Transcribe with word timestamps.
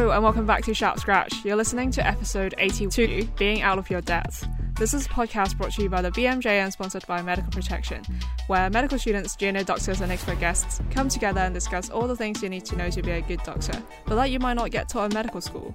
Hello 0.00 0.12
and 0.12 0.22
welcome 0.22 0.46
back 0.46 0.64
to 0.64 0.72
Sharp 0.72 0.98
Scratch. 0.98 1.44
You're 1.44 1.56
listening 1.56 1.90
to 1.90 2.06
episode 2.06 2.54
82, 2.56 3.28
Being 3.36 3.60
Out 3.60 3.76
of 3.76 3.90
Your 3.90 4.00
Depth. 4.00 4.48
This 4.76 4.94
is 4.94 5.04
a 5.04 5.08
podcast 5.10 5.58
brought 5.58 5.72
to 5.72 5.82
you 5.82 5.90
by 5.90 6.00
the 6.00 6.10
BMJ 6.10 6.46
and 6.46 6.72
sponsored 6.72 7.06
by 7.06 7.20
Medical 7.20 7.50
Protection, 7.50 8.02
where 8.46 8.70
medical 8.70 8.98
students, 8.98 9.36
junior 9.36 9.62
doctors, 9.62 10.00
and 10.00 10.10
expert 10.10 10.40
guests 10.40 10.80
come 10.90 11.10
together 11.10 11.42
and 11.42 11.52
discuss 11.52 11.90
all 11.90 12.06
the 12.06 12.16
things 12.16 12.42
you 12.42 12.48
need 12.48 12.64
to 12.64 12.76
know 12.76 12.88
to 12.88 13.02
be 13.02 13.10
a 13.10 13.20
good 13.20 13.42
doctor, 13.42 13.74
but 14.06 14.14
that 14.14 14.30
you 14.30 14.38
might 14.38 14.54
not 14.54 14.70
get 14.70 14.88
taught 14.88 15.10
in 15.10 15.14
medical 15.14 15.42
school. 15.42 15.74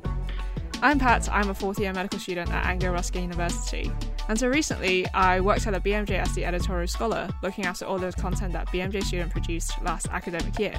I'm 0.81 0.99
Pat, 0.99 1.27
I'm 1.31 1.49
a 1.49 1.53
fourth 1.53 1.79
year 1.79 1.93
medical 1.93 2.19
student 2.19 2.51
at 2.51 2.65
Anglia 2.65 2.91
Ruskin 2.91 3.23
University. 3.23 3.91
Until 4.27 4.49
recently, 4.49 5.07
I 5.13 5.39
worked 5.39 5.65
at 5.67 5.73
the 5.73 5.89
BMJ 5.89 6.19
as 6.19 6.33
the 6.35 6.45
editorial 6.45 6.87
scholar, 6.87 7.29
looking 7.41 7.65
after 7.65 7.85
all 7.85 7.97
the 7.97 8.11
content 8.11 8.53
that 8.53 8.67
BMJ 8.67 9.03
student 9.03 9.31
produced 9.31 9.81
last 9.83 10.07
academic 10.11 10.57
year. 10.59 10.73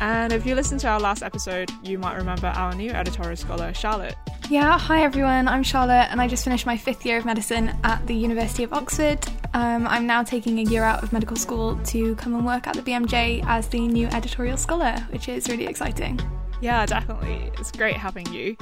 And 0.00 0.32
if 0.32 0.46
you 0.46 0.54
listened 0.54 0.80
to 0.80 0.88
our 0.88 0.98
last 0.98 1.22
episode, 1.22 1.70
you 1.82 1.98
might 1.98 2.16
remember 2.16 2.48
our 2.48 2.74
new 2.74 2.90
editorial 2.90 3.36
scholar, 3.36 3.74
Charlotte. 3.74 4.14
Yeah, 4.48 4.78
hi 4.78 5.02
everyone, 5.04 5.46
I'm 5.46 5.62
Charlotte 5.62 6.08
and 6.10 6.20
I 6.20 6.26
just 6.26 6.42
finished 6.42 6.64
my 6.64 6.76
fifth 6.76 7.04
year 7.04 7.18
of 7.18 7.24
medicine 7.24 7.76
at 7.84 8.06
the 8.06 8.14
University 8.14 8.64
of 8.64 8.72
Oxford. 8.72 9.18
Um, 9.52 9.86
I'm 9.86 10.06
now 10.06 10.22
taking 10.22 10.58
a 10.58 10.62
year 10.62 10.84
out 10.84 11.02
of 11.02 11.12
medical 11.12 11.36
school 11.36 11.76
to 11.86 12.14
come 12.16 12.34
and 12.34 12.46
work 12.46 12.66
at 12.66 12.74
the 12.74 12.82
BMJ 12.82 13.44
as 13.46 13.68
the 13.68 13.80
new 13.80 14.06
editorial 14.06 14.56
scholar, 14.56 14.96
which 15.10 15.28
is 15.28 15.48
really 15.48 15.66
exciting. 15.66 16.18
Yeah, 16.60 16.86
definitely. 16.86 17.52
It's 17.58 17.70
great 17.70 17.96
having 17.96 18.26
you. 18.32 18.56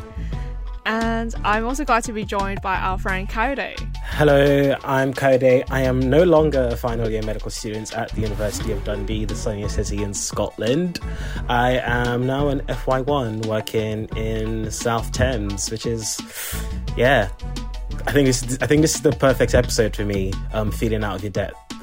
And 0.86 1.34
I'm 1.42 1.66
also 1.66 1.84
glad 1.84 2.04
to 2.04 2.12
be 2.12 2.24
joined 2.24 2.62
by 2.62 2.76
our 2.76 2.96
friend 2.96 3.28
Kayode. 3.28 3.76
Hello, 4.04 4.76
I'm 4.84 5.12
Kayode. 5.12 5.64
I 5.68 5.80
am 5.82 5.98
no 5.98 6.22
longer 6.22 6.68
a 6.70 6.76
final 6.76 7.10
year 7.10 7.22
medical 7.22 7.50
student 7.50 7.92
at 7.98 8.12
the 8.12 8.20
University 8.20 8.70
of 8.70 8.84
Dundee, 8.84 9.24
the 9.24 9.34
sunniest 9.34 9.74
city 9.74 10.04
in 10.04 10.14
Scotland. 10.14 11.00
I 11.48 11.78
am 11.78 12.24
now 12.24 12.46
an 12.48 12.60
FY1 12.68 13.46
working 13.46 14.04
in 14.16 14.70
South 14.70 15.10
Thames, 15.10 15.72
which 15.72 15.86
is, 15.86 16.20
yeah, 16.96 17.30
I 18.06 18.12
think 18.12 18.26
this. 18.26 18.56
I 18.62 18.68
think 18.68 18.82
this 18.82 18.94
is 18.94 19.02
the 19.02 19.10
perfect 19.10 19.56
episode 19.56 19.96
for 19.96 20.04
me. 20.04 20.32
Um, 20.52 20.70
feeling 20.70 21.02
out 21.02 21.16
of 21.16 21.22
your 21.24 21.32
depth. 21.32 21.56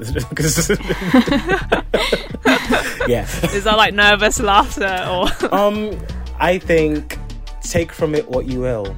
yeah. 3.06 3.26
Is 3.52 3.64
that 3.64 3.74
like 3.76 3.92
nervous 3.92 4.40
laughter 4.40 5.06
or? 5.10 5.54
um, 5.54 5.94
I 6.40 6.58
think 6.58 7.18
take 7.70 7.92
from 7.92 8.14
it 8.14 8.28
what 8.28 8.46
you 8.46 8.60
will. 8.60 8.96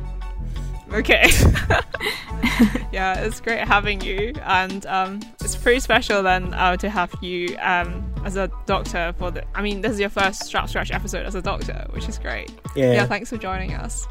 Okay. 0.93 1.29
yeah, 2.93 3.19
it's 3.21 3.41
great 3.41 3.67
having 3.67 4.01
you, 4.01 4.33
and 4.45 4.87
um, 4.87 5.21
it's 5.41 5.57
pretty 5.57 5.81
special 5.81 6.23
then 6.23 6.55
uh, 6.55 6.77
to 6.77 6.89
have 6.89 7.13
you 7.21 7.57
um, 7.61 8.05
as 8.25 8.37
a 8.37 8.51
doctor 8.67 9.15
for 9.19 9.31
the. 9.31 9.45
I 9.55 9.63
mean, 9.63 9.81
this 9.81 9.93
is 9.93 10.01
your 10.01 10.11
first 10.11 10.51
Sharp 10.51 10.69
Scratch 10.69 10.93
episode 10.93 11.27
as 11.27 11.35
a 11.35 11.43
doctor, 11.43 11.87
which 11.91 12.09
is 12.09 12.19
great. 12.19 12.51
Yeah. 12.77 12.93
Yeah. 12.93 13.07
Thanks 13.07 13.31
for 13.31 13.37
joining 13.37 13.75
us. 13.75 14.07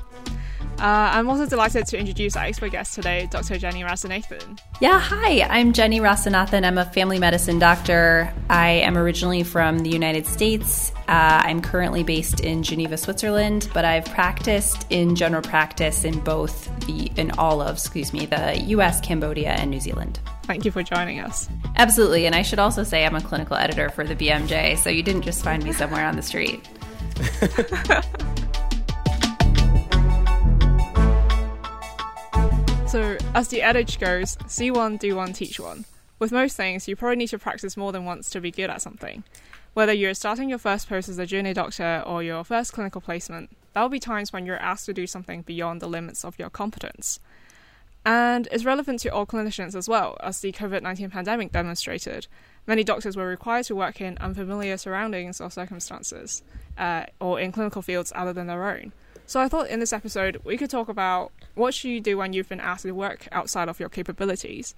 Uh, 0.77 1.09
I'm 1.13 1.29
also 1.29 1.45
delighted 1.45 1.87
to 1.87 1.97
introduce 1.97 2.35
our 2.35 2.43
expert 2.43 2.71
guest 2.71 2.95
today, 2.95 3.27
Dr. 3.31 3.57
Jenny 3.57 3.81
Rasanathan. 3.83 4.59
Yeah, 4.81 4.99
hi, 4.99 5.41
I'm 5.43 5.71
Jenny 5.71 6.01
Rasanathan. 6.01 6.65
I'm 6.65 6.77
a 6.77 6.85
family 6.85 7.17
medicine 7.17 7.59
doctor. 7.59 8.33
I 8.49 8.69
am 8.69 8.97
originally 8.97 9.43
from 9.43 9.79
the 9.79 9.89
United 9.89 10.27
States. 10.27 10.91
Uh, 11.07 11.41
I'm 11.45 11.61
currently 11.61 12.03
based 12.03 12.41
in 12.41 12.61
Geneva, 12.61 12.97
Switzerland, 12.97 13.69
but 13.73 13.85
I've 13.85 14.05
practiced 14.05 14.85
in 14.89 15.15
general 15.15 15.41
practice 15.41 16.03
in 16.03 16.19
both 16.19 16.69
the, 16.87 17.09
in 17.15 17.31
all 17.31 17.61
of, 17.61 17.77
excuse 17.77 18.11
me, 18.11 18.25
the 18.25 18.59
US, 18.67 18.99
Cambodia, 18.99 19.51
and 19.51 19.71
New 19.71 19.79
Zealand. 19.79 20.19
Thank 20.43 20.65
you 20.65 20.71
for 20.71 20.83
joining 20.83 21.21
us. 21.21 21.49
Absolutely, 21.77 22.25
and 22.25 22.35
I 22.35 22.41
should 22.41 22.59
also 22.59 22.83
say 22.83 23.05
I'm 23.05 23.15
a 23.15 23.21
clinical 23.21 23.55
editor 23.55 23.89
for 23.89 24.03
the 24.03 24.15
BMJ, 24.15 24.77
so 24.77 24.89
you 24.89 25.03
didn't 25.03 25.21
just 25.21 25.41
find 25.41 25.63
me 25.63 25.71
somewhere 25.71 26.05
on 26.05 26.17
the 26.17 26.21
street. 26.21 26.67
So, 32.95 33.17
as 33.33 33.49
the 33.49 33.61
adage 33.61 33.99
goes, 33.99 34.37
see 34.47 34.71
one, 34.71 34.95
do 34.95 35.17
one, 35.17 35.33
teach 35.33 35.59
one. 35.59 35.83
With 36.17 36.31
most 36.31 36.55
things, 36.55 36.87
you 36.87 36.95
probably 36.95 37.17
need 37.17 37.27
to 37.27 37.37
practice 37.37 37.75
more 37.75 37.91
than 37.91 38.05
once 38.05 38.29
to 38.29 38.39
be 38.39 38.51
good 38.51 38.69
at 38.69 38.81
something. 38.81 39.25
Whether 39.73 39.91
you're 39.91 40.13
starting 40.13 40.47
your 40.47 40.59
first 40.59 40.87
post 40.87 41.09
as 41.09 41.19
a 41.19 41.25
junior 41.25 41.53
doctor 41.53 42.01
or 42.07 42.23
your 42.23 42.45
first 42.45 42.71
clinical 42.71 43.01
placement, 43.01 43.49
there 43.73 43.83
will 43.83 43.89
be 43.89 43.99
times 43.99 44.31
when 44.31 44.45
you're 44.45 44.55
asked 44.55 44.85
to 44.85 44.93
do 44.93 45.07
something 45.07 45.41
beyond 45.41 45.81
the 45.81 45.89
limits 45.89 46.23
of 46.23 46.39
your 46.39 46.49
competence. 46.49 47.19
And 48.05 48.47
it's 48.49 48.63
relevant 48.63 49.01
to 49.01 49.09
all 49.09 49.25
clinicians 49.25 49.75
as 49.75 49.89
well, 49.89 50.15
as 50.23 50.39
the 50.39 50.53
COVID 50.53 50.81
19 50.81 51.09
pandemic 51.09 51.51
demonstrated. 51.51 52.27
Many 52.65 52.85
doctors 52.85 53.17
were 53.17 53.27
required 53.27 53.65
to 53.65 53.75
work 53.75 53.99
in 53.99 54.17
unfamiliar 54.19 54.77
surroundings 54.77 55.41
or 55.41 55.51
circumstances, 55.51 56.43
uh, 56.77 57.07
or 57.19 57.41
in 57.41 57.51
clinical 57.51 57.81
fields 57.81 58.13
other 58.15 58.31
than 58.31 58.47
their 58.47 58.65
own. 58.65 58.93
So 59.27 59.39
I 59.39 59.47
thought 59.47 59.69
in 59.69 59.79
this 59.79 59.91
episode 59.91 60.41
we 60.43 60.57
could 60.57 60.69
talk 60.69 60.87
about 60.87 61.31
what 61.55 61.73
should 61.73 61.89
you 61.89 61.99
do 61.99 62.17
when 62.17 62.33
you've 62.33 62.49
been 62.49 62.59
asked 62.59 62.83
to 62.83 62.91
work 62.91 63.27
outside 63.31 63.69
of 63.69 63.79
your 63.79 63.89
capabilities, 63.89 64.75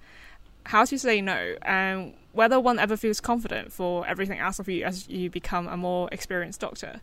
how 0.64 0.84
to 0.86 0.98
say 0.98 1.20
no, 1.20 1.56
and 1.62 2.14
whether 2.32 2.58
one 2.58 2.78
ever 2.78 2.96
feels 2.96 3.20
confident 3.20 3.72
for 3.72 4.06
everything 4.06 4.38
asked 4.38 4.60
of 4.60 4.68
you 4.68 4.84
as 4.84 5.08
you 5.08 5.28
become 5.28 5.68
a 5.68 5.76
more 5.76 6.08
experienced 6.12 6.60
doctor. 6.60 7.00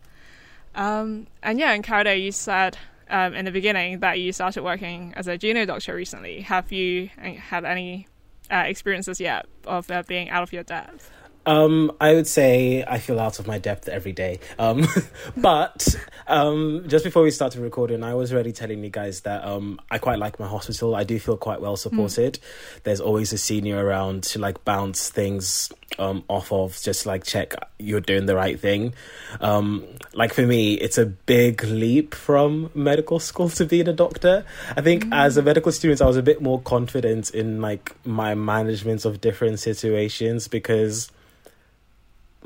Um, 0.74 1.28
and 1.42 1.58
yeah, 1.58 1.72
in 1.72 1.82
Kayode, 1.82 2.22
you 2.22 2.32
said 2.32 2.76
um, 3.08 3.34
in 3.34 3.44
the 3.44 3.52
beginning 3.52 4.00
that 4.00 4.18
you 4.18 4.32
started 4.32 4.62
working 4.62 5.14
as 5.16 5.28
a 5.28 5.38
junior 5.38 5.66
doctor 5.66 5.94
recently. 5.94 6.40
Have 6.40 6.72
you 6.72 7.10
had 7.16 7.64
any 7.64 8.08
uh, 8.50 8.64
experiences 8.66 9.20
yet 9.20 9.46
of 9.66 9.90
uh, 9.90 10.02
being 10.06 10.28
out 10.30 10.42
of 10.42 10.52
your 10.52 10.64
depth? 10.64 11.10
Um, 11.46 11.92
I 12.00 12.12
would 12.12 12.26
say 12.26 12.84
I 12.86 12.98
feel 12.98 13.20
out 13.20 13.38
of 13.38 13.46
my 13.46 13.58
depth 13.58 13.88
every 13.88 14.12
day. 14.12 14.40
Um, 14.58 14.86
but 15.36 15.96
um, 16.26 16.84
just 16.88 17.04
before 17.04 17.22
we 17.22 17.30
started 17.30 17.60
recording, 17.60 18.02
I 18.02 18.14
was 18.14 18.32
already 18.32 18.52
telling 18.52 18.82
you 18.82 18.90
guys 18.90 19.20
that 19.20 19.44
um, 19.44 19.80
I 19.90 19.98
quite 19.98 20.18
like 20.18 20.40
my 20.40 20.48
hospital. 20.48 20.96
I 20.96 21.04
do 21.04 21.18
feel 21.20 21.36
quite 21.36 21.60
well 21.60 21.76
supported. 21.76 22.34
Mm. 22.34 22.82
There's 22.82 23.00
always 23.00 23.32
a 23.32 23.38
senior 23.38 23.84
around 23.84 24.24
to 24.24 24.40
like 24.40 24.64
bounce 24.64 25.08
things 25.08 25.72
um, 26.00 26.24
off 26.28 26.50
of, 26.50 26.78
just 26.82 27.06
like 27.06 27.24
check 27.24 27.54
you're 27.78 28.00
doing 28.00 28.26
the 28.26 28.34
right 28.34 28.58
thing. 28.58 28.92
Um, 29.40 29.84
like 30.14 30.34
for 30.34 30.42
me, 30.42 30.74
it's 30.74 30.98
a 30.98 31.06
big 31.06 31.62
leap 31.62 32.14
from 32.14 32.70
medical 32.74 33.20
school 33.20 33.48
to 33.50 33.64
being 33.64 33.86
a 33.86 33.92
doctor. 33.92 34.44
I 34.76 34.80
think 34.80 35.04
mm. 35.04 35.16
as 35.16 35.36
a 35.36 35.42
medical 35.42 35.70
student, 35.70 36.02
I 36.02 36.06
was 36.06 36.16
a 36.16 36.22
bit 36.22 36.42
more 36.42 36.60
confident 36.60 37.30
in 37.30 37.60
like 37.60 37.94
my 38.04 38.34
management 38.34 39.04
of 39.04 39.20
different 39.20 39.60
situations 39.60 40.48
because 40.48 41.10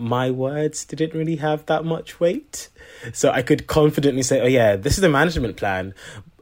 my 0.01 0.31
words 0.31 0.85
didn't 0.85 1.15
really 1.15 1.37
have 1.37 1.67
that 1.67 1.85
much 1.85 2.19
weight. 2.19 2.69
So 3.13 3.31
I 3.31 3.43
could 3.43 3.67
confidently 3.67 4.23
say, 4.23 4.41
oh, 4.41 4.47
yeah, 4.47 4.77
this 4.77 4.95
is 4.95 5.01
the 5.01 5.09
management 5.09 5.57
plan. 5.57 5.95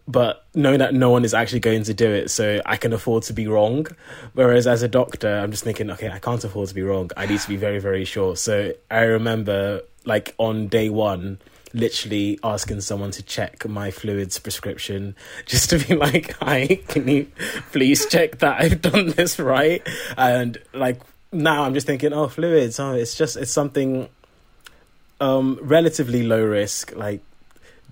But 0.07 0.47
knowing 0.55 0.79
that 0.79 0.95
no 0.95 1.11
one 1.11 1.25
is 1.25 1.35
actually 1.35 1.61
going 1.61 1.83
to 1.85 1.93
do 1.93 2.11
it, 2.11 2.31
so 2.31 2.63
I 2.65 2.77
can 2.77 2.95
afford 2.95 3.25
to 3.25 3.35
be 3.35 3.47
wrong. 3.47 3.87
Whereas 4.33 4.67
as 4.67 4.83
a 4.83 4.89
doctor, 4.89 5.29
I'm 5.29 5.51
just 5.51 5.65
thinking, 5.65 5.91
okay, 5.91 6.09
I 6.09 6.19
can't 6.19 6.43
afford 6.43 6.69
to 6.69 6.75
be 6.75 6.83
wrong. 6.83 7.11
I 7.17 7.27
need 7.27 7.41
to 7.41 7.49
be 7.49 7.57
very, 7.57 7.79
very 7.79 8.07
sure. 8.07 8.35
So 8.35 8.73
I 8.91 9.01
remember, 9.01 9.83
like, 10.07 10.35
on 10.39 10.69
day 10.69 10.89
one, 10.89 11.39
literally 11.75 12.39
asking 12.43 12.81
someone 12.81 13.11
to 13.11 13.23
check 13.23 13.69
my 13.69 13.91
fluids 13.91 14.39
prescription 14.39 15.15
just 15.47 15.71
to 15.71 15.79
be 15.79 15.95
like, 15.95 16.33
hi, 16.39 16.81
can 16.89 17.07
you 17.07 17.27
please 17.73 18.07
check 18.07 18.39
that 18.39 18.61
I've 18.61 18.81
done 18.81 19.11
this 19.11 19.39
right? 19.39 19.87
And 20.17 20.59
like 20.73 21.01
now 21.33 21.65
I'm 21.65 21.75
just 21.75 21.87
thinking, 21.87 22.13
oh, 22.13 22.29
fluids. 22.29 22.81
Oh, 22.81 22.93
it's 22.93 23.15
just 23.15 23.37
it's 23.37 23.53
something 23.53 24.09
um, 25.21 25.59
relatively 25.63 26.23
low 26.23 26.43
risk. 26.43 26.95
Like, 26.95 27.21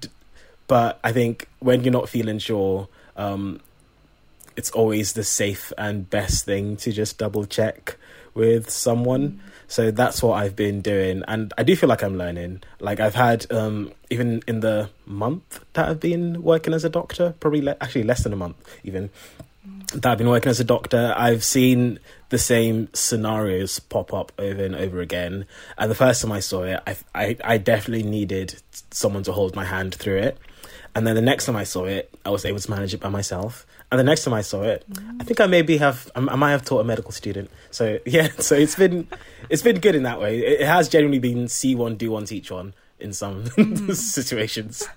d- 0.00 0.08
but 0.66 0.98
I 1.04 1.12
think 1.12 1.48
when 1.60 1.84
you're 1.84 1.92
not 1.92 2.08
feeling 2.08 2.38
sure, 2.38 2.88
um, 3.16 3.60
it's 4.56 4.70
always 4.70 5.12
the 5.12 5.24
safe 5.24 5.72
and 5.76 6.08
best 6.08 6.44
thing 6.44 6.76
to 6.78 6.92
just 6.92 7.18
double 7.18 7.44
check 7.44 7.96
with 8.34 8.70
someone. 8.70 9.40
So 9.68 9.90
that's 9.90 10.22
what 10.22 10.34
I've 10.34 10.54
been 10.54 10.80
doing, 10.80 11.24
and 11.26 11.52
I 11.58 11.64
do 11.64 11.74
feel 11.74 11.88
like 11.88 12.02
I'm 12.02 12.16
learning. 12.16 12.62
Like 12.78 13.00
I've 13.00 13.16
had 13.16 13.50
um, 13.50 13.92
even 14.10 14.42
in 14.46 14.60
the 14.60 14.90
month 15.04 15.60
that 15.72 15.88
I've 15.88 15.98
been 15.98 16.42
working 16.42 16.72
as 16.72 16.84
a 16.84 16.88
doctor, 16.88 17.34
probably 17.40 17.62
le- 17.62 17.76
actually 17.80 18.04
less 18.04 18.22
than 18.22 18.32
a 18.32 18.36
month 18.36 18.56
even 18.84 19.10
that 19.94 20.06
I've 20.06 20.18
been 20.18 20.28
working 20.28 20.50
as 20.50 20.60
a 20.60 20.64
doctor, 20.64 21.14
I've 21.16 21.44
seen 21.44 21.98
the 22.28 22.38
same 22.38 22.88
scenarios 22.92 23.78
pop 23.78 24.12
up 24.12 24.32
over 24.38 24.64
and 24.64 24.74
over 24.74 25.00
again. 25.00 25.46
And 25.78 25.90
the 25.90 25.94
first 25.94 26.22
time 26.22 26.32
I 26.32 26.40
saw 26.40 26.64
it, 26.64 26.80
I, 26.86 26.96
I, 27.14 27.36
I 27.44 27.58
definitely 27.58 28.08
needed 28.08 28.60
someone 28.90 29.22
to 29.24 29.32
hold 29.32 29.54
my 29.54 29.64
hand 29.64 29.94
through 29.94 30.18
it. 30.18 30.38
And 30.94 31.06
then 31.06 31.14
the 31.14 31.22
next 31.22 31.46
time 31.46 31.56
I 31.56 31.64
saw 31.64 31.84
it, 31.84 32.12
I 32.24 32.30
was 32.30 32.44
able 32.44 32.58
to 32.58 32.70
manage 32.70 32.94
it 32.94 33.00
by 33.00 33.10
myself. 33.10 33.66
And 33.92 34.00
the 34.00 34.04
next 34.04 34.24
time 34.24 34.34
I 34.34 34.40
saw 34.40 34.62
it, 34.62 34.84
I 35.20 35.24
think 35.24 35.40
I 35.40 35.46
maybe 35.46 35.76
have 35.76 36.10
I 36.16 36.20
might 36.20 36.50
have 36.50 36.64
taught 36.64 36.80
a 36.80 36.84
medical 36.84 37.12
student. 37.12 37.50
So 37.70 37.98
yeah, 38.06 38.28
so 38.38 38.54
it's 38.54 38.74
been 38.74 39.06
it's 39.48 39.62
been 39.62 39.78
good 39.78 39.94
in 39.94 40.02
that 40.04 40.20
way. 40.20 40.38
It 40.38 40.66
has 40.66 40.88
generally 40.88 41.18
been 41.18 41.48
see 41.48 41.74
one, 41.74 41.96
do 41.96 42.10
one, 42.10 42.24
teach 42.24 42.50
one 42.50 42.74
in 42.98 43.12
some 43.12 43.44
mm. 43.44 43.94
situations. 43.94 44.88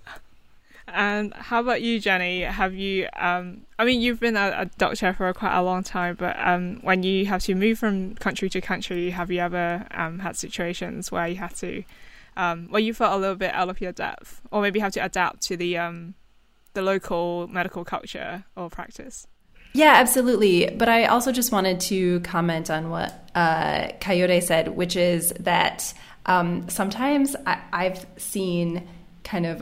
And 0.93 1.33
how 1.33 1.59
about 1.59 1.81
you, 1.81 1.99
Jenny? 1.99 2.41
Have 2.41 2.73
you? 2.73 3.07
Um, 3.15 3.61
I 3.77 3.85
mean, 3.85 4.01
you've 4.01 4.19
been 4.19 4.35
a, 4.35 4.53
a, 4.57 4.65
doctor 4.77 5.13
for 5.13 5.31
quite 5.33 5.55
a 5.55 5.61
long 5.61 5.83
time, 5.83 6.15
but 6.15 6.35
um, 6.39 6.79
when 6.81 7.03
you 7.03 7.25
have 7.25 7.43
to 7.43 7.55
move 7.55 7.79
from 7.79 8.15
country 8.15 8.49
to 8.49 8.61
country, 8.61 9.09
have 9.11 9.31
you 9.31 9.39
ever 9.39 9.85
um, 9.91 10.19
had 10.19 10.35
situations 10.35 11.11
where 11.11 11.27
you 11.27 11.35
have 11.35 11.55
to 11.59 11.83
um, 12.37 12.67
where 12.69 12.81
you 12.81 12.93
felt 12.93 13.13
a 13.13 13.17
little 13.17 13.35
bit 13.35 13.53
out 13.53 13.69
of 13.69 13.81
your 13.81 13.91
depth, 13.91 14.41
or 14.51 14.61
maybe 14.61 14.79
have 14.79 14.93
to 14.93 15.03
adapt 15.03 15.41
to 15.43 15.57
the 15.57 15.77
um, 15.77 16.15
the 16.73 16.81
local 16.81 17.47
medical 17.47 17.83
culture 17.83 18.45
or 18.55 18.69
practice? 18.69 19.27
Yeah, 19.73 19.93
absolutely. 19.97 20.73
But 20.75 20.89
I 20.89 21.05
also 21.05 21.31
just 21.31 21.51
wanted 21.51 21.79
to 21.81 22.21
comment 22.21 22.71
on 22.71 22.89
what 22.89 23.29
uh, 23.35 23.89
Kayode 23.99 24.41
said, 24.41 24.69
which 24.69 24.95
is 24.95 25.31
that 25.39 25.93
um, 26.25 26.67
sometimes 26.69 27.35
I, 27.45 27.83
have 27.83 28.05
seen 28.17 28.87
kind 29.23 29.45
of 29.45 29.61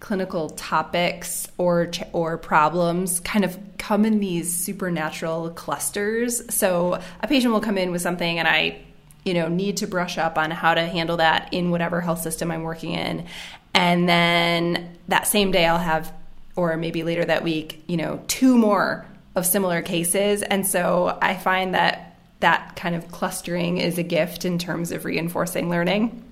clinical 0.00 0.50
topics 0.50 1.48
or 1.58 1.90
or 2.12 2.38
problems 2.38 3.20
kind 3.20 3.44
of 3.44 3.58
come 3.78 4.04
in 4.04 4.20
these 4.20 4.54
supernatural 4.54 5.50
clusters. 5.50 6.42
So 6.54 7.00
a 7.20 7.26
patient 7.26 7.52
will 7.52 7.60
come 7.60 7.78
in 7.78 7.90
with 7.90 8.02
something, 8.02 8.38
and 8.38 8.46
I 8.46 8.80
you 9.24 9.34
know 9.34 9.48
need 9.48 9.78
to 9.78 9.86
brush 9.86 10.18
up 10.18 10.38
on 10.38 10.50
how 10.50 10.74
to 10.74 10.82
handle 10.82 11.16
that 11.18 11.52
in 11.52 11.70
whatever 11.70 12.00
health 12.00 12.20
system 12.20 12.50
I'm 12.50 12.62
working 12.62 12.92
in, 12.92 13.26
and 13.74 14.08
then 14.08 14.98
that 15.08 15.26
same 15.26 15.50
day 15.50 15.66
I'll 15.66 15.78
have 15.78 16.12
or 16.58 16.76
maybe 16.76 17.04
later 17.04 17.24
that 17.24 17.44
week, 17.44 17.84
you 17.86 17.96
know, 17.96 18.20
two 18.26 18.58
more 18.58 19.06
of 19.36 19.46
similar 19.46 19.80
cases. 19.80 20.42
And 20.42 20.66
so 20.66 21.16
I 21.22 21.36
find 21.36 21.74
that 21.74 22.18
that 22.40 22.74
kind 22.74 22.96
of 22.96 23.12
clustering 23.12 23.78
is 23.78 23.96
a 23.96 24.02
gift 24.02 24.44
in 24.44 24.58
terms 24.58 24.90
of 24.90 25.04
reinforcing 25.04 25.70
learning. 25.70 26.24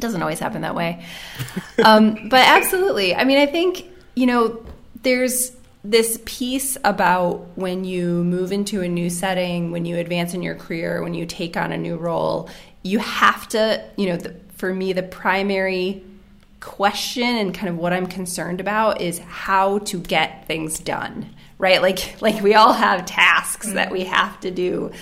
It 0.00 0.02
doesn't 0.02 0.22
always 0.22 0.38
happen 0.38 0.62
that 0.62 0.74
way. 0.74 1.04
um, 1.84 2.30
but 2.30 2.40
absolutely. 2.40 3.14
I 3.14 3.24
mean, 3.24 3.36
I 3.36 3.44
think, 3.44 3.84
you 4.14 4.24
know, 4.24 4.64
there's 5.02 5.52
this 5.84 6.18
piece 6.24 6.78
about 6.84 7.46
when 7.58 7.84
you 7.84 8.24
move 8.24 8.50
into 8.50 8.80
a 8.80 8.88
new 8.88 9.10
setting, 9.10 9.72
when 9.72 9.84
you 9.84 9.98
advance 9.98 10.32
in 10.32 10.42
your 10.42 10.54
career, 10.54 11.02
when 11.02 11.12
you 11.12 11.26
take 11.26 11.54
on 11.54 11.70
a 11.70 11.76
new 11.76 11.98
role, 11.98 12.48
you 12.82 12.98
have 12.98 13.46
to, 13.48 13.84
you 13.98 14.06
know, 14.06 14.16
the, 14.16 14.34
for 14.56 14.72
me, 14.72 14.94
the 14.94 15.02
primary 15.02 16.02
question 16.60 17.36
and 17.36 17.52
kind 17.52 17.68
of 17.68 17.76
what 17.76 17.92
I'm 17.92 18.06
concerned 18.06 18.58
about 18.58 19.02
is 19.02 19.18
how 19.18 19.80
to 19.80 19.98
get 20.00 20.46
things 20.46 20.78
done 20.78 21.28
right? 21.60 21.82
Like 21.82 22.20
like 22.22 22.42
we 22.42 22.54
all 22.54 22.72
have 22.72 23.04
tasks 23.04 23.66
mm-hmm. 23.66 23.76
that 23.76 23.92
we 23.92 24.04
have 24.04 24.40
to 24.40 24.50
do 24.50 24.92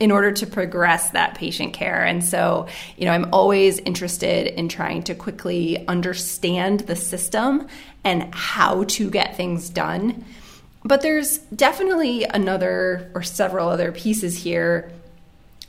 in 0.00 0.10
order 0.10 0.30
to 0.30 0.46
progress 0.46 1.10
that 1.10 1.34
patient 1.34 1.72
care. 1.72 2.04
And 2.04 2.24
so, 2.24 2.68
you 2.96 3.04
know, 3.04 3.10
I'm 3.10 3.28
always 3.32 3.78
interested 3.80 4.46
in 4.46 4.68
trying 4.68 5.02
to 5.04 5.14
quickly 5.14 5.86
understand 5.88 6.80
the 6.80 6.96
system 6.96 7.66
and 8.04 8.32
how 8.34 8.84
to 8.84 9.10
get 9.10 9.36
things 9.36 9.68
done. 9.68 10.24
But 10.84 11.02
there's 11.02 11.38
definitely 11.38 12.24
another 12.24 13.10
or 13.14 13.22
several 13.22 13.68
other 13.68 13.90
pieces 13.90 14.38
here, 14.38 14.92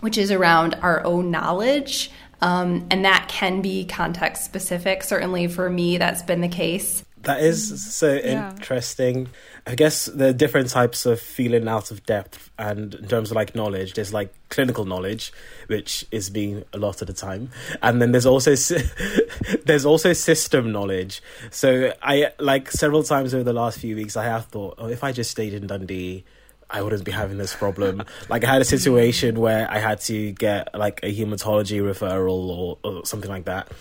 which 0.01 0.17
is 0.17 0.31
around 0.31 0.75
our 0.75 1.03
own 1.03 1.31
knowledge. 1.31 2.11
Um, 2.41 2.87
and 2.89 3.03
that 3.05 3.27
can 3.27 3.61
be 3.61 3.85
context 3.85 4.45
specific. 4.45 5.03
Certainly 5.03 5.47
for 5.47 5.69
me, 5.69 5.97
that's 5.97 6.21
been 6.21 6.41
the 6.41 6.47
case. 6.47 7.03
That 7.23 7.41
is 7.41 7.71
mm. 7.71 7.77
so 7.77 8.13
yeah. 8.13 8.51
interesting. 8.51 9.29
I 9.67 9.75
guess 9.75 10.05
there 10.05 10.29
are 10.29 10.33
different 10.33 10.69
types 10.69 11.05
of 11.05 11.19
feeling 11.19 11.67
out 11.67 11.91
of 11.91 12.05
depth, 12.05 12.49
and 12.57 12.95
in 12.95 13.07
terms 13.07 13.31
of 13.31 13.35
like 13.35 13.55
knowledge, 13.55 13.93
there's 13.93 14.13
like 14.13 14.33
clinical 14.49 14.85
knowledge, 14.85 15.33
which 15.67 16.05
is 16.11 16.29
being 16.29 16.63
a 16.73 16.77
lot 16.77 17.01
of 17.01 17.07
the 17.07 17.13
time, 17.13 17.51
and 17.81 18.01
then 18.01 18.11
there's 18.11 18.25
also 18.25 18.55
there's 19.65 19.85
also 19.85 20.13
system 20.13 20.71
knowledge. 20.71 21.21
So 21.51 21.93
I 22.01 22.31
like 22.39 22.71
several 22.71 23.03
times 23.03 23.33
over 23.33 23.43
the 23.43 23.53
last 23.53 23.79
few 23.79 23.95
weeks, 23.95 24.15
I 24.15 24.23
have 24.23 24.45
thought, 24.45 24.75
oh, 24.77 24.87
if 24.87 25.03
I 25.03 25.11
just 25.11 25.31
stayed 25.31 25.53
in 25.53 25.67
Dundee. 25.67 26.25
I 26.69 26.81
wouldn't 26.81 27.03
be 27.03 27.11
having 27.11 27.37
this 27.37 27.55
problem. 27.55 28.03
like 28.29 28.43
I 28.43 28.51
had 28.51 28.61
a 28.61 28.65
situation 28.65 29.39
where 29.39 29.69
I 29.69 29.79
had 29.79 30.01
to 30.01 30.31
get 30.31 30.73
like 30.77 30.99
a 31.03 31.13
hematology 31.13 31.81
referral 31.81 32.49
or, 32.49 32.77
or 32.83 33.05
something 33.05 33.29
like 33.29 33.45
that, 33.45 33.71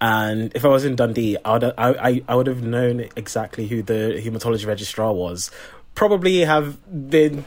and 0.00 0.52
if 0.54 0.64
I 0.64 0.68
was 0.68 0.84
in 0.84 0.96
Dundee, 0.96 1.36
I 1.44 1.52
would 1.52 1.64
I, 1.76 2.22
I 2.28 2.34
would 2.34 2.46
have 2.46 2.62
known 2.62 3.08
exactly 3.16 3.66
who 3.66 3.82
the 3.82 4.20
hematology 4.24 4.66
registrar 4.66 5.12
was. 5.12 5.50
Probably 5.94 6.40
have 6.40 6.78
been 7.10 7.44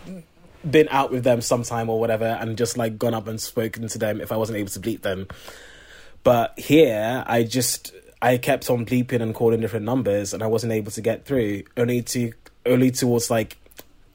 been 0.69 0.88
out 0.92 1.12
with 1.12 1.24
them 1.24 1.42
sometime 1.42 1.89
or 1.89 2.00
whatever, 2.00 2.25
and 2.25 2.57
just 2.57 2.77
like 2.77 2.98
gone 2.98 3.13
up 3.13 3.27
and 3.27 3.39
spoken 3.39 3.88
to 3.88 3.98
them 3.98 4.21
if 4.21 4.31
I 4.31 4.38
wasn't 4.38 4.57
able 4.57 4.69
to 4.69 4.80
bleep 4.80 5.01
them. 5.01 5.27
But 6.24 6.59
here, 6.59 7.24
I 7.25 7.44
just 7.44 7.94
I 8.21 8.38
kept 8.38 8.69
on 8.69 8.86
bleeping 8.86 9.21
and 9.21 9.33
calling 9.33 9.62
different 9.62 9.86
numbers, 9.86 10.33
and 10.33 10.44
I 10.44 10.48
wasn't 10.48 10.74
able 10.74 10.92
to 10.92 11.01
get 11.01 11.25
through. 11.25 11.63
Only 11.77 12.01
to 12.03 12.33
only 12.65 12.92
towards 12.92 13.31
like 13.31 13.57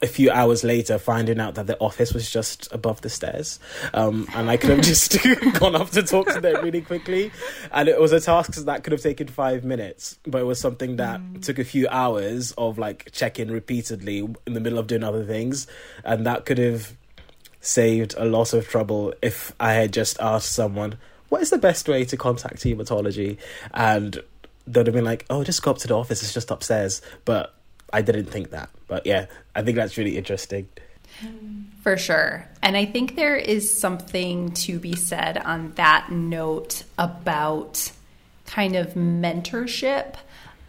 a 0.03 0.07
few 0.07 0.31
hours 0.31 0.63
later 0.63 0.99
finding 0.99 1.41
out 1.41 1.55
that 1.55 1.67
the 1.67 1.79
office 1.81 2.13
was 2.13 2.31
just 2.31 2.73
above 2.73 3.01
the 3.01 3.09
stairs. 3.09 3.59
Um, 3.95 4.29
and 4.35 4.51
i 4.51 4.57
could 4.57 4.71
have 4.71 4.83
just 4.83 5.17
gone 5.59 5.75
up 5.75 5.91
to 5.91 6.03
talk 6.03 6.29
to 6.29 6.41
them 6.41 6.63
really 6.63 6.83
quickly. 6.83 7.33
And 7.73 7.89
it 7.89 8.01
was 8.01 8.13
a 8.13 8.21
task 8.21 8.53
that 8.53 8.85
could 8.85 8.93
have 8.93 9.03
taken 9.03 9.29
five 9.29 9.65
minutes 9.65 10.19
but 10.27 10.41
it 10.41 10.45
was 10.45 10.61
something 10.61 10.97
that 10.97 11.21
mm. 11.21 11.43
took 11.43 11.59
a 11.59 11.65
few 11.65 11.89
hours 11.89 12.53
of 12.53 12.79
like 12.79 13.11
checking 13.13 13.51
repeatedly 13.51 14.19
in 14.47 14.55
the 14.55 14.61
middle 14.61 14.79
of 14.79 14.87
doing 14.87 15.03
other 15.03 15.25
things. 15.25 15.67
And 16.05 16.27
that 16.27 16.45
could 16.45 16.59
have 16.59 16.97
saved 17.61 18.15
a 18.17 18.25
lot 18.25 18.53
of 18.53 18.69
trouble 18.69 19.13
if 19.23 19.53
i 19.59 19.73
had 19.73 19.93
just 19.93 20.21
asked 20.21 20.53
someone 20.53 20.97
what 21.29 21.43
is 21.43 21.51
the 21.51 21.59
best 21.59 21.89
way 21.89 22.05
to 22.05 22.17
contact 22.17 22.63
hematology? 22.63 23.39
And 23.75 24.23
they'd 24.67 24.87
have 24.87 24.95
been 24.95 25.05
like 25.05 25.27
oh 25.31 25.45
just 25.45 25.63
go 25.63 25.71
up 25.71 25.79
to 25.79 25.89
the 25.89 25.97
office. 25.97 26.23
It's 26.23 26.35
just 26.35 26.51
upstairs. 26.51 27.03
But 27.25 27.56
I 27.93 28.03
didn't 28.03 28.27
think 28.27 28.51
that. 28.51 28.71
But 28.89 29.07
yeah, 29.07 29.27
I 29.55 29.63
think 29.63 29.77
that's 29.77 29.97
really 29.97 30.17
interesting. 30.17 30.69
For 31.83 31.97
sure. 31.97 32.47
And 32.63 32.77
I 32.77 32.85
think 32.85 33.17
there 33.17 33.37
is 33.37 33.73
something 33.73 34.53
to 34.53 34.79
be 34.79 34.97
said 34.97 35.39
on 35.39 35.73
that 35.77 36.11
note 36.11 36.83
about 36.99 37.91
kind 38.47 38.77
of 38.77 38.95
mentorship. 38.95 40.15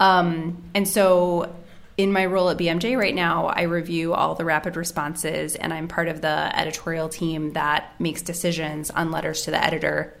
Um, 0.00 0.62
and 0.74 0.86
so 0.86 1.54
in 1.96 2.12
my 2.12 2.24
role 2.26 2.48
at 2.50 2.56
BMJ 2.56 2.96
right 2.96 3.14
now, 3.14 3.46
I 3.46 3.62
review 3.62 4.14
all 4.14 4.36
the 4.36 4.44
rapid 4.44 4.76
responses 4.76 5.56
and 5.56 5.74
I'm 5.74 5.88
part 5.88 6.06
of 6.06 6.20
the 6.20 6.56
editorial 6.56 7.08
team 7.08 7.52
that 7.54 7.92
makes 7.98 8.22
decisions 8.22 8.90
on 8.90 9.10
letters 9.10 9.42
to 9.42 9.50
the 9.50 9.62
editor. 9.62 10.14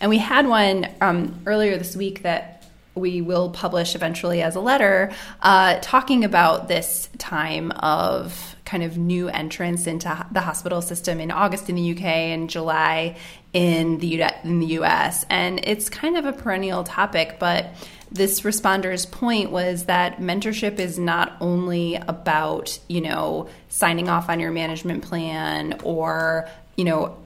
And 0.00 0.08
we 0.08 0.18
had 0.18 0.46
one 0.46 0.88
um, 1.00 1.40
earlier 1.46 1.76
this 1.76 1.96
week 1.96 2.22
that 2.22 2.53
we 2.94 3.20
will 3.20 3.50
publish 3.50 3.94
eventually 3.94 4.42
as 4.42 4.54
a 4.56 4.60
letter, 4.60 5.12
uh, 5.42 5.78
talking 5.82 6.24
about 6.24 6.68
this 6.68 7.08
time 7.18 7.70
of 7.72 8.56
kind 8.64 8.82
of 8.82 8.96
new 8.96 9.28
entrance 9.28 9.86
into 9.86 10.26
the 10.32 10.40
hospital 10.40 10.80
system 10.80 11.20
in 11.20 11.30
August 11.30 11.68
in 11.68 11.76
the 11.76 11.92
UK 11.92 12.04
and 12.04 12.48
July 12.48 13.16
in 13.52 13.98
the 13.98 14.06
U- 14.06 14.26
in 14.42 14.60
the 14.60 14.66
US. 14.78 15.24
And 15.30 15.60
it's 15.64 15.88
kind 15.88 16.16
of 16.16 16.24
a 16.24 16.32
perennial 16.32 16.84
topic, 16.84 17.36
but 17.38 17.74
this 18.10 18.44
responder's 18.44 19.06
point 19.06 19.50
was 19.50 19.86
that 19.86 20.20
mentorship 20.20 20.78
is 20.78 20.98
not 20.98 21.36
only 21.40 21.96
about, 21.96 22.78
you 22.88 23.00
know, 23.00 23.48
signing 23.68 24.08
off 24.08 24.28
on 24.28 24.38
your 24.38 24.52
management 24.52 25.02
plan 25.02 25.80
or, 25.82 26.48
you 26.76 26.84
know, 26.84 27.16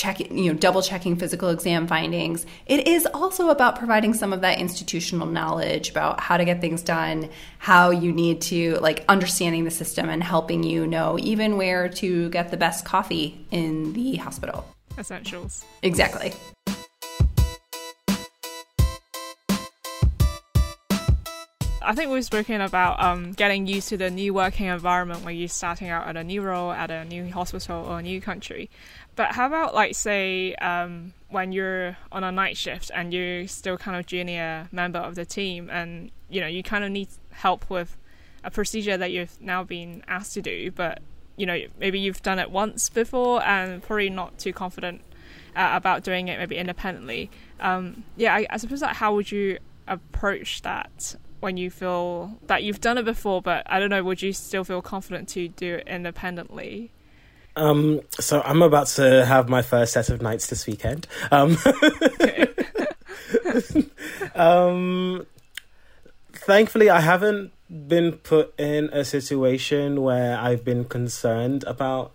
checking, 0.00 0.38
you 0.38 0.50
know, 0.50 0.58
double 0.58 0.80
checking 0.80 1.14
physical 1.14 1.50
exam 1.50 1.86
findings. 1.86 2.46
It 2.66 2.88
is 2.88 3.06
also 3.06 3.50
about 3.50 3.78
providing 3.78 4.14
some 4.14 4.32
of 4.32 4.40
that 4.40 4.58
institutional 4.58 5.26
knowledge 5.26 5.90
about 5.90 6.20
how 6.20 6.38
to 6.38 6.44
get 6.46 6.62
things 6.62 6.80
done, 6.82 7.28
how 7.58 7.90
you 7.90 8.10
need 8.10 8.40
to 8.42 8.76
like 8.80 9.04
understanding 9.08 9.64
the 9.64 9.70
system 9.70 10.08
and 10.08 10.22
helping 10.22 10.62
you 10.62 10.86
know 10.86 11.18
even 11.20 11.58
where 11.58 11.88
to 11.88 12.30
get 12.30 12.50
the 12.50 12.56
best 12.56 12.84
coffee 12.84 13.46
in 13.50 13.92
the 13.92 14.16
hospital. 14.16 14.66
Essentials. 14.98 15.64
Exactly. 15.82 16.32
I 21.82 21.94
think 21.94 22.10
we've 22.10 22.24
spoken 22.24 22.60
about 22.60 23.02
um, 23.02 23.32
getting 23.32 23.66
used 23.66 23.88
to 23.88 23.96
the 23.96 24.10
new 24.10 24.34
working 24.34 24.66
environment 24.66 25.24
when 25.24 25.36
you're 25.36 25.48
starting 25.48 25.88
out 25.88 26.06
at 26.06 26.16
a 26.16 26.22
new 26.22 26.42
role, 26.42 26.70
at 26.72 26.90
a 26.90 27.06
new 27.06 27.30
hospital 27.32 27.86
or 27.86 28.00
a 28.00 28.02
new 28.02 28.20
country. 28.20 28.68
But 29.16 29.32
how 29.32 29.46
about 29.46 29.74
like 29.74 29.94
say 29.94 30.54
um, 30.56 31.14
when 31.30 31.52
you're 31.52 31.96
on 32.12 32.22
a 32.22 32.30
night 32.30 32.58
shift 32.58 32.90
and 32.94 33.14
you're 33.14 33.46
still 33.46 33.78
kind 33.78 33.96
of 33.96 34.04
junior 34.04 34.68
member 34.70 34.98
of 34.98 35.14
the 35.14 35.24
team, 35.24 35.70
and 35.70 36.10
you 36.28 36.40
know 36.40 36.46
you 36.46 36.62
kind 36.62 36.84
of 36.84 36.90
need 36.90 37.08
help 37.30 37.68
with 37.70 37.96
a 38.44 38.50
procedure 38.50 38.96
that 38.98 39.10
you've 39.10 39.40
now 39.40 39.64
been 39.64 40.04
asked 40.06 40.34
to 40.34 40.42
do, 40.42 40.70
but 40.70 41.00
you 41.36 41.46
know 41.46 41.58
maybe 41.78 41.98
you've 41.98 42.22
done 42.22 42.38
it 42.38 42.50
once 42.50 42.90
before 42.90 43.42
and 43.42 43.82
probably 43.82 44.10
not 44.10 44.38
too 44.38 44.52
confident 44.52 45.00
uh, 45.56 45.70
about 45.72 46.04
doing 46.04 46.28
it 46.28 46.38
maybe 46.38 46.56
independently. 46.56 47.30
Um, 47.58 48.04
yeah, 48.16 48.34
I, 48.34 48.46
I 48.50 48.56
suppose 48.58 48.80
that 48.80 48.96
how 48.96 49.14
would 49.14 49.32
you 49.32 49.58
approach 49.88 50.60
that 50.62 51.16
when 51.40 51.56
you 51.56 51.70
feel 51.70 52.38
that 52.46 52.62
you've 52.62 52.80
done 52.80 52.98
it 52.98 53.04
before, 53.04 53.42
but 53.42 53.62
I 53.66 53.80
don't 53.80 53.90
know, 53.90 54.04
would 54.04 54.22
you 54.22 54.32
still 54.32 54.64
feel 54.64 54.82
confident 54.82 55.28
to 55.30 55.48
do 55.48 55.76
it 55.76 55.88
independently? 55.88 56.90
Um, 57.56 58.00
so 58.18 58.42
I'm 58.44 58.62
about 58.62 58.86
to 58.88 59.24
have 59.24 59.48
my 59.48 59.62
first 59.62 59.92
set 59.92 60.08
of 60.08 60.22
nights 60.22 60.46
this 60.46 60.66
weekend. 60.66 61.06
Um, 61.30 61.56
um, 64.34 65.26
thankfully, 66.32 66.90
I 66.90 67.00
haven't 67.00 67.52
been 67.88 68.12
put 68.12 68.54
in 68.58 68.90
a 68.92 69.04
situation 69.04 70.02
where 70.02 70.38
I've 70.38 70.64
been 70.64 70.84
concerned 70.84 71.64
about 71.64 72.12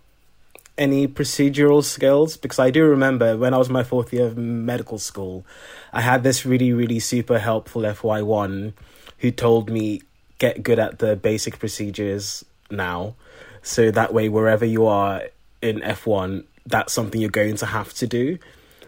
any 0.78 1.08
procedural 1.08 1.82
skills 1.82 2.36
because 2.36 2.58
I 2.58 2.70
do 2.70 2.84
remember 2.84 3.36
when 3.36 3.54
I 3.54 3.58
was 3.58 3.70
my 3.70 3.82
fourth 3.82 4.12
year 4.12 4.26
of 4.26 4.36
medical 4.36 4.98
school, 4.98 5.44
I 5.92 6.02
had 6.02 6.22
this 6.22 6.44
really, 6.44 6.72
really 6.72 6.98
super 6.98 7.38
helpful 7.38 7.82
FY1 7.82 8.74
who 9.18 9.30
told 9.30 9.70
me 9.70 10.02
get 10.38 10.62
good 10.62 10.78
at 10.78 10.98
the 10.98 11.16
basic 11.16 11.58
procedures 11.58 12.44
now. 12.70 13.14
So 13.62 13.90
that 13.90 14.12
way, 14.12 14.28
wherever 14.28 14.64
you 14.64 14.86
are 14.86 15.22
in 15.62 15.80
F1, 15.80 16.44
that's 16.66 16.92
something 16.92 17.20
you're 17.20 17.30
going 17.30 17.56
to 17.56 17.66
have 17.66 17.92
to 17.94 18.06
do. 18.06 18.38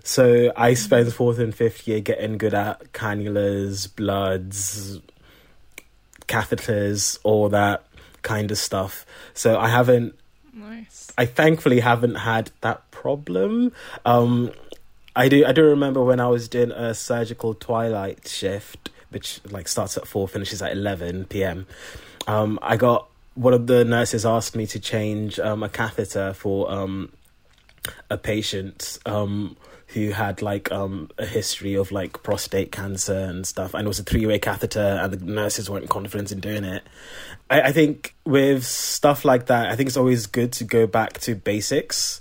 So 0.04 0.52
I 0.56 0.74
spent 0.74 1.12
fourth 1.12 1.38
and 1.38 1.54
fifth 1.54 1.86
year 1.86 2.00
getting 2.00 2.38
good 2.38 2.54
at 2.54 2.92
cannulas, 2.92 3.94
bloods, 3.94 5.00
catheters, 6.26 7.18
all 7.24 7.48
that 7.50 7.84
kind 8.22 8.50
of 8.50 8.58
stuff. 8.58 9.04
So 9.34 9.58
I 9.58 9.68
haven't. 9.68 10.14
Nice. 10.52 11.12
I 11.18 11.26
thankfully 11.26 11.80
haven't 11.80 12.16
had 12.16 12.50
that 12.60 12.90
problem. 12.90 13.72
Um, 14.04 14.52
I 15.14 15.28
do. 15.28 15.44
I 15.44 15.52
do 15.52 15.64
remember 15.64 16.02
when 16.02 16.20
I 16.20 16.28
was 16.28 16.48
doing 16.48 16.70
a 16.70 16.94
surgical 16.94 17.54
twilight 17.54 18.26
shift, 18.28 18.90
which 19.10 19.40
like 19.50 19.68
starts 19.68 19.96
at 19.96 20.06
four, 20.06 20.28
finishes 20.28 20.62
at 20.62 20.72
eleven 20.72 21.24
p.m. 21.24 21.66
Um, 22.26 22.58
I 22.62 22.76
got 22.76 23.08
one 23.34 23.54
of 23.54 23.66
the 23.66 23.84
nurses 23.84 24.26
asked 24.26 24.56
me 24.56 24.66
to 24.66 24.80
change 24.80 25.38
um, 25.38 25.62
a 25.62 25.68
catheter 25.68 26.32
for 26.32 26.70
um, 26.70 27.12
a 28.10 28.18
patient 28.18 28.98
um, 29.06 29.56
who 29.88 30.10
had 30.10 30.42
like 30.42 30.70
um, 30.72 31.08
a 31.18 31.24
history 31.24 31.74
of 31.74 31.90
like 31.92 32.22
prostate 32.22 32.72
cancer 32.72 33.16
and 33.16 33.46
stuff, 33.46 33.74
and 33.74 33.84
it 33.84 33.88
was 33.88 33.98
a 33.98 34.02
three 34.02 34.26
way 34.26 34.38
catheter, 34.38 34.80
and 34.80 35.12
the 35.12 35.24
nurses 35.24 35.70
weren't 35.70 35.88
confident 35.88 36.32
in 36.32 36.40
doing 36.40 36.64
it. 36.64 36.82
I, 37.48 37.62
I 37.62 37.72
think 37.72 38.14
with 38.24 38.64
stuff 38.64 39.24
like 39.24 39.46
that, 39.46 39.68
I 39.68 39.76
think 39.76 39.86
it's 39.88 39.96
always 39.96 40.26
good 40.26 40.52
to 40.54 40.64
go 40.64 40.86
back 40.86 41.20
to 41.20 41.34
basics. 41.34 42.20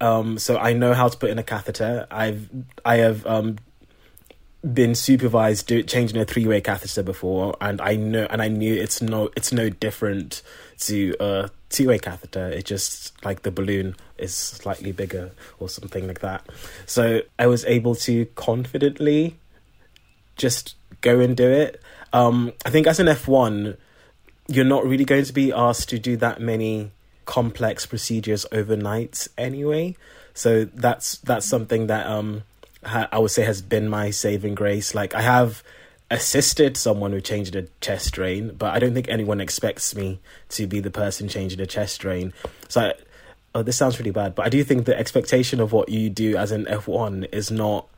Um, 0.00 0.38
so 0.38 0.58
I 0.58 0.72
know 0.72 0.94
how 0.94 1.06
to 1.06 1.16
put 1.16 1.30
in 1.30 1.38
a 1.38 1.44
catheter. 1.44 2.08
I've 2.10 2.48
I 2.84 2.96
have 2.96 3.24
um, 3.26 3.58
been 4.62 4.94
supervised 4.94 5.66
do, 5.66 5.82
changing 5.82 6.18
a 6.18 6.24
three 6.24 6.46
way 6.46 6.60
catheter 6.60 7.02
before, 7.02 7.56
and 7.60 7.80
I 7.80 7.96
know 7.96 8.26
and 8.30 8.40
I 8.40 8.48
knew 8.48 8.74
it's 8.74 9.02
no 9.02 9.30
it's 9.36 9.52
no 9.52 9.70
different 9.70 10.42
to 10.80 11.14
a 11.20 11.50
two 11.68 11.88
way 11.88 11.98
catheter. 11.98 12.48
It's 12.48 12.68
just 12.68 13.24
like 13.24 13.42
the 13.42 13.50
balloon 13.50 13.96
is 14.18 14.34
slightly 14.34 14.92
bigger 14.92 15.32
or 15.58 15.68
something 15.68 16.06
like 16.06 16.20
that. 16.20 16.46
So 16.86 17.22
I 17.38 17.46
was 17.46 17.64
able 17.64 17.94
to 17.96 18.26
confidently 18.34 19.36
just 20.36 20.76
go 21.00 21.20
and 21.20 21.36
do 21.36 21.50
it. 21.50 21.80
Um, 22.12 22.52
I 22.64 22.70
think 22.70 22.86
as 22.86 23.00
an 23.00 23.08
F 23.08 23.26
one, 23.26 23.76
you're 24.48 24.64
not 24.64 24.84
really 24.84 25.04
going 25.04 25.24
to 25.24 25.32
be 25.32 25.52
asked 25.52 25.88
to 25.90 25.98
do 25.98 26.16
that 26.18 26.40
many 26.40 26.92
complex 27.24 27.86
procedures 27.86 28.46
overnight 28.52 29.26
anyway. 29.38 29.96
So 30.34 30.64
that's 30.64 31.18
that's 31.18 31.46
something 31.46 31.86
that 31.88 32.06
um 32.06 32.42
I 32.84 33.18
would 33.18 33.30
say 33.30 33.44
has 33.44 33.62
been 33.62 33.88
my 33.88 34.10
saving 34.10 34.54
grace. 34.54 34.94
Like 34.94 35.14
I 35.14 35.22
have 35.22 35.62
assisted 36.10 36.76
someone 36.76 37.12
who 37.12 37.20
changed 37.20 37.56
a 37.56 37.62
chest 37.80 38.12
drain, 38.12 38.54
but 38.58 38.74
I 38.74 38.78
don't 38.78 38.92
think 38.92 39.08
anyone 39.08 39.40
expects 39.40 39.94
me 39.94 40.20
to 40.50 40.66
be 40.66 40.80
the 40.80 40.90
person 40.90 41.28
changing 41.28 41.60
a 41.60 41.66
chest 41.66 42.00
drain. 42.00 42.32
So 42.68 42.82
I, 42.82 42.94
oh, 43.54 43.62
this 43.62 43.76
sounds 43.76 43.98
really 43.98 44.10
bad, 44.10 44.34
but 44.34 44.44
I 44.44 44.48
do 44.48 44.62
think 44.64 44.84
the 44.84 44.98
expectation 44.98 45.60
of 45.60 45.72
what 45.72 45.88
you 45.88 46.10
do 46.10 46.36
as 46.36 46.52
an 46.52 46.66
F1 46.66 47.32
is 47.32 47.50
not 47.50 47.88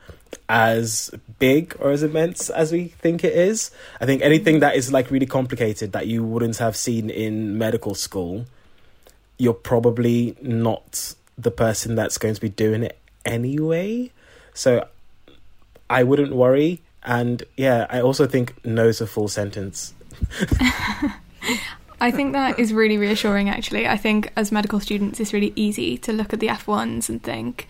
as 0.48 1.10
big 1.38 1.76
or 1.78 1.90
as 1.90 2.02
immense 2.02 2.50
as 2.50 2.72
we 2.72 2.86
think 2.86 3.24
it 3.24 3.32
is. 3.32 3.70
I 4.00 4.06
think 4.06 4.22
anything 4.22 4.60
that 4.60 4.76
is 4.76 4.92
like 4.92 5.10
really 5.10 5.26
complicated 5.26 5.92
that 5.92 6.06
you 6.06 6.22
wouldn't 6.22 6.58
have 6.58 6.76
seen 6.76 7.10
in 7.10 7.58
medical 7.58 7.94
school, 7.94 8.46
you're 9.38 9.54
probably 9.54 10.36
not 10.40 11.14
the 11.36 11.50
person 11.50 11.94
that's 11.94 12.18
going 12.18 12.34
to 12.34 12.40
be 12.40 12.48
doing 12.48 12.82
it 12.82 12.98
anyway. 13.24 14.12
So 14.54 14.88
I 15.90 16.02
wouldn't 16.02 16.34
worry. 16.34 16.80
And 17.02 17.42
yeah, 17.56 17.86
I 17.90 18.00
also 18.00 18.26
think 18.26 18.64
no's 18.64 19.00
a 19.00 19.06
full 19.06 19.28
sentence. 19.28 19.92
I 22.00 22.10
think 22.10 22.32
that 22.32 22.58
is 22.58 22.72
really 22.72 22.98
reassuring, 22.98 23.48
actually. 23.48 23.86
I 23.86 23.96
think 23.96 24.32
as 24.36 24.50
medical 24.50 24.80
students, 24.80 25.20
it's 25.20 25.32
really 25.32 25.52
easy 25.56 25.98
to 25.98 26.12
look 26.12 26.32
at 26.32 26.40
the 26.40 26.48
F1s 26.48 27.08
and 27.08 27.22
think, 27.22 27.68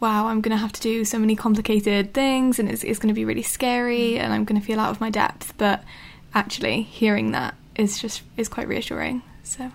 wow, 0.00 0.28
I'm 0.28 0.40
going 0.40 0.52
to 0.52 0.60
have 0.60 0.72
to 0.72 0.80
do 0.80 1.04
so 1.04 1.18
many 1.18 1.34
complicated 1.34 2.14
things 2.14 2.58
and 2.58 2.68
it's, 2.68 2.84
it's 2.84 2.98
going 2.98 3.08
to 3.08 3.14
be 3.14 3.24
really 3.24 3.42
scary 3.42 4.18
and 4.18 4.32
I'm 4.32 4.44
going 4.44 4.60
to 4.60 4.66
feel 4.66 4.80
out 4.80 4.90
of 4.90 5.00
my 5.00 5.10
depth. 5.10 5.54
But 5.58 5.82
actually, 6.34 6.82
hearing 6.82 7.32
that 7.32 7.54
is 7.76 7.98
just 7.98 8.22
is 8.36 8.48
quite 8.48 8.68
reassuring. 8.68 9.22
So. 9.42 9.70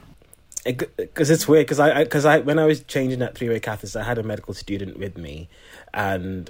Because 0.65 1.29
it, 1.29 1.33
it's 1.33 1.47
weird, 1.47 1.65
because 1.65 1.79
I, 1.79 2.03
because 2.03 2.25
I, 2.25 2.35
I, 2.35 2.39
when 2.39 2.59
I 2.59 2.65
was 2.65 2.83
changing 2.83 3.19
that 3.19 3.35
three 3.35 3.49
way 3.49 3.59
catheter, 3.59 3.99
I 3.99 4.03
had 4.03 4.17
a 4.17 4.23
medical 4.23 4.53
student 4.53 4.97
with 4.97 5.17
me, 5.17 5.49
and 5.93 6.49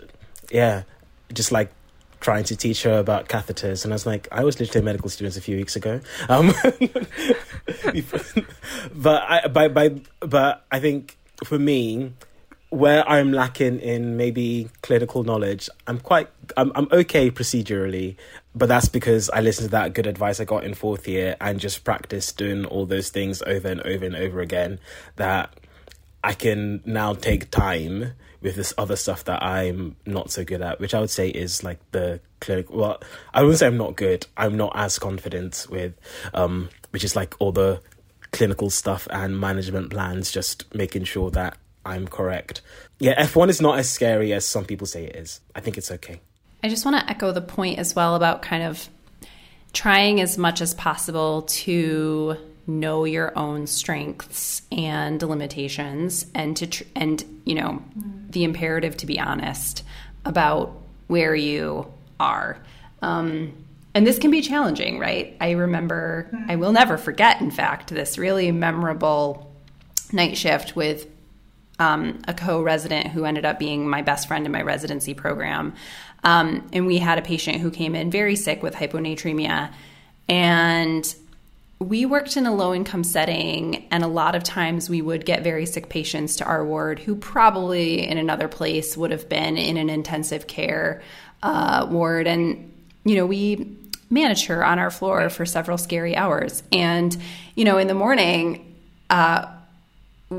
yeah, 0.51 0.83
just 1.33 1.51
like 1.51 1.71
trying 2.19 2.43
to 2.45 2.55
teach 2.55 2.83
her 2.83 2.99
about 2.99 3.27
catheters, 3.27 3.83
and 3.83 3.93
I 3.93 3.95
was 3.95 4.05
like, 4.05 4.27
I 4.31 4.43
was 4.43 4.59
literally 4.59 4.81
a 4.81 4.85
medical 4.85 5.09
student 5.09 5.35
a 5.35 5.41
few 5.41 5.57
weeks 5.57 5.75
ago. 5.75 5.99
Um, 6.29 6.47
but 8.93 9.23
I, 9.23 9.47
by, 9.47 9.67
by, 9.67 10.01
but 10.19 10.65
I 10.71 10.79
think 10.79 11.17
for 11.43 11.59
me, 11.59 12.13
where 12.73 13.07
I'm 13.07 13.31
lacking 13.31 13.79
in 13.81 14.17
maybe 14.17 14.67
clinical 14.81 15.23
knowledge, 15.23 15.69
I'm 15.85 15.99
quite, 15.99 16.27
I'm, 16.57 16.71
I'm 16.73 16.87
okay 16.91 17.29
procedurally, 17.29 18.15
but 18.55 18.65
that's 18.67 18.89
because 18.89 19.29
I 19.29 19.41
listened 19.41 19.67
to 19.67 19.71
that 19.73 19.93
good 19.93 20.07
advice 20.07 20.39
I 20.39 20.45
got 20.45 20.63
in 20.63 20.73
fourth 20.73 21.07
year 21.07 21.35
and 21.39 21.59
just 21.59 21.83
practiced 21.83 22.35
doing 22.35 22.65
all 22.65 22.87
those 22.87 23.09
things 23.09 23.43
over 23.43 23.67
and 23.67 23.79
over 23.81 24.05
and 24.05 24.15
over 24.15 24.41
again. 24.41 24.79
That 25.17 25.53
I 26.23 26.33
can 26.33 26.81
now 26.83 27.13
take 27.13 27.51
time 27.51 28.13
with 28.41 28.55
this 28.55 28.73
other 28.75 28.95
stuff 28.95 29.23
that 29.25 29.43
I'm 29.43 29.95
not 30.07 30.31
so 30.31 30.43
good 30.43 30.63
at, 30.63 30.79
which 30.79 30.95
I 30.95 30.99
would 30.99 31.11
say 31.11 31.29
is 31.29 31.63
like 31.63 31.79
the 31.91 32.21
clinical. 32.41 32.75
Well, 32.75 33.01
I 33.35 33.43
wouldn't 33.43 33.59
say 33.59 33.67
I'm 33.67 33.77
not 33.77 33.95
good. 33.95 34.25
I'm 34.35 34.57
not 34.57 34.71
as 34.75 34.97
confident 34.97 35.67
with, 35.69 35.93
um, 36.33 36.69
which 36.89 37.03
is 37.03 37.15
like 37.15 37.35
all 37.37 37.51
the 37.51 37.81
clinical 38.31 38.71
stuff 38.71 39.07
and 39.11 39.39
management 39.39 39.91
plans. 39.91 40.31
Just 40.31 40.73
making 40.73 41.03
sure 41.03 41.29
that 41.31 41.55
I'm 41.85 42.07
correct. 42.07 42.61
Yeah, 42.99 43.21
F1 43.21 43.49
is 43.49 43.61
not 43.61 43.79
as 43.79 43.89
scary 43.89 44.31
as 44.33 44.45
some 44.45 44.65
people 44.65 44.87
say 44.87 45.05
it 45.05 45.15
is. 45.15 45.41
I 45.53 45.59
think 45.59 45.77
it's 45.77 45.91
okay. 45.91 46.21
I 46.63 46.69
just 46.69 46.85
want 46.85 46.97
to 46.97 47.09
echo 47.09 47.31
the 47.31 47.41
point 47.41 47.79
as 47.79 47.93
well 47.93 48.15
about 48.15 48.41
kind 48.41 48.63
of 48.63 48.87
trying 49.73 50.21
as 50.21 50.37
much 50.37 50.61
as 50.61 50.73
possible 50.73 51.41
to 51.41 52.37
know 52.65 53.03
your 53.03 53.37
own 53.37 53.67
strengths 53.67 54.61
and 54.71 55.21
limitations 55.21 56.25
and 56.33 56.55
to 56.55 56.67
tr- 56.67 56.83
and 56.95 57.23
you 57.43 57.55
know 57.55 57.83
the 58.29 58.43
imperative 58.45 58.95
to 58.95 59.05
be 59.05 59.19
honest 59.19 59.83
about 60.23 60.81
where 61.07 61.35
you 61.35 61.91
are 62.19 62.57
um, 63.01 63.53
and 63.93 64.07
this 64.07 64.17
can 64.17 64.31
be 64.31 64.41
challenging 64.41 64.97
right 64.97 65.35
i 65.41 65.51
remember 65.51 66.29
i 66.47 66.55
will 66.55 66.71
never 66.71 66.97
forget 66.97 67.41
in 67.41 67.51
fact 67.51 67.89
this 67.89 68.17
really 68.17 68.49
memorable 68.49 69.51
night 70.13 70.37
shift 70.37 70.73
with 70.73 71.05
um, 71.83 72.21
a 72.27 72.33
co-resident 72.33 73.07
who 73.07 73.25
ended 73.25 73.45
up 73.45 73.59
being 73.59 73.89
my 73.89 74.01
best 74.01 74.27
friend 74.27 74.45
in 74.45 74.51
my 74.51 74.61
residency 74.61 75.13
program 75.13 75.73
um, 76.23 76.67
and 76.73 76.87
we 76.87 76.97
had 76.97 77.17
a 77.17 77.21
patient 77.21 77.57
who 77.57 77.69
came 77.69 77.95
in 77.95 78.09
very 78.09 78.35
sick 78.35 78.63
with 78.63 78.73
hyponatremia 78.75 79.71
and 80.29 81.15
we 81.79 82.05
worked 82.05 82.37
in 82.37 82.45
a 82.45 82.53
low 82.53 82.73
income 82.73 83.03
setting, 83.03 83.87
and 83.91 84.03
a 84.03 84.07
lot 84.07 84.35
of 84.35 84.43
times 84.43 84.89
we 84.89 85.01
would 85.01 85.25
get 85.25 85.43
very 85.43 85.65
sick 85.65 85.89
patients 85.89 86.37
to 86.37 86.45
our 86.45 86.65
ward 86.65 86.99
who 86.99 87.15
probably 87.15 88.07
in 88.07 88.17
another 88.17 88.47
place 88.47 88.95
would 88.95 89.11
have 89.11 89.27
been 89.27 89.57
in 89.57 89.77
an 89.77 89.89
intensive 89.89 90.47
care 90.47 91.01
uh, 91.41 91.85
ward. 91.89 92.27
And, 92.27 92.71
you 93.03 93.15
know, 93.15 93.25
we 93.25 93.77
managed 94.09 94.45
her 94.45 94.65
on 94.65 94.79
our 94.79 94.91
floor 94.91 95.29
for 95.29 95.45
several 95.45 95.77
scary 95.77 96.15
hours. 96.15 96.63
And, 96.71 97.15
you 97.55 97.65
know, 97.65 97.77
in 97.77 97.87
the 97.87 97.95
morning, 97.95 98.75
uh, 99.09 99.47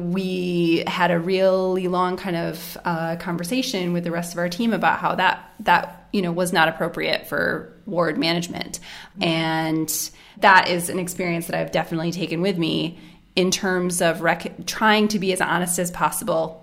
we 0.00 0.84
had 0.86 1.10
a 1.10 1.18
really 1.18 1.88
long 1.88 2.16
kind 2.16 2.36
of 2.36 2.76
uh, 2.84 3.16
conversation 3.16 3.92
with 3.92 4.04
the 4.04 4.10
rest 4.10 4.32
of 4.32 4.38
our 4.38 4.48
team 4.48 4.72
about 4.72 4.98
how 4.98 5.14
that 5.14 5.52
that 5.60 6.08
you 6.12 6.22
know 6.22 6.32
was 6.32 6.52
not 6.52 6.68
appropriate 6.68 7.26
for 7.26 7.72
ward 7.86 8.18
management 8.18 8.80
and 9.20 10.10
that 10.38 10.68
is 10.68 10.88
an 10.88 10.98
experience 10.98 11.46
that 11.46 11.58
I've 11.58 11.72
definitely 11.72 12.12
taken 12.12 12.40
with 12.40 12.58
me 12.58 12.98
in 13.36 13.50
terms 13.50 14.00
of 14.00 14.20
rec- 14.20 14.66
trying 14.66 15.08
to 15.08 15.18
be 15.18 15.32
as 15.32 15.40
honest 15.40 15.78
as 15.78 15.90
possible 15.90 16.60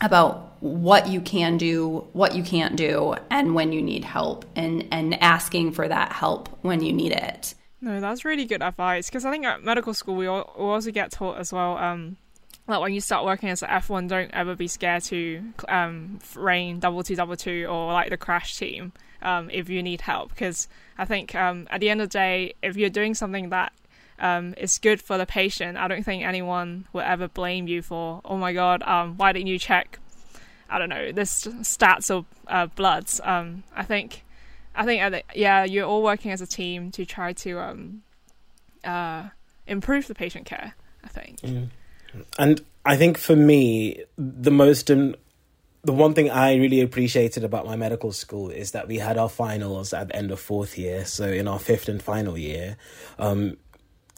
about 0.00 0.62
what 0.62 1.08
you 1.08 1.20
can 1.20 1.58
do, 1.58 2.06
what 2.12 2.34
you 2.34 2.42
can't 2.42 2.76
do, 2.76 3.14
and 3.30 3.54
when 3.54 3.72
you 3.72 3.82
need 3.82 4.04
help, 4.04 4.44
and 4.56 4.86
and 4.90 5.22
asking 5.22 5.72
for 5.72 5.88
that 5.88 6.12
help 6.12 6.48
when 6.62 6.82
you 6.82 6.92
need 6.92 7.12
it. 7.12 7.54
No, 7.80 8.00
that's 8.00 8.24
really 8.24 8.44
good 8.44 8.62
advice 8.62 9.08
because 9.08 9.24
I 9.24 9.30
think 9.30 9.44
at 9.46 9.64
medical 9.64 9.94
school 9.94 10.16
we, 10.16 10.26
all, 10.26 10.54
we 10.58 10.64
also 10.64 10.90
get 10.90 11.12
taught 11.12 11.38
as 11.38 11.52
well. 11.52 11.78
Um, 11.78 12.18
like 12.70 12.80
when 12.80 12.92
you 12.92 13.00
start 13.00 13.24
working 13.24 13.48
as 13.48 13.62
an 13.62 13.68
F1, 13.68 14.08
don't 14.08 14.30
ever 14.32 14.54
be 14.54 14.68
scared 14.68 15.02
to 15.04 15.42
um, 15.68 16.18
rain 16.34 16.80
double 16.80 17.02
two 17.02 17.16
double 17.16 17.36
two 17.36 17.66
or 17.68 17.92
like 17.92 18.10
the 18.10 18.16
crash 18.16 18.56
team 18.56 18.92
um, 19.22 19.50
if 19.50 19.68
you 19.68 19.82
need 19.82 20.00
help 20.00 20.30
because 20.30 20.68
I 20.96 21.04
think 21.04 21.34
um, 21.34 21.66
at 21.70 21.80
the 21.80 21.90
end 21.90 22.00
of 22.00 22.08
the 22.08 22.12
day, 22.12 22.54
if 22.62 22.76
you're 22.76 22.90
doing 22.90 23.14
something 23.14 23.50
that 23.50 23.72
um, 24.20 24.54
it's 24.58 24.78
good 24.78 25.00
for 25.00 25.18
the 25.18 25.26
patient. 25.26 25.78
I 25.78 25.88
don't 25.88 26.04
think 26.04 26.24
anyone 26.24 26.86
will 26.92 27.00
ever 27.00 27.26
blame 27.26 27.66
you 27.66 27.82
for, 27.82 28.20
oh 28.24 28.36
my 28.36 28.52
god, 28.52 28.82
um, 28.82 29.16
why 29.16 29.32
didn't 29.32 29.48
you 29.48 29.58
check? 29.58 29.98
I 30.68 30.78
don't 30.78 30.90
know 30.90 31.10
this 31.10 31.46
stats 31.46 32.14
or 32.14 32.26
uh, 32.46 32.66
bloods. 32.66 33.20
Um, 33.24 33.64
I 33.74 33.82
think, 33.82 34.24
I 34.74 34.84
think, 34.84 35.24
yeah, 35.34 35.64
you're 35.64 35.86
all 35.86 36.02
working 36.02 36.30
as 36.30 36.40
a 36.40 36.46
team 36.46 36.90
to 36.92 37.04
try 37.04 37.32
to 37.32 37.58
um, 37.58 38.02
uh, 38.84 39.30
improve 39.66 40.06
the 40.06 40.14
patient 40.14 40.46
care. 40.46 40.74
I 41.02 41.08
think. 41.08 41.42
And 42.38 42.60
I 42.84 42.96
think 42.96 43.18
for 43.18 43.36
me, 43.36 44.04
the 44.16 44.50
most 44.50 44.90
um, 44.90 45.14
the 45.82 45.92
one 45.92 46.12
thing 46.12 46.30
I 46.30 46.56
really 46.56 46.80
appreciated 46.80 47.42
about 47.44 47.64
my 47.64 47.76
medical 47.76 48.12
school 48.12 48.50
is 48.50 48.72
that 48.72 48.86
we 48.86 48.98
had 48.98 49.16
our 49.16 49.28
finals 49.28 49.92
at 49.92 50.08
the 50.08 50.16
end 50.16 50.30
of 50.30 50.38
fourth 50.38 50.76
year. 50.76 51.06
So 51.06 51.26
in 51.26 51.48
our 51.48 51.58
fifth 51.58 51.88
and 51.88 52.02
final 52.02 52.36
year, 52.36 52.76
um, 53.18 53.56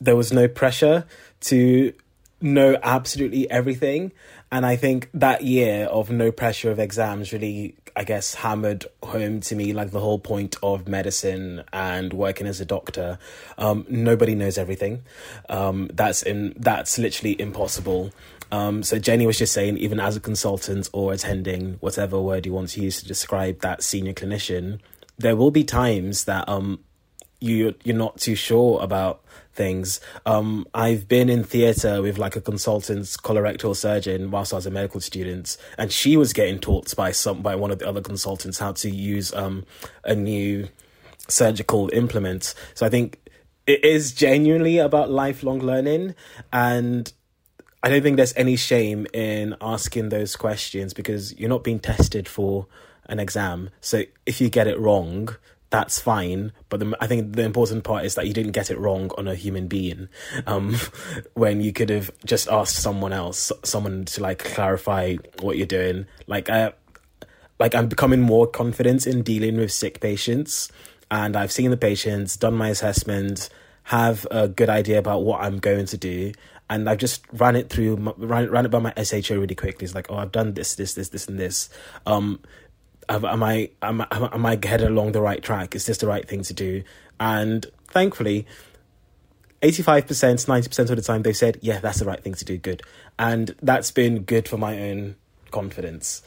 there 0.01 0.17
was 0.17 0.33
no 0.33 0.49
pressure 0.49 1.07
to 1.43 1.93
know 2.41 2.77
absolutely 2.83 3.49
everything. 3.51 4.13
And 4.53 4.67
I 4.67 4.77
think 4.77 5.09
that 5.15 5.43
year 5.43 5.87
of 5.87 6.11
no 6.11 6.31
pressure 6.31 6.71
of 6.71 6.79
exams 6.79 7.33
really, 7.33 7.75
I 7.97 8.05
guess, 8.05 8.35
hammered 8.35 8.85
home 9.03 9.41
to 9.41 9.57
me 9.57 9.73
like 9.73 9.93
the 9.93 9.99
whole 9.99 10.19
point 10.19 10.57
of 10.63 10.87
medicine 10.87 11.65
and 11.73 12.13
working 12.13 12.47
as 12.47 12.61
a 12.61 12.67
doctor. 12.67 13.19
Um, 13.57 13.87
nobody 13.89 14.35
knows 14.35 14.59
everything. 14.59 15.05
Um, 15.49 15.89
that's 15.95 16.23
in 16.23 16.53
that's 16.59 16.99
literally 16.99 17.41
impossible. 17.41 18.13
Um, 18.51 18.83
so 18.83 18.99
Jenny 18.99 19.27
was 19.27 19.39
just 19.39 19.55
saying, 19.55 19.79
even 19.79 19.99
as 19.99 20.17
a 20.17 20.21
consultant 20.21 20.91
or 20.93 21.15
attending, 21.15 21.77
whatever 21.81 22.21
word 22.21 22.45
you 22.45 22.53
want 22.53 22.69
to 22.71 22.83
use 22.83 23.01
to 23.01 23.09
describe 23.09 23.61
that 23.61 23.83
senior 23.83 24.13
clinician, 24.13 24.81
there 25.17 25.35
will 25.35 25.51
be 25.51 25.65
times 25.65 26.25
that 26.25 26.47
um, 26.47 26.81
you 27.41 27.75
you're 27.85 27.97
not 27.97 28.19
too 28.19 28.35
sure 28.35 28.83
about 28.83 29.23
things. 29.55 30.01
Um, 30.27 30.67
I've 30.75 31.09
been 31.09 31.29
in 31.29 31.45
theatre 31.45 32.03
with 32.03 32.19
like 32.19 32.37
a 32.37 32.41
consultant's 32.41 33.17
colorectal 33.17 33.77
surgeon 33.77 34.31
whilst 34.31 34.53
I 34.53 34.57
was 34.57 34.67
a 34.67 34.71
medical 34.71 35.01
student, 35.01 35.57
and 35.79 35.93
she 35.93 36.17
was 36.17 36.33
getting 36.33 36.59
taught 36.59 36.95
by 36.97 37.13
some 37.13 37.43
by 37.43 37.55
one 37.57 37.71
of 37.71 37.79
the 37.79 37.89
other 37.89 38.01
consultants 38.01 38.59
how 38.59 38.73
to 38.73 38.91
use 38.91 39.33
um, 39.35 39.65
a 40.05 40.15
new 40.15 40.69
surgical 41.29 41.91
implement. 41.93 42.55
So 42.75 42.87
I 42.87 42.89
think 42.89 43.19
it 43.67 43.85
is 43.85 44.13
genuinely 44.13 44.79
about 44.79 45.11
lifelong 45.11 45.61
learning 45.61 46.15
and 46.53 47.13
I 47.83 47.89
don't 47.89 48.03
think 48.03 48.17
there's 48.17 48.35
any 48.37 48.57
shame 48.57 49.07
in 49.13 49.57
asking 49.61 50.11
those 50.11 50.37
questions 50.37 50.95
because 50.95 51.37
you're 51.39 51.49
not 51.49 51.65
being 51.65 51.81
tested 51.81 52.29
for 52.29 52.67
an 53.07 53.19
exam. 53.19 53.71
So 53.81 54.03
if 54.25 54.41
you 54.41 54.49
get 54.49 54.69
it 54.69 54.79
wrong, 54.79 55.37
that's 55.73 55.99
fine. 55.99 56.53
But 56.69 56.81
the, 56.81 56.97
I 57.01 57.07
think 57.07 57.35
the 57.35 57.43
important 57.45 57.83
part 57.83 58.05
is 58.05 58.15
that 58.15 58.27
you 58.29 58.35
didn't 58.35 58.53
get 58.53 58.71
it 58.71 58.79
wrong 58.79 59.11
on 59.17 59.27
a 59.27 59.35
human 59.35 59.69
being. 59.69 60.09
Um, 60.47 60.77
when 61.35 61.63
you 61.63 61.73
could 61.73 61.89
have 61.89 62.13
just 62.25 62.47
asked 62.49 62.77
someone 62.77 63.13
else, 63.13 63.51
someone 63.65 64.05
to 64.05 64.21
like 64.21 64.45
clarify 64.45 65.17
what 65.41 65.57
you're 65.57 65.67
doing. 65.67 66.07
Like 66.27 66.51
I, 66.51 66.75
like 67.59 67.75
I'm 67.75 67.89
becoming 67.89 68.21
more 68.21 68.47
confident 68.47 69.07
in 69.07 69.23
dealing 69.23 69.57
with 69.57 69.73
sick 69.73 70.01
patients, 70.01 70.71
and 71.11 71.37
I've 71.37 71.53
seen 71.53 71.71
the 71.71 71.77
patients, 71.79 72.37
done 72.37 72.55
my 72.55 72.69
assessment, 72.69 73.49
have 73.85 74.27
a 74.31 74.49
good 74.49 74.69
idea 74.69 74.99
about 74.99 75.23
what 75.23 75.41
I'm 75.41 75.59
going 75.59 75.87
to 75.87 75.97
do, 75.97 76.33
and 76.69 76.89
I've 76.89 76.99
just 76.99 77.25
ran 77.33 77.57
it 77.57 77.71
through, 77.71 77.97
ran, 78.19 78.51
ran 78.51 78.67
it 78.67 78.71
by 78.71 78.79
my 78.79 78.93
SHO 79.03 79.39
really 79.39 79.55
quickly. 79.55 79.87
It's 79.87 79.95
like, 79.95 80.11
oh, 80.11 80.17
I've 80.17 80.33
done 80.33 80.53
this, 80.53 80.75
this, 80.75 80.95
this, 80.95 81.09
this, 81.09 81.29
and 81.29 81.39
this. 81.39 81.71
Um, 82.05 82.41
am 83.09 83.43
I 83.43 83.71
am, 83.83 84.05
am 84.11 84.47
I 84.47 84.59
headed 84.63 84.89
along 84.89 85.13
the 85.13 85.21
right 85.21 85.43
track? 85.43 85.75
Is 85.75 85.87
this 85.87 85.99
the 85.99 86.07
right 86.07 86.29
thing 86.29 86.43
to 86.43 86.55
do? 86.55 86.83
And 87.21 87.67
thankfully, 87.89 88.47
eighty 89.63 89.83
five 89.83 90.07
percent, 90.07 90.47
ninety 90.49 90.69
percent 90.69 90.91
of 90.91 90.97
the 90.97 91.03
time, 91.03 91.23
they 91.23 91.33
said, 91.33 91.59
yeah, 91.63 91.81
that's 91.81 91.99
the 91.99 92.05
right 92.05 92.23
thing 92.23 92.35
to 92.35 92.45
do. 92.45 92.57
Good, 92.57 92.83
and 93.19 93.55
that's 93.63 93.91
been 93.91 94.23
good 94.23 94.49
for 94.49 94.57
my 94.57 94.81
own 94.81 95.17
confidence. 95.51 96.23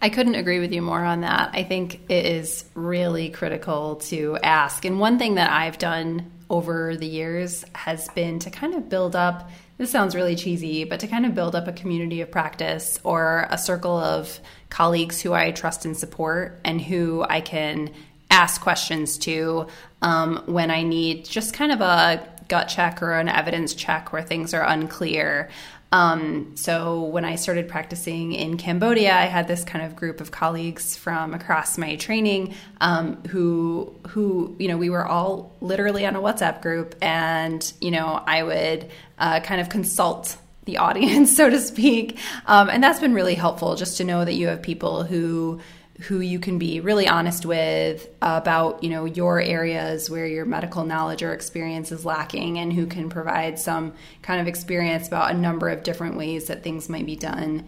I 0.00 0.10
couldn't 0.10 0.34
agree 0.34 0.60
with 0.60 0.72
you 0.72 0.82
more 0.82 1.02
on 1.02 1.22
that. 1.22 1.50
I 1.54 1.62
think 1.62 2.00
it 2.10 2.26
is 2.26 2.66
really 2.74 3.30
critical 3.30 3.96
to 3.96 4.36
ask. 4.42 4.84
And 4.84 5.00
one 5.00 5.18
thing 5.18 5.36
that 5.36 5.50
I've 5.50 5.78
done 5.78 6.30
over 6.48 6.96
the 6.96 7.06
years 7.06 7.64
has 7.74 8.08
been 8.10 8.38
to 8.40 8.50
kind 8.50 8.74
of 8.74 8.88
build 8.88 9.16
up 9.16 9.50
this 9.78 9.90
sounds 9.90 10.14
really 10.14 10.36
cheesy, 10.36 10.84
but 10.84 11.00
to 11.00 11.06
kind 11.06 11.26
of 11.26 11.34
build 11.34 11.54
up 11.54 11.68
a 11.68 11.72
community 11.72 12.22
of 12.22 12.30
practice 12.30 12.98
or 13.04 13.46
a 13.50 13.58
circle 13.58 13.96
of 13.96 14.40
colleagues 14.70 15.20
who 15.20 15.34
I 15.34 15.50
trust 15.50 15.84
and 15.84 15.96
support 15.96 16.58
and 16.64 16.80
who 16.80 17.26
I 17.28 17.42
can 17.42 17.90
ask 18.30 18.60
questions 18.60 19.18
to 19.18 19.66
um, 20.00 20.42
when 20.46 20.70
I 20.70 20.82
need 20.82 21.26
just 21.26 21.52
kind 21.52 21.72
of 21.72 21.80
a 21.82 22.26
gut 22.48 22.68
check 22.68 23.02
or 23.02 23.12
an 23.12 23.28
evidence 23.28 23.74
check 23.74 24.12
where 24.12 24.22
things 24.22 24.54
are 24.54 24.62
unclear. 24.62 25.50
Um, 25.96 26.56
so 26.56 27.04
when 27.04 27.24
I 27.24 27.36
started 27.36 27.68
practicing 27.68 28.32
in 28.32 28.58
Cambodia, 28.58 29.14
I 29.14 29.24
had 29.24 29.48
this 29.48 29.64
kind 29.64 29.82
of 29.82 29.96
group 29.96 30.20
of 30.20 30.30
colleagues 30.30 30.94
from 30.94 31.32
across 31.32 31.78
my 31.78 31.96
training 31.96 32.54
um, 32.82 33.22
who 33.28 33.94
who 34.08 34.54
you 34.58 34.68
know 34.68 34.76
we 34.76 34.90
were 34.90 35.06
all 35.06 35.56
literally 35.62 36.04
on 36.04 36.14
a 36.14 36.20
WhatsApp 36.20 36.60
group, 36.60 36.94
and 37.00 37.72
you 37.80 37.90
know 37.90 38.22
I 38.26 38.42
would 38.42 38.90
uh, 39.18 39.40
kind 39.40 39.58
of 39.58 39.70
consult 39.70 40.36
the 40.66 40.76
audience, 40.88 41.34
so 41.34 41.48
to 41.48 41.58
speak, 41.58 42.18
um, 42.44 42.68
and 42.68 42.84
that's 42.84 43.00
been 43.00 43.14
really 43.14 43.34
helpful 43.34 43.74
just 43.74 43.96
to 43.96 44.04
know 44.04 44.22
that 44.22 44.34
you 44.34 44.48
have 44.48 44.60
people 44.60 45.02
who 45.02 45.60
who 46.00 46.20
you 46.20 46.38
can 46.38 46.58
be 46.58 46.80
really 46.80 47.08
honest 47.08 47.46
with 47.46 48.08
about 48.20 48.84
you 48.84 48.90
know 48.90 49.06
your 49.06 49.40
areas 49.40 50.10
where 50.10 50.26
your 50.26 50.44
medical 50.44 50.84
knowledge 50.84 51.22
or 51.22 51.32
experience 51.32 51.90
is 51.90 52.04
lacking 52.04 52.58
and 52.58 52.72
who 52.72 52.86
can 52.86 53.08
provide 53.08 53.58
some 53.58 53.94
kind 54.22 54.40
of 54.40 54.46
experience 54.46 55.08
about 55.08 55.30
a 55.30 55.34
number 55.34 55.68
of 55.68 55.82
different 55.82 56.16
ways 56.16 56.46
that 56.46 56.62
things 56.62 56.88
might 56.88 57.06
be 57.06 57.16
done. 57.16 57.66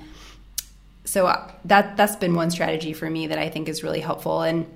So 1.04 1.26
uh, 1.26 1.50
that 1.64 1.96
that's 1.96 2.16
been 2.16 2.34
one 2.34 2.50
strategy 2.50 2.92
for 2.92 3.08
me 3.08 3.28
that 3.28 3.38
I 3.38 3.48
think 3.48 3.68
is 3.68 3.82
really 3.82 4.00
helpful. 4.00 4.42
And 4.42 4.66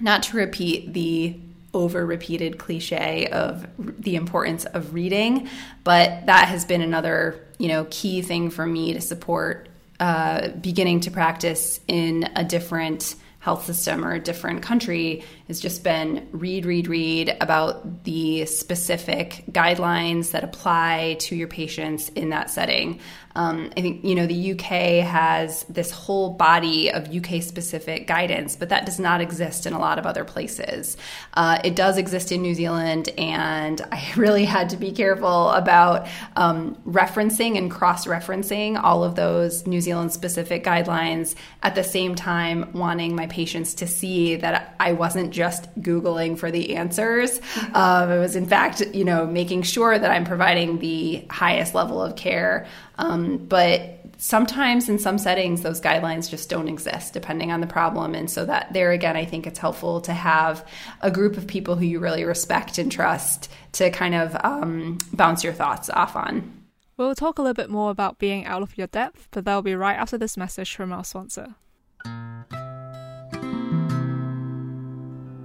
not 0.00 0.24
to 0.24 0.36
repeat 0.36 0.92
the 0.92 1.38
over 1.74 2.04
repeated 2.04 2.58
cliche 2.58 3.26
of 3.28 3.66
the 3.78 4.14
importance 4.14 4.66
of 4.66 4.92
reading 4.92 5.48
but 5.84 6.26
that 6.26 6.48
has 6.48 6.66
been 6.66 6.82
another 6.82 7.40
you 7.56 7.66
know 7.66 7.86
key 7.90 8.20
thing 8.20 8.50
for 8.50 8.66
me 8.66 8.92
to 8.92 9.00
support 9.00 9.70
uh, 10.02 10.48
beginning 10.60 10.98
to 10.98 11.12
practice 11.12 11.78
in 11.86 12.28
a 12.34 12.42
different 12.42 13.14
health 13.38 13.64
system 13.64 14.04
or 14.04 14.12
a 14.12 14.18
different 14.18 14.60
country 14.60 15.22
has 15.52 15.60
just 15.60 15.84
been 15.84 16.26
read, 16.32 16.64
read, 16.64 16.88
read 16.88 17.36
about 17.38 18.04
the 18.04 18.46
specific 18.46 19.44
guidelines 19.50 20.30
that 20.30 20.42
apply 20.42 21.16
to 21.20 21.36
your 21.36 21.46
patients 21.46 22.08
in 22.08 22.30
that 22.30 22.48
setting. 22.48 22.98
Um, 23.34 23.70
I 23.76 23.80
think, 23.80 24.04
you 24.04 24.14
know, 24.14 24.26
the 24.26 24.52
UK 24.52 25.04
has 25.06 25.64
this 25.64 25.90
whole 25.90 26.30
body 26.30 26.90
of 26.92 27.14
UK 27.14 27.42
specific 27.42 28.06
guidance, 28.06 28.56
but 28.56 28.68
that 28.68 28.84
does 28.84 28.98
not 28.98 29.20
exist 29.20 29.66
in 29.66 29.72
a 29.72 29.78
lot 29.78 29.98
of 29.98 30.04
other 30.04 30.24
places. 30.24 30.96
Uh, 31.32 31.58
it 31.64 31.74
does 31.74 31.96
exist 31.96 32.30
in 32.30 32.42
New 32.42 32.54
Zealand, 32.54 33.08
and 33.16 33.80
I 33.90 34.12
really 34.16 34.44
had 34.44 34.70
to 34.70 34.76
be 34.76 34.92
careful 34.92 35.50
about 35.50 36.08
um, 36.36 36.76
referencing 36.86 37.56
and 37.56 37.70
cross 37.70 38.06
referencing 38.06 38.82
all 38.82 39.02
of 39.02 39.14
those 39.14 39.66
New 39.66 39.80
Zealand 39.80 40.12
specific 40.12 40.62
guidelines 40.64 41.34
at 41.62 41.74
the 41.74 41.84
same 41.84 42.14
time 42.14 42.70
wanting 42.72 43.16
my 43.16 43.26
patients 43.28 43.74
to 43.74 43.86
see 43.86 44.36
that 44.36 44.74
I 44.78 44.92
wasn't 44.92 45.30
just 45.30 45.41
Googling 45.80 46.38
for 46.38 46.50
the 46.50 46.76
answers. 46.76 47.40
Um, 47.74 48.10
it 48.10 48.18
was, 48.18 48.36
in 48.36 48.46
fact, 48.46 48.80
you 48.94 49.04
know, 49.04 49.26
making 49.26 49.62
sure 49.62 49.98
that 49.98 50.10
I'm 50.10 50.24
providing 50.24 50.78
the 50.78 51.24
highest 51.30 51.74
level 51.74 52.02
of 52.02 52.16
care 52.16 52.66
um, 52.98 53.38
but 53.38 53.98
sometimes 54.18 54.88
in 54.88 54.98
some 54.98 55.18
settings, 55.18 55.62
those 55.62 55.80
guidelines 55.80 56.30
just 56.30 56.48
don't 56.48 56.68
exist 56.68 57.12
depending 57.12 57.50
on 57.50 57.60
the 57.60 57.66
problem. 57.66 58.14
And 58.14 58.30
so 58.30 58.44
that 58.44 58.72
there 58.72 58.92
again, 58.92 59.16
I 59.16 59.24
think 59.24 59.46
it's 59.46 59.58
helpful 59.58 60.00
to 60.02 60.12
have 60.12 60.66
a 61.00 61.10
group 61.10 61.36
of 61.36 61.46
people 61.46 61.76
who 61.76 61.84
you 61.84 61.98
really 61.98 62.24
respect 62.24 62.78
and 62.78 62.92
trust 62.92 63.50
to 63.72 63.90
kind 63.90 64.14
of 64.14 64.36
um, 64.44 64.98
bounce 65.12 65.42
your 65.42 65.52
thoughts 65.52 65.90
off 65.90 66.14
on. 66.14 66.60
We'll 66.96 67.14
talk 67.14 67.38
a 67.38 67.42
little 67.42 67.54
bit 67.54 67.70
more 67.70 67.90
about 67.90 68.18
being 68.18 68.44
out 68.44 68.62
of 68.62 68.78
your 68.78 68.86
depth, 68.86 69.28
but 69.32 69.44
that'll 69.44 69.62
be 69.62 69.74
right 69.74 69.96
after 69.96 70.16
this 70.16 70.36
message 70.36 70.76
from 70.76 70.92
our 70.92 71.04
sponsor. 71.04 71.56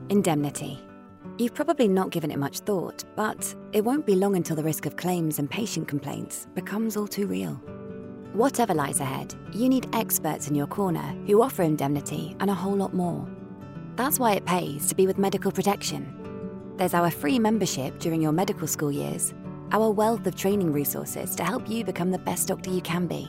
Indemnity. 0.10 0.80
You've 1.38 1.54
probably 1.54 1.90
not 1.90 2.12
given 2.12 2.32
it 2.32 2.40
much 2.40 2.60
thought, 2.60 3.04
but 3.18 3.54
it 3.74 3.84
won't 3.84 4.06
be 4.06 4.16
long 4.16 4.38
until 4.38 4.56
the 4.56 4.64
risk 4.64 4.86
of 4.86 4.96
claims 4.96 5.38
and 5.38 5.52
patient 5.52 5.86
complaints 5.86 6.48
becomes 6.56 6.96
all 6.96 7.08
too 7.08 7.28
real. 7.28 7.56
Whatever 8.32 8.74
lies 8.74 9.02
ahead, 9.02 9.36
you 9.52 9.68
need 9.68 9.94
experts 9.94 10.48
in 10.48 10.56
your 10.56 10.68
corner 10.68 11.14
who 11.26 11.42
offer 11.42 11.64
indemnity 11.64 12.38
and 12.40 12.50
a 12.50 12.54
whole 12.54 12.76
lot 12.76 12.94
more. 12.94 13.28
That's 13.98 14.18
why 14.18 14.34
it 14.34 14.46
pays 14.46 14.88
to 14.88 14.96
be 14.96 15.08
with 15.08 15.18
Medical 15.18 15.52
Protection. 15.52 16.14
There's 16.78 16.94
our 16.94 17.12
free 17.12 17.38
membership 17.38 18.00
during 18.00 18.22
your 18.22 18.32
medical 18.32 18.68
school 18.68 18.92
years, 18.92 19.34
our 19.74 19.92
wealth 19.92 20.26
of 20.26 20.36
training 20.36 20.72
resources 20.72 21.36
to 21.36 21.44
help 21.44 21.70
you 21.70 21.84
become 21.84 22.12
the 22.12 22.20
best 22.20 22.48
doctor 22.48 22.70
you 22.70 22.82
can 22.82 23.08
be, 23.08 23.28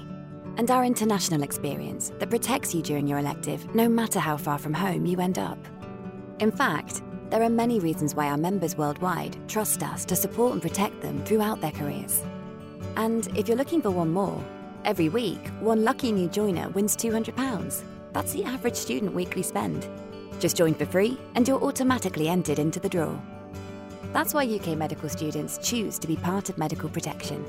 and 0.59 0.71
our 0.71 0.85
international 0.85 1.43
experience 1.43 2.13
that 2.21 2.31
protects 2.31 2.73
you 2.73 2.83
during 2.83 3.09
your 3.09 3.19
elective 3.19 3.75
no 3.75 3.89
matter 3.89 4.21
how 4.21 4.37
far 4.37 4.59
from 4.59 4.75
home 4.75 5.07
you 5.07 5.19
end 5.21 5.41
up. 5.41 5.59
In 6.41 6.53
fact, 6.53 7.03
There 7.31 7.43
are 7.43 7.51
many 7.51 7.79
reasons 7.79 8.15
why 8.15 8.29
our 8.29 8.39
members 8.39 8.79
worldwide 8.79 9.37
trust 9.49 9.83
us 9.83 10.07
to 10.07 10.17
support 10.17 10.55
and 10.55 10.63
protect 10.63 11.03
them 11.03 11.23
throughout 11.25 11.61
their 11.61 11.73
careers. 11.73 12.23
And 12.97 13.29
if 13.37 13.47
you're 13.47 13.57
looking 13.57 13.83
for 13.83 13.91
one 13.91 14.11
more, 14.11 14.43
every 14.87 15.11
week, 15.11 15.47
one 15.61 15.85
lucky 15.85 16.11
new 16.11 16.29
joiner 16.29 16.71
wins 16.71 16.97
£200. 16.97 17.83
That's 18.15 18.33
the 18.33 18.45
average 18.45 18.77
student 18.77 19.13
weekly 19.13 19.43
spend. 19.43 19.87
Just 20.41 20.57
join 20.57 20.73
for 20.73 20.87
free 20.87 21.19
and 21.35 21.47
you're 21.47 21.63
automatically 21.63 22.29
entered 22.29 22.59
into 22.59 22.81
the 22.81 22.89
draw. 22.89 23.15
That's 24.15 24.33
why 24.33 24.47
UK 24.47 24.69
medical 24.69 25.11
students 25.11 25.59
choose 25.59 25.99
to 25.99 26.09
be 26.09 26.17
part 26.17 26.49
of 26.49 26.57
medical 26.57 26.89
protection. 26.89 27.45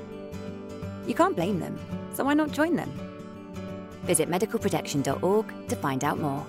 You 1.07 1.15
can't 1.15 1.37
blame 1.37 1.61
them, 1.61 1.79
so 2.13 2.25
why 2.25 2.33
not 2.33 2.51
join 2.51 2.75
them? 2.75 2.91
Visit 4.03 4.29
medicalprotection.org 4.29 5.69
to 5.69 5.75
find 5.77 6.03
out 6.03 6.19
more. 6.19 6.45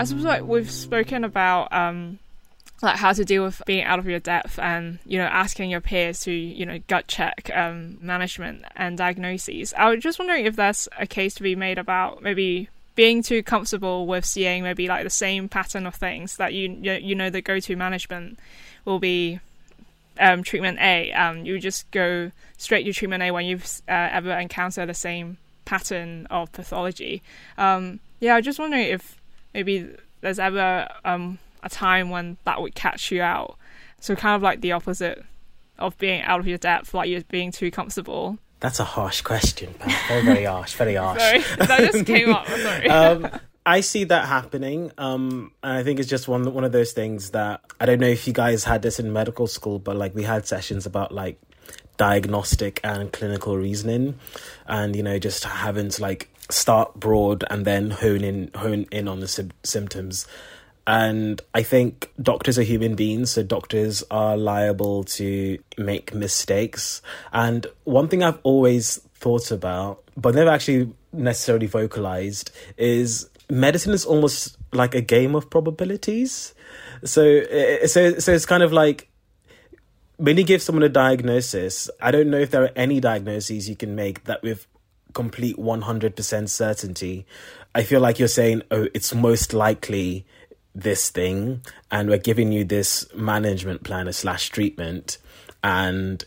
I 0.00 0.04
suppose 0.04 0.24
like 0.24 0.44
we've 0.44 0.70
spoken 0.70 1.24
about 1.24 1.70
um, 1.74 2.18
like 2.80 2.96
how 2.96 3.12
to 3.12 3.22
deal 3.22 3.44
with 3.44 3.60
being 3.66 3.84
out 3.84 3.98
of 3.98 4.06
your 4.06 4.18
depth 4.18 4.58
and 4.58 4.98
you 5.04 5.18
know 5.18 5.26
asking 5.26 5.68
your 5.68 5.82
peers 5.82 6.20
to 6.20 6.32
you 6.32 6.64
know 6.64 6.78
gut 6.88 7.06
check 7.06 7.50
um, 7.54 7.98
management 8.00 8.64
and 8.76 8.96
diagnoses. 8.96 9.74
I 9.76 9.90
was 9.90 10.02
just 10.02 10.18
wondering 10.18 10.46
if 10.46 10.56
there's 10.56 10.88
a 10.98 11.06
case 11.06 11.34
to 11.34 11.42
be 11.42 11.54
made 11.54 11.76
about 11.76 12.22
maybe 12.22 12.70
being 12.94 13.22
too 13.22 13.42
comfortable 13.42 14.06
with 14.06 14.24
seeing 14.24 14.62
maybe 14.62 14.88
like 14.88 15.04
the 15.04 15.10
same 15.10 15.50
pattern 15.50 15.86
of 15.86 15.96
things 15.96 16.38
that 16.38 16.54
you 16.54 16.70
you 16.70 17.14
know 17.14 17.28
the 17.28 17.42
go-to 17.42 17.76
management 17.76 18.38
will 18.86 19.00
be 19.00 19.38
um, 20.18 20.42
treatment 20.42 20.78
A. 20.80 21.12
Um, 21.12 21.44
you 21.44 21.58
just 21.58 21.90
go 21.90 22.30
straight 22.56 22.84
to 22.84 22.94
treatment 22.94 23.22
A 23.22 23.32
when 23.32 23.44
you've 23.44 23.82
uh, 23.86 24.08
ever 24.12 24.32
encountered 24.32 24.88
the 24.88 24.94
same 24.94 25.36
pattern 25.66 26.26
of 26.30 26.50
pathology. 26.52 27.22
Um, 27.58 28.00
yeah, 28.18 28.32
I 28.32 28.36
was 28.36 28.46
just 28.46 28.58
wondering 28.58 28.84
if 28.84 29.19
maybe 29.54 29.94
there's 30.20 30.38
ever 30.38 30.88
um, 31.04 31.38
a 31.62 31.68
time 31.68 32.10
when 32.10 32.36
that 32.44 32.60
would 32.60 32.74
catch 32.74 33.10
you 33.10 33.22
out. 33.22 33.56
So 34.00 34.16
kind 34.16 34.36
of 34.36 34.42
like 34.42 34.60
the 34.60 34.72
opposite 34.72 35.24
of 35.78 35.96
being 35.98 36.22
out 36.22 36.40
of 36.40 36.46
your 36.46 36.58
depth, 36.58 36.94
like 36.94 37.08
you're 37.08 37.22
being 37.24 37.52
too 37.52 37.70
comfortable. 37.70 38.38
That's 38.60 38.78
a 38.78 38.84
harsh 38.84 39.22
question, 39.22 39.74
Very, 40.08 40.22
very 40.22 40.44
harsh. 40.44 40.74
Very 40.74 40.94
harsh. 40.96 41.20
Sorry, 41.20 41.66
that 41.66 41.92
just 41.92 42.06
came 42.06 42.30
up. 42.30 42.46
Sorry. 42.46 42.88
Um, 42.90 43.28
I 43.64 43.80
see 43.80 44.04
that 44.04 44.26
happening, 44.26 44.90
um, 44.96 45.52
and 45.62 45.72
I 45.72 45.82
think 45.82 46.00
it's 46.00 46.08
just 46.08 46.26
one 46.26 46.52
one 46.54 46.64
of 46.64 46.72
those 46.72 46.92
things 46.92 47.30
that 47.30 47.60
I 47.78 47.86
don't 47.86 48.00
know 48.00 48.08
if 48.08 48.26
you 48.26 48.32
guys 48.32 48.64
had 48.64 48.80
this 48.82 48.98
in 48.98 49.12
medical 49.12 49.46
school, 49.46 49.78
but 49.78 49.96
like 49.96 50.14
we 50.14 50.22
had 50.22 50.46
sessions 50.46 50.86
about 50.86 51.12
like 51.12 51.38
diagnostic 51.98 52.80
and 52.82 53.12
clinical 53.12 53.56
reasoning, 53.56 54.18
and 54.66 54.96
you 54.96 55.02
know 55.02 55.18
just 55.18 55.44
having 55.44 55.90
to 55.90 56.02
like 56.02 56.30
start 56.52 56.98
broad 56.98 57.44
and 57.50 57.64
then 57.64 57.90
hone 57.90 58.24
in 58.24 58.50
hone 58.54 58.86
in 58.90 59.08
on 59.08 59.20
the 59.20 59.28
sy- 59.28 59.50
symptoms 59.62 60.26
and 60.86 61.40
I 61.54 61.62
think 61.62 62.10
doctors 62.20 62.58
are 62.58 62.62
human 62.62 62.96
beings, 62.96 63.30
so 63.30 63.42
doctors 63.42 64.02
are 64.10 64.36
liable 64.36 65.04
to 65.04 65.58
make 65.78 66.14
mistakes. 66.14 67.00
And 67.32 67.66
one 67.84 68.08
thing 68.08 68.24
I've 68.24 68.40
always 68.42 68.96
thought 69.14 69.52
about, 69.52 70.02
but 70.16 70.34
never 70.34 70.50
actually 70.50 70.92
necessarily 71.12 71.66
vocalized, 71.66 72.50
is 72.76 73.28
medicine 73.48 73.92
is 73.92 74.04
almost 74.04 74.56
like 74.72 74.94
a 74.96 75.00
game 75.00 75.36
of 75.36 75.48
probabilities. 75.48 76.54
So, 77.04 77.22
eh, 77.22 77.86
so, 77.86 78.18
so 78.18 78.32
it's 78.32 78.46
kind 78.46 78.62
of 78.62 78.72
like 78.72 79.08
when 80.16 80.36
you 80.36 80.44
give 80.44 80.60
someone 80.60 80.82
a 80.82 80.88
diagnosis, 80.88 81.88
I 82.00 82.10
don't 82.10 82.30
know 82.30 82.38
if 82.38 82.50
there 82.50 82.64
are 82.64 82.72
any 82.74 83.00
diagnoses 83.00 83.68
you 83.68 83.76
can 83.76 83.94
make 83.94 84.24
that 84.24 84.42
with 84.42 84.66
complete 85.14 85.56
100% 85.56 86.48
certainty. 86.48 87.26
I 87.74 87.82
feel 87.82 88.00
like 88.00 88.18
you're 88.18 88.28
saying, 88.28 88.62
oh, 88.70 88.88
it's 88.94 89.14
most 89.14 89.52
likely 89.52 90.26
this 90.74 91.10
thing 91.10 91.62
and 91.90 92.08
we're 92.08 92.18
giving 92.18 92.52
you 92.52 92.64
this 92.64 93.12
management 93.14 93.82
plan 93.82 94.12
slash 94.12 94.48
treatment 94.50 95.18
and 95.62 96.24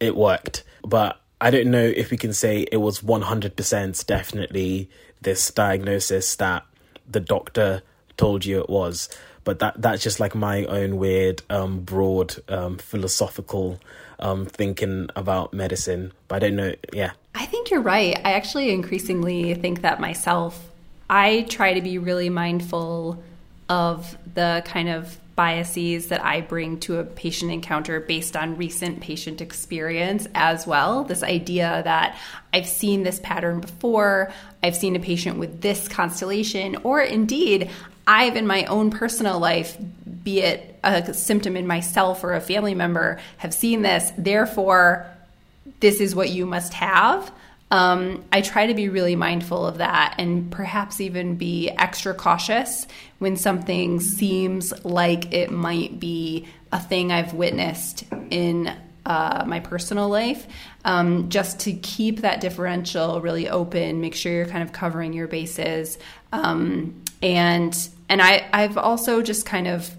it 0.00 0.16
worked. 0.16 0.64
But 0.82 1.20
I 1.40 1.50
don't 1.50 1.70
know 1.70 1.84
if 1.84 2.10
we 2.10 2.16
can 2.16 2.32
say 2.32 2.66
it 2.70 2.78
was 2.78 3.00
100% 3.00 4.06
definitely 4.06 4.88
this 5.20 5.50
diagnosis 5.50 6.36
that 6.36 6.64
the 7.08 7.20
doctor 7.20 7.82
told 8.16 8.44
you 8.44 8.60
it 8.60 8.70
was. 8.70 9.08
But 9.44 9.58
that 9.58 9.80
that's 9.80 10.02
just 10.02 10.20
like 10.20 10.34
my 10.34 10.64
own 10.64 10.96
weird, 10.96 11.42
um, 11.50 11.80
broad, 11.80 12.36
um, 12.48 12.78
philosophical 12.78 13.78
um, 14.18 14.46
thinking 14.46 15.08
about 15.16 15.52
medicine. 15.52 16.12
But 16.28 16.44
I 16.44 16.48
don't 16.48 16.56
know. 16.56 16.74
Yeah. 16.92 17.12
I 17.34 17.46
think 17.46 17.70
you're 17.70 17.80
right. 17.80 18.16
I 18.24 18.32
actually 18.32 18.70
increasingly 18.70 19.54
think 19.54 19.82
that 19.82 20.00
myself. 20.00 20.70
I 21.08 21.46
try 21.48 21.74
to 21.74 21.80
be 21.80 21.98
really 21.98 22.30
mindful 22.30 23.22
of 23.68 24.16
the 24.34 24.62
kind 24.66 24.88
of 24.88 25.18
biases 25.36 26.08
that 26.08 26.24
I 26.24 26.40
bring 26.40 26.78
to 26.80 26.98
a 26.98 27.04
patient 27.04 27.50
encounter 27.50 28.00
based 28.00 28.36
on 28.36 28.56
recent 28.56 29.00
patient 29.00 29.40
experience 29.40 30.28
as 30.34 30.66
well. 30.66 31.04
This 31.04 31.22
idea 31.22 31.82
that 31.84 32.16
I've 32.52 32.68
seen 32.68 33.02
this 33.02 33.18
pattern 33.20 33.60
before, 33.60 34.32
I've 34.62 34.76
seen 34.76 34.94
a 34.96 35.00
patient 35.00 35.38
with 35.38 35.60
this 35.60 35.88
constellation, 35.88 36.76
or 36.84 37.00
indeed, 37.00 37.70
I've 38.06 38.36
in 38.36 38.46
my 38.46 38.64
own 38.66 38.90
personal 38.90 39.38
life, 39.38 39.76
be 40.22 40.40
it 40.40 40.73
a 40.84 41.14
symptom 41.14 41.56
in 41.56 41.66
myself 41.66 42.22
or 42.24 42.34
a 42.34 42.40
family 42.40 42.74
member, 42.74 43.18
have 43.38 43.54
seen 43.54 43.82
this, 43.82 44.12
therefore, 44.16 45.06
this 45.80 46.00
is 46.00 46.14
what 46.14 46.30
you 46.30 46.46
must 46.46 46.74
have. 46.74 47.32
Um, 47.70 48.24
I 48.30 48.40
try 48.40 48.66
to 48.66 48.74
be 48.74 48.88
really 48.88 49.16
mindful 49.16 49.66
of 49.66 49.78
that 49.78 50.14
and 50.18 50.50
perhaps 50.50 51.00
even 51.00 51.36
be 51.36 51.70
extra 51.70 52.14
cautious 52.14 52.86
when 53.18 53.36
something 53.36 54.00
seems 54.00 54.72
like 54.84 55.32
it 55.32 55.50
might 55.50 55.98
be 55.98 56.46
a 56.70 56.78
thing 56.78 57.10
I've 57.10 57.34
witnessed 57.34 58.04
in 58.30 58.72
uh, 59.06 59.44
my 59.46 59.60
personal 59.60 60.08
life, 60.08 60.46
um, 60.84 61.28
just 61.28 61.60
to 61.60 61.72
keep 61.72 62.20
that 62.20 62.40
differential 62.40 63.20
really 63.20 63.48
open, 63.48 64.00
make 64.00 64.14
sure 64.14 64.32
you're 64.32 64.46
kind 64.46 64.62
of 64.62 64.72
covering 64.72 65.12
your 65.12 65.28
bases, 65.28 65.98
um, 66.32 67.02
and 67.22 67.88
and 68.08 68.22
I 68.22 68.46
I've 68.52 68.78
also 68.78 69.20
just 69.20 69.46
kind 69.46 69.68
of 69.68 69.90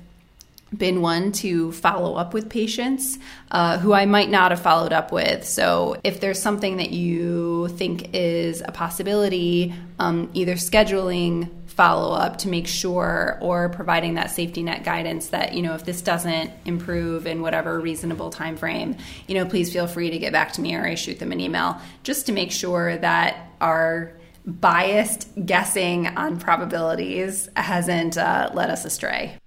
been 0.75 1.01
one 1.01 1.31
to 1.31 1.71
follow 1.71 2.15
up 2.15 2.33
with 2.33 2.49
patients 2.49 3.17
uh, 3.51 3.77
who 3.77 3.93
I 3.93 4.05
might 4.05 4.29
not 4.29 4.51
have 4.51 4.61
followed 4.61 4.93
up 4.93 5.11
with. 5.11 5.45
So, 5.45 5.97
if 6.03 6.19
there's 6.19 6.41
something 6.41 6.77
that 6.77 6.91
you 6.91 7.69
think 7.69 8.09
is 8.13 8.61
a 8.65 8.71
possibility, 8.71 9.73
um, 9.99 10.29
either 10.33 10.55
scheduling 10.55 11.49
follow 11.75 12.15
up 12.15 12.37
to 12.37 12.47
make 12.47 12.67
sure 12.67 13.37
or 13.41 13.67
providing 13.67 14.13
that 14.13 14.31
safety 14.31 14.63
net 14.63 14.85
guidance 14.85 15.27
that 15.27 15.53
you 15.53 15.61
know 15.61 15.73
if 15.73 15.83
this 15.83 16.01
doesn't 16.01 16.49
improve 16.63 17.27
in 17.27 17.41
whatever 17.41 17.81
reasonable 17.81 18.29
time 18.29 18.55
frame 18.55 18.95
you 19.27 19.35
know 19.35 19.45
please 19.45 19.73
feel 19.73 19.85
free 19.85 20.09
to 20.09 20.17
get 20.17 20.31
back 20.31 20.53
to 20.53 20.61
me 20.61 20.73
or 20.73 20.85
i 20.85 20.95
shoot 20.95 21.19
them 21.19 21.33
an 21.33 21.39
email 21.41 21.77
just 22.03 22.27
to 22.27 22.31
make 22.31 22.49
sure 22.49 22.95
that 22.97 23.49
our 23.59 24.13
biased 24.45 25.27
guessing 25.45 26.07
on 26.07 26.39
probabilities 26.39 27.49
hasn't 27.57 28.17
uh, 28.17 28.49
led 28.53 28.69
us 28.69 28.85
astray 28.85 29.37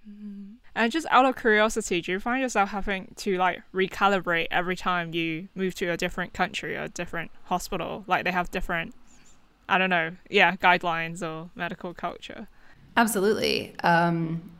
and 0.78 0.92
just 0.92 1.08
out 1.10 1.24
of 1.24 1.36
curiosity, 1.36 2.00
do 2.00 2.12
you 2.12 2.20
find 2.20 2.40
yourself 2.40 2.70
having 2.70 3.12
to 3.16 3.36
like 3.36 3.62
recalibrate 3.74 4.46
every 4.52 4.76
time 4.76 5.12
you 5.12 5.48
move 5.56 5.74
to 5.74 5.88
a 5.88 5.96
different 5.96 6.32
country 6.32 6.76
or 6.76 6.84
a 6.84 6.88
different 6.88 7.32
hospital? 7.46 8.04
Like 8.06 8.24
they 8.24 8.30
have 8.30 8.52
different, 8.52 8.94
I 9.68 9.76
don't 9.76 9.90
know, 9.90 10.12
yeah, 10.30 10.54
guidelines 10.54 11.20
or 11.20 11.50
medical 11.56 11.94
culture. 11.94 12.46
Absolutely. 12.96 13.74
Um, 13.82 14.52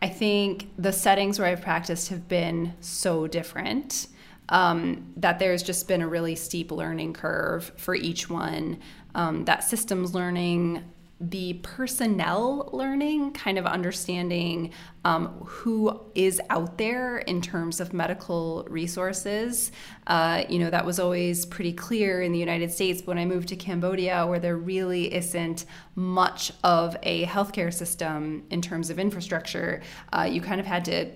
I 0.00 0.08
think 0.08 0.70
the 0.78 0.92
settings 0.92 1.38
where 1.38 1.48
I've 1.48 1.60
practiced 1.60 2.08
have 2.08 2.28
been 2.28 2.72
so 2.80 3.26
different 3.26 4.08
um, 4.48 5.12
that 5.18 5.38
there's 5.38 5.62
just 5.62 5.86
been 5.86 6.00
a 6.00 6.08
really 6.08 6.34
steep 6.34 6.70
learning 6.70 7.12
curve 7.12 7.72
for 7.76 7.94
each 7.94 8.30
one. 8.30 8.78
Um, 9.14 9.44
that 9.44 9.64
systems 9.64 10.14
learning 10.14 10.82
the 11.20 11.54
personnel 11.64 12.70
learning, 12.72 13.32
kind 13.32 13.58
of 13.58 13.66
understanding 13.66 14.72
um, 15.04 15.28
who 15.44 16.00
is 16.14 16.40
out 16.48 16.78
there 16.78 17.18
in 17.18 17.40
terms 17.42 17.80
of 17.80 17.92
medical 17.92 18.66
resources. 18.70 19.72
Uh, 20.06 20.44
you 20.48 20.58
know, 20.58 20.70
that 20.70 20.86
was 20.86 21.00
always 21.00 21.44
pretty 21.44 21.72
clear 21.72 22.22
in 22.22 22.30
the 22.32 22.38
United 22.38 22.70
States. 22.70 23.02
When 23.04 23.18
I 23.18 23.24
moved 23.24 23.48
to 23.48 23.56
Cambodia, 23.56 24.26
where 24.26 24.38
there 24.38 24.56
really 24.56 25.12
isn't 25.12 25.64
much 25.96 26.52
of 26.62 26.96
a 27.02 27.24
healthcare 27.26 27.74
system 27.74 28.44
in 28.50 28.62
terms 28.62 28.90
of 28.90 28.98
infrastructure, 28.98 29.82
uh, 30.12 30.28
you 30.30 30.40
kind 30.40 30.60
of 30.60 30.66
had 30.66 30.84
to 30.84 31.10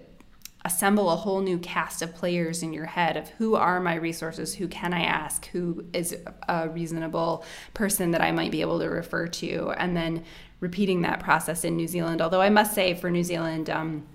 assemble 0.65 1.11
a 1.11 1.17
whole 1.17 1.41
new 1.41 1.59
cast 1.59 2.03
of 2.03 2.15
players 2.15 2.63
in 2.63 2.73
your 2.73 2.87
head 2.87 3.17
of 3.17 3.29
who 3.31 3.55
are 3.55 3.81
my 3.81 3.95
resources, 3.95 4.55
who 4.55 4.69
can 4.69 4.93
I 4.95 5.03
ask, 5.03 5.47
who 5.49 5.85
is 5.93 6.17
a 6.49 6.69
reasonable 6.69 7.45
person 7.75 8.13
that 8.13 8.21
I 8.21 8.31
might 8.31 8.53
be 8.53 8.61
able 8.61 8.79
to 8.79 8.89
refer 8.89 9.27
to, 9.27 9.73
and 9.77 9.97
then 9.97 10.25
repeating 10.61 11.03
that 11.03 11.21
process 11.21 11.65
in 11.65 11.77
New 11.77 11.89
Zealand. 11.89 12.23
Although 12.23 12.41
I 12.41 12.49
must 12.49 12.75
say, 12.75 12.95
for 12.95 13.11
New 13.11 13.25
Zealand, 13.25 13.69
um, 13.69 14.07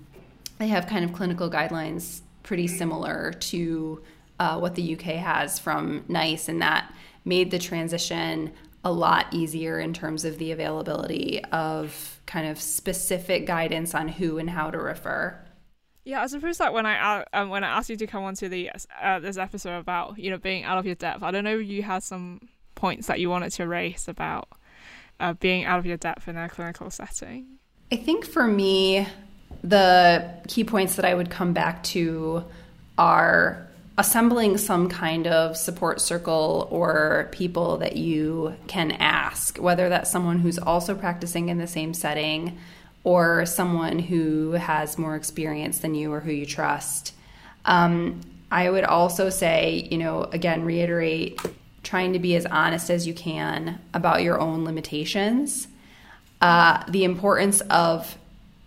they 0.58 0.68
have 0.68 0.86
kind 0.86 1.04
of 1.04 1.12
clinical 1.12 1.50
guidelines 1.50 2.22
pretty 2.42 2.66
similar 2.66 3.32
to 3.32 4.02
uh, 4.40 4.58
what 4.58 4.74
the 4.74 4.94
UK 4.94 5.16
has 5.16 5.58
from 5.58 6.04
NICE, 6.08 6.48
and 6.48 6.62
that 6.62 6.92
made 7.24 7.50
the 7.50 7.58
transition 7.58 8.52
a 8.84 8.92
lot 8.92 9.26
easier 9.32 9.78
in 9.78 9.92
terms 9.92 10.24
of 10.24 10.38
the 10.38 10.52
availability 10.52 11.44
of 11.52 12.20
kind 12.26 12.48
of 12.48 12.60
specific 12.60 13.44
guidance 13.44 13.94
on 13.94 14.08
who 14.08 14.38
and 14.38 14.48
how 14.48 14.70
to 14.70 14.78
refer. 14.78 15.38
Yeah, 16.08 16.22
I 16.22 16.26
suppose 16.26 16.56
that 16.56 16.72
when 16.72 16.86
I 16.86 17.22
um, 17.34 17.50
when 17.50 17.64
I 17.64 17.68
asked 17.76 17.90
you 17.90 17.96
to 17.98 18.06
come 18.06 18.24
onto 18.24 18.48
the 18.48 18.70
uh, 18.98 19.20
this 19.20 19.36
episode 19.36 19.76
about 19.78 20.18
you 20.18 20.30
know 20.30 20.38
being 20.38 20.64
out 20.64 20.78
of 20.78 20.86
your 20.86 20.94
depth, 20.94 21.22
I 21.22 21.30
don't 21.30 21.44
know 21.44 21.58
if 21.58 21.68
you 21.68 21.82
had 21.82 22.02
some 22.02 22.48
points 22.74 23.08
that 23.08 23.20
you 23.20 23.28
wanted 23.28 23.52
to 23.52 23.66
raise 23.66 24.08
about 24.08 24.48
uh, 25.20 25.34
being 25.34 25.66
out 25.66 25.78
of 25.78 25.84
your 25.84 25.98
depth 25.98 26.26
in 26.26 26.38
a 26.38 26.48
clinical 26.48 26.88
setting. 26.88 27.58
I 27.92 27.96
think 27.96 28.24
for 28.24 28.46
me, 28.46 29.06
the 29.62 30.30
key 30.48 30.64
points 30.64 30.96
that 30.96 31.04
I 31.04 31.12
would 31.12 31.28
come 31.28 31.52
back 31.52 31.82
to 31.84 32.42
are 32.96 33.68
assembling 33.98 34.56
some 34.56 34.88
kind 34.88 35.26
of 35.26 35.58
support 35.58 36.00
circle 36.00 36.68
or 36.70 37.28
people 37.32 37.76
that 37.78 37.98
you 37.98 38.54
can 38.66 38.92
ask, 38.92 39.58
whether 39.58 39.90
that's 39.90 40.10
someone 40.10 40.38
who's 40.38 40.58
also 40.58 40.94
practicing 40.94 41.50
in 41.50 41.58
the 41.58 41.66
same 41.66 41.92
setting 41.92 42.56
or 43.08 43.46
someone 43.46 43.98
who 43.98 44.50
has 44.50 44.98
more 44.98 45.16
experience 45.16 45.78
than 45.78 45.94
you 45.94 46.12
or 46.12 46.20
who 46.20 46.30
you 46.30 46.44
trust. 46.44 47.14
Um, 47.64 48.20
I 48.52 48.68
would 48.68 48.84
also 48.84 49.30
say, 49.30 49.88
you 49.90 49.96
know, 49.96 50.24
again, 50.24 50.62
reiterate 50.62 51.40
trying 51.82 52.12
to 52.12 52.18
be 52.18 52.36
as 52.36 52.44
honest 52.44 52.90
as 52.90 53.06
you 53.06 53.14
can 53.14 53.80
about 53.94 54.22
your 54.22 54.38
own 54.38 54.66
limitations, 54.66 55.68
uh, 56.42 56.84
the 56.86 57.04
importance 57.04 57.62
of 57.62 58.18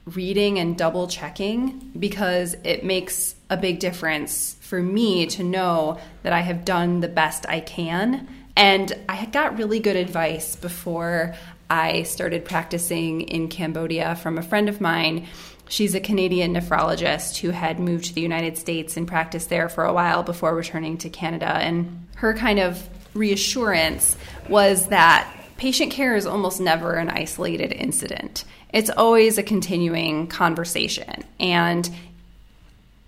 reading 0.05 0.57
and 0.57 0.75
double 0.75 1.07
checking 1.07 1.91
because 1.99 2.55
it 2.63 2.83
makes 2.83 3.35
a 3.51 3.57
big 3.57 3.77
difference 3.77 4.55
for 4.61 4.81
me 4.81 5.27
to 5.27 5.43
know 5.43 5.99
that 6.23 6.33
I 6.33 6.39
have 6.39 6.65
done 6.65 7.01
the 7.01 7.07
best 7.07 7.45
I 7.47 7.59
can. 7.59 8.27
And 8.55 8.91
I 9.07 9.23
got 9.27 9.59
really 9.59 9.79
good 9.79 9.97
advice 9.97 10.55
before 10.55 11.35
I 11.71 12.03
started 12.03 12.45
practicing 12.45 13.21
in 13.21 13.47
Cambodia 13.47 14.15
from 14.15 14.37
a 14.37 14.41
friend 14.41 14.69
of 14.69 14.81
mine. 14.81 15.27
She's 15.69 15.95
a 15.95 15.99
Canadian 15.99 16.53
nephrologist 16.53 17.37
who 17.37 17.51
had 17.51 17.79
moved 17.79 18.05
to 18.05 18.13
the 18.13 18.21
United 18.21 18.57
States 18.57 18.97
and 18.97 19.07
practiced 19.07 19.49
there 19.49 19.69
for 19.69 19.85
a 19.85 19.93
while 19.93 20.23
before 20.23 20.53
returning 20.55 20.97
to 20.99 21.09
Canada. 21.09 21.47
And 21.47 22.07
her 22.15 22.33
kind 22.33 22.59
of 22.59 22.89
reassurance 23.13 24.17
was 24.49 24.87
that 24.87 25.31
patient 25.57 25.91
care 25.91 26.15
is 26.15 26.25
almost 26.25 26.59
never 26.59 26.95
an 26.95 27.09
isolated 27.09 27.71
incident 27.71 28.43
it's 28.73 28.89
always 28.89 29.37
a 29.37 29.43
continuing 29.43 30.27
conversation. 30.27 31.23
And 31.39 31.89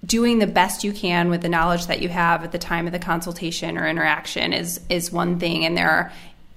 doing 0.05 0.39
the 0.39 0.47
best 0.47 0.83
you 0.83 0.91
can 0.91 1.29
with 1.29 1.41
the 1.41 1.49
knowledge 1.49 1.87
that 1.87 2.01
you 2.01 2.09
have 2.09 2.43
at 2.43 2.51
the 2.51 2.59
time 2.59 2.85
of 2.85 2.91
the 2.91 2.99
consultation 2.99 3.77
or 3.77 3.87
interaction 3.87 4.51
is 4.51 4.81
is 4.89 5.13
one 5.13 5.39
thing 5.39 5.63
and 5.63 5.77
there 5.77 5.89
are 5.89 6.11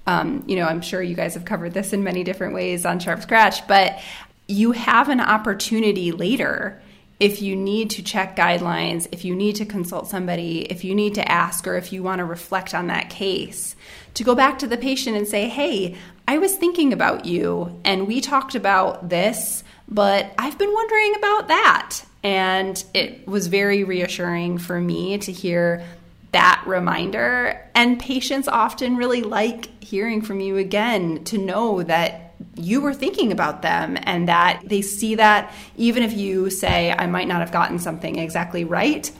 um, 0.07 0.43
you 0.47 0.55
know 0.55 0.65
i'm 0.65 0.81
sure 0.81 1.01
you 1.01 1.15
guys 1.15 1.33
have 1.35 1.45
covered 1.45 1.73
this 1.73 1.93
in 1.93 2.03
many 2.03 2.23
different 2.23 2.53
ways 2.53 2.85
on 2.85 2.99
sharp 2.99 3.21
scratch 3.21 3.67
but 3.67 3.99
you 4.47 4.71
have 4.71 5.09
an 5.09 5.19
opportunity 5.19 6.11
later 6.11 6.81
if 7.19 7.41
you 7.41 7.55
need 7.55 7.89
to 7.89 8.01
check 8.01 8.35
guidelines 8.35 9.07
if 9.11 9.23
you 9.23 9.35
need 9.35 9.55
to 9.55 9.65
consult 9.65 10.07
somebody 10.07 10.61
if 10.71 10.83
you 10.83 10.95
need 10.95 11.13
to 11.15 11.31
ask 11.31 11.67
or 11.67 11.75
if 11.75 11.93
you 11.93 12.01
want 12.01 12.19
to 12.19 12.25
reflect 12.25 12.73
on 12.73 12.87
that 12.87 13.09
case 13.09 13.75
to 14.13 14.23
go 14.23 14.33
back 14.33 14.57
to 14.57 14.67
the 14.67 14.77
patient 14.77 15.15
and 15.15 15.27
say 15.27 15.47
hey 15.47 15.95
I 16.27 16.39
was 16.39 16.55
thinking 16.55 16.91
about 16.91 17.25
you 17.25 17.79
and 17.85 18.05
we 18.05 18.19
talked 18.19 18.53
about 18.53 19.07
this, 19.07 19.63
but 19.87 20.29
I've 20.37 20.57
been 20.57 20.73
wondering 20.73 21.15
about 21.15 21.47
that. 21.47 22.01
And 22.21 22.83
it 22.93 23.25
was 23.25 23.47
very 23.47 23.85
reassuring 23.85 24.57
for 24.57 24.81
me 24.81 25.17
to 25.19 25.31
hear 25.31 25.85
that 26.31 26.63
reminder. 26.65 27.69
And 27.73 27.99
patients 27.99 28.47
often 28.47 28.97
really 28.97 29.21
like 29.21 29.83
hearing 29.83 30.21
from 30.21 30.39
you 30.39 30.57
again 30.57 31.23
to 31.25 31.37
know 31.37 31.83
that 31.83 32.35
you 32.55 32.81
were 32.81 32.93
thinking 32.93 33.31
about 33.31 33.61
them 33.61 33.97
and 34.03 34.27
that 34.27 34.61
they 34.65 34.81
see 34.81 35.15
that 35.15 35.53
even 35.75 36.03
if 36.03 36.13
you 36.13 36.49
say, 36.49 36.91
I 36.91 37.07
might 37.07 37.27
not 37.27 37.39
have 37.39 37.51
gotten 37.51 37.79
something 37.79 38.17
exactly 38.17 38.63
right, 38.63 39.11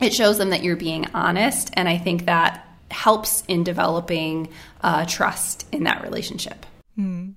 it 0.00 0.14
shows 0.14 0.38
them 0.38 0.50
that 0.50 0.62
you're 0.62 0.76
being 0.76 1.06
honest. 1.14 1.70
And 1.72 1.88
I 1.88 1.98
think 1.98 2.26
that 2.26 2.66
helps 2.90 3.42
in 3.48 3.64
developing 3.64 4.48
uh, 4.82 5.04
trust 5.06 5.66
in 5.72 5.84
that 5.84 6.02
relationship. 6.02 6.64
Mm. 6.98 7.34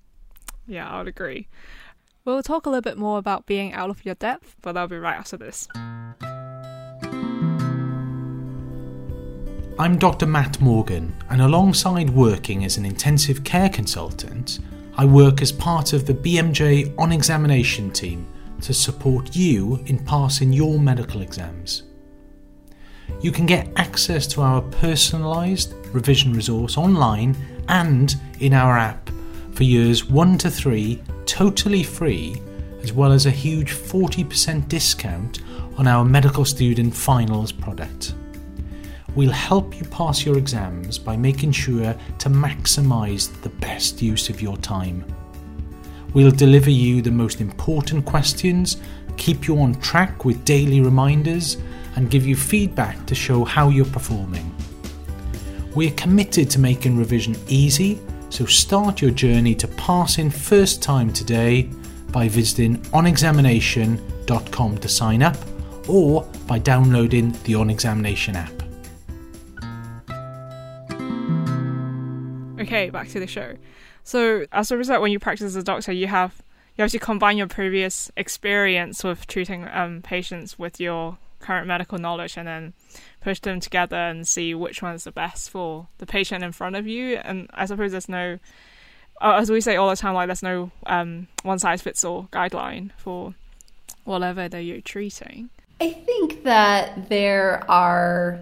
Yeah, 0.68 0.90
I 0.90 1.00
would 1.00 1.08
agree. 1.08 1.48
We'll 2.24 2.44
talk 2.44 2.66
a 2.66 2.70
little 2.70 2.82
bit 2.82 2.98
more 2.98 3.18
about 3.18 3.48
being 3.48 3.74
out 3.74 3.90
of 3.90 4.06
your 4.06 4.16
depth, 4.16 4.56
but 4.62 4.74
that'll 4.74 4.88
be 4.88 4.98
right 4.98 5.18
after 5.18 5.38
this. 5.38 5.68
I'm 9.80 9.98
Dr. 9.98 10.28
Matt 10.28 10.60
Morgan, 10.60 11.16
and 11.30 11.42
alongside 11.42 12.10
working 12.10 12.66
as 12.66 12.78
an 12.78 12.86
intensive 12.86 13.44
care 13.44 13.70
consultant, 13.70 14.60
I 14.98 15.06
work 15.06 15.42
as 15.42 15.52
part 15.52 15.94
of 15.94 16.06
the 16.06 16.14
BMJ 16.14 16.94
on 17.00 17.12
examination 17.12 17.90
team 17.90 18.28
to 18.62 18.74
support 18.74 19.36
you 19.36 19.82
in 19.88 19.98
passing 20.06 20.52
your 20.52 20.78
medical 20.78 21.22
exams. 21.22 21.84
You 23.22 23.32
can 23.32 23.46
get 23.46 23.70
access 23.78 24.28
to 24.28 24.42
our 24.42 24.62
personalised 24.62 25.74
revision 25.94 26.34
resource 26.34 26.78
online 26.78 27.36
and 27.70 28.16
in 28.40 28.54
our 28.54 28.78
app 28.78 29.10
for 29.54 29.64
years 29.64 30.06
1 30.06 30.38
to 30.40 30.52
3 30.52 31.02
totally 31.26 31.82
free, 31.82 32.40
as 32.84 32.94
well 32.94 33.14
as 33.14 33.26
a 33.26 33.32
huge 33.32 33.72
40% 33.74 34.68
discount 34.68 35.40
on 35.78 35.88
our 35.88 36.04
medical 36.04 36.46
student 36.46 36.94
finals 36.94 37.52
product. 37.52 38.14
We'll 39.16 39.32
help 39.32 39.78
you 39.78 39.86
pass 39.88 40.26
your 40.26 40.38
exams 40.38 40.98
by 40.98 41.18
making 41.18 41.52
sure 41.52 41.96
to 42.20 42.30
maximise 42.30 43.42
the 43.42 43.50
best 43.50 44.02
use 44.02 44.30
of 44.30 44.42
your 44.42 44.58
time. 44.58 45.04
We'll 46.14 46.32
deliver 46.32 46.70
you 46.70 47.02
the 47.02 47.12
most 47.12 47.42
important 47.42 48.06
questions, 48.06 48.78
keep 49.18 49.48
you 49.48 49.60
on 49.60 49.76
track 49.76 50.24
with 50.24 50.46
daily 50.46 50.82
reminders, 50.82 51.58
and 51.96 52.10
give 52.10 52.26
you 52.26 52.36
feedback 52.36 53.06
to 53.06 53.16
show 53.16 53.44
how 53.44 53.70
you're 53.70 53.86
performing. 53.86 54.54
We're 55.76 55.92
committed 55.92 56.50
to 56.52 56.60
making 56.60 56.98
revision 56.98 57.36
easy, 57.48 58.00
so 58.30 58.46
start 58.46 59.02
your 59.02 59.12
journey 59.12 59.56
to 59.56 59.68
passing 59.68 60.30
first 60.30 60.82
time 60.82 61.12
today 61.12 61.70
by 62.12 62.28
visiting 62.28 62.78
onexamination.com 62.94 64.78
to 64.78 64.88
sign 64.90 65.24
up 65.24 65.38
or 65.88 66.24
by 66.48 66.60
downloading 66.60 67.36
the 67.44 67.56
On 67.56 67.70
Examination 67.70 68.36
app. 68.36 68.61
Back 72.92 73.10
to 73.10 73.20
the 73.20 73.28
show. 73.28 73.56
So, 74.04 74.46
as 74.52 74.72
a 74.72 74.78
result, 74.78 75.02
when 75.02 75.12
you 75.12 75.20
practice 75.20 75.46
as 75.46 75.56
a 75.56 75.64
doctor, 75.64 75.92
you 75.92 76.08
have 76.08 76.42
you 76.78 76.84
have 76.84 76.92
to 76.92 77.00
combine 77.00 77.38
your 77.38 77.48
previous 77.48 78.12
experience 78.16 79.04
with 79.04 79.28
treating 79.28 79.68
um, 79.72 80.02
patients 80.02 80.58
with 80.58 80.80
your 80.80 81.18
current 81.40 81.68
medical 81.68 81.98
knowledge 81.98 82.38
and 82.38 82.48
then 82.48 82.74
push 83.20 83.40
them 83.40 83.60
together 83.60 83.98
and 83.98 84.28
see 84.28 84.54
which 84.54 84.82
one's 84.82 85.04
the 85.04 85.12
best 85.12 85.50
for 85.50 85.88
the 85.98 86.06
patient 86.06 86.44
in 86.44 86.52
front 86.52 86.76
of 86.76 86.88
you. 86.88 87.18
And 87.18 87.50
I 87.54 87.66
suppose 87.66 87.92
there's 87.92 88.08
no, 88.08 88.40
as 89.22 89.52
we 89.52 89.60
say 89.60 89.76
all 89.76 89.90
the 89.90 89.96
time, 89.96 90.14
like 90.14 90.28
there's 90.28 90.44
no 90.44 90.72
um, 90.86 91.28
one 91.44 91.60
size 91.60 91.82
fits 91.82 92.06
all 92.06 92.30
guideline 92.32 92.92
for 92.98 93.34
whatever 94.04 94.48
that 94.48 94.62
you're 94.62 94.82
treating. 94.82 95.50
I 95.82 95.92
think 95.92 96.44
that 96.44 97.10
there 97.10 97.64
are, 97.70 98.40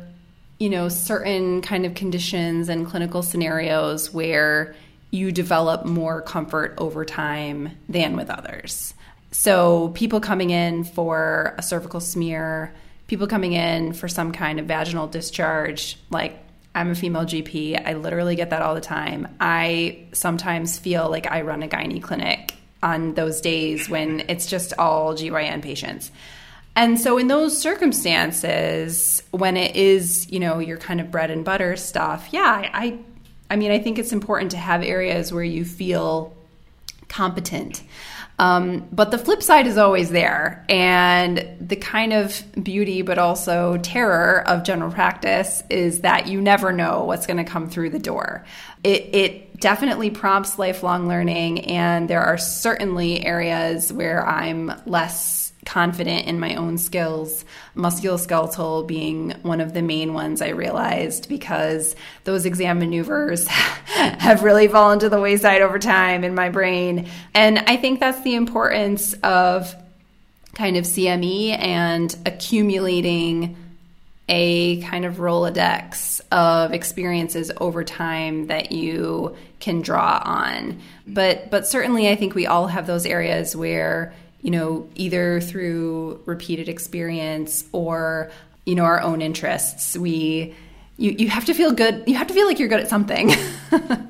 you 0.60 0.69
know, 0.69 0.89
certain 0.89 1.62
kind 1.62 1.86
of 1.86 1.95
conditions 1.95 2.69
and 2.69 2.86
clinical 2.86 3.24
scenarios 3.24 4.13
where 4.13 4.76
you 5.10 5.32
develop 5.32 5.86
more 5.86 6.22
comfort 6.22 6.76
over 6.78 7.06
time 7.06 7.72
than 7.88 8.15
with 8.15 8.30
others. 8.30 8.93
So, 9.32 9.89
people 9.89 10.19
coming 10.19 10.50
in 10.50 10.84
for 10.84 11.56
a 11.58 11.63
cervical 11.63 12.00
smear 12.00 12.74
people 13.10 13.28
coming 13.28 13.54
in 13.54 13.91
for 13.91 14.08
some 14.08 14.32
kind 14.32 14.60
of 14.60 14.67
vaginal 14.67 15.08
discharge, 15.08 15.98
like 16.12 16.38
I'm 16.74 16.91
a 16.91 16.95
female 16.95 17.26
GP. 17.26 17.84
I 17.86 17.95
literally 17.95 18.36
get 18.36 18.52
that 18.52 18.62
all 18.62 18.76
the 18.76 18.82
time. 18.82 19.28
I 19.39 20.06
sometimes 20.13 20.78
feel 20.78 21.10
like 21.10 21.30
I 21.30 21.41
run 21.41 21.63
a 21.63 21.67
gynae 21.67 22.02
clinic 22.02 22.54
on 22.82 23.15
those 23.15 23.41
days 23.41 23.89
when 23.89 24.22
it's 24.30 24.45
just 24.45 24.74
all 24.78 25.15
GYN 25.15 25.62
patients. 25.63 26.12
And 26.75 26.99
so 26.99 27.17
in 27.17 27.27
those 27.27 27.60
circumstances, 27.60 29.21
when 29.32 29.58
it 29.58 29.75
is, 29.75 30.29
you 30.32 30.39
know, 30.39 30.60
your 30.60 30.77
kind 30.77 31.01
of 31.01 31.12
bread 31.12 31.29
and 31.29 31.43
butter 31.43 31.75
stuff, 31.75 32.29
yeah, 32.32 32.69
I 32.73 32.99
I 33.49 33.55
mean, 33.55 33.71
I 33.71 33.79
think 33.79 33.97
it's 33.97 34.13
important 34.13 34.51
to 34.51 34.58
have 34.58 34.84
areas 34.84 35.34
where 35.34 35.43
you 35.43 35.65
feel 35.65 36.36
competent. 37.08 37.82
Um, 38.38 38.88
but 38.91 39.12
the 39.12 39.17
flip 39.17 39.43
side 39.43 39.67
is 39.67 39.77
always 39.77 40.12
there. 40.12 40.65
And 40.69 41.45
the 41.60 41.75
kind 41.75 42.13
of 42.13 42.41
beauty, 42.63 43.01
but 43.01 43.17
also 43.17 43.77
terror 43.79 44.47
of 44.47 44.63
general 44.63 44.91
practice 44.91 45.62
is 45.69 46.01
that 46.01 46.27
you 46.27 46.39
never 46.39 46.71
know 46.71 47.03
what's 47.03 47.27
going 47.27 47.38
to 47.38 47.43
come 47.43 47.69
through 47.69 47.89
the 47.89 47.99
door. 47.99 48.45
It, 48.84 49.13
it 49.13 49.60
definitely 49.60 50.10
prompts 50.10 50.58
lifelong 50.58 51.10
learning. 51.10 51.65
And 51.65 52.10
there 52.10 52.21
are 52.21 52.38
certainly 52.38 53.25
areas 53.25 53.91
where 53.91 54.25
I'm 54.25 54.71
less 54.86 55.38
confident 55.69 56.25
in 56.25 56.39
my 56.39 56.55
own 56.55 56.79
skills, 56.79 57.45
musculoskeletal 57.75 58.88
being 58.88 59.36
one 59.43 59.62
of 59.62 59.75
the 59.75 59.84
main 59.84 60.15
ones 60.15 60.41
I 60.41 60.47
realized 60.47 61.29
because 61.29 61.95
those 62.23 62.47
exam 62.47 62.79
maneuvers 62.79 63.45
have 63.88 64.41
really 64.41 64.67
fallen 64.67 64.97
to 64.99 65.10
the 65.10 65.21
wayside 65.21 65.62
over 65.62 65.77
time 65.77 66.23
in 66.23 66.34
my 66.34 66.49
brain. 66.49 67.08
And 67.36 67.60
I 67.60 67.77
think 67.77 67.99
that's 67.99 68.19
the 68.23 68.34
importance 68.34 69.13
of 69.21 69.75
kind 70.55 70.75
of 70.75 70.86
CME 70.86 71.60
and 71.60 72.15
accumulating 72.25 73.55
a 74.27 74.82
kind 74.82 75.05
of 75.05 75.17
Rolodex 75.17 76.19
of 76.32 76.73
experiences 76.73 77.51
over 77.58 77.84
time 77.84 78.47
that 78.47 78.71
you 78.71 79.36
can 79.60 79.82
draw 79.82 80.19
on. 80.25 80.79
But 81.05 81.51
but 81.51 81.67
certainly 81.67 82.10
I 82.10 82.15
think 82.15 82.34
we 82.34 82.47
all 82.47 82.65
have 82.67 82.88
those 82.88 83.05
areas 83.05 83.55
where, 83.55 84.15
you 84.41 84.52
know, 84.52 84.88
either 84.95 85.41
through 85.41 86.21
repeated 86.25 86.69
experience 86.69 87.65
or, 87.71 88.32
you 88.65 88.75
know, 88.75 88.84
our 88.84 89.02
own 89.02 89.21
interests, 89.21 89.97
we 89.97 90.56
you, 90.97 91.12
you 91.12 91.30
have 91.30 91.45
to 91.45 91.54
feel 91.54 91.71
good 91.71 92.04
you 92.08 92.15
have 92.15 92.28
to 92.28 92.34
feel 92.34 92.45
like 92.45 92.60
you're 92.60 92.67
good 92.67 92.82
at 92.82 92.89
something. 92.89 93.32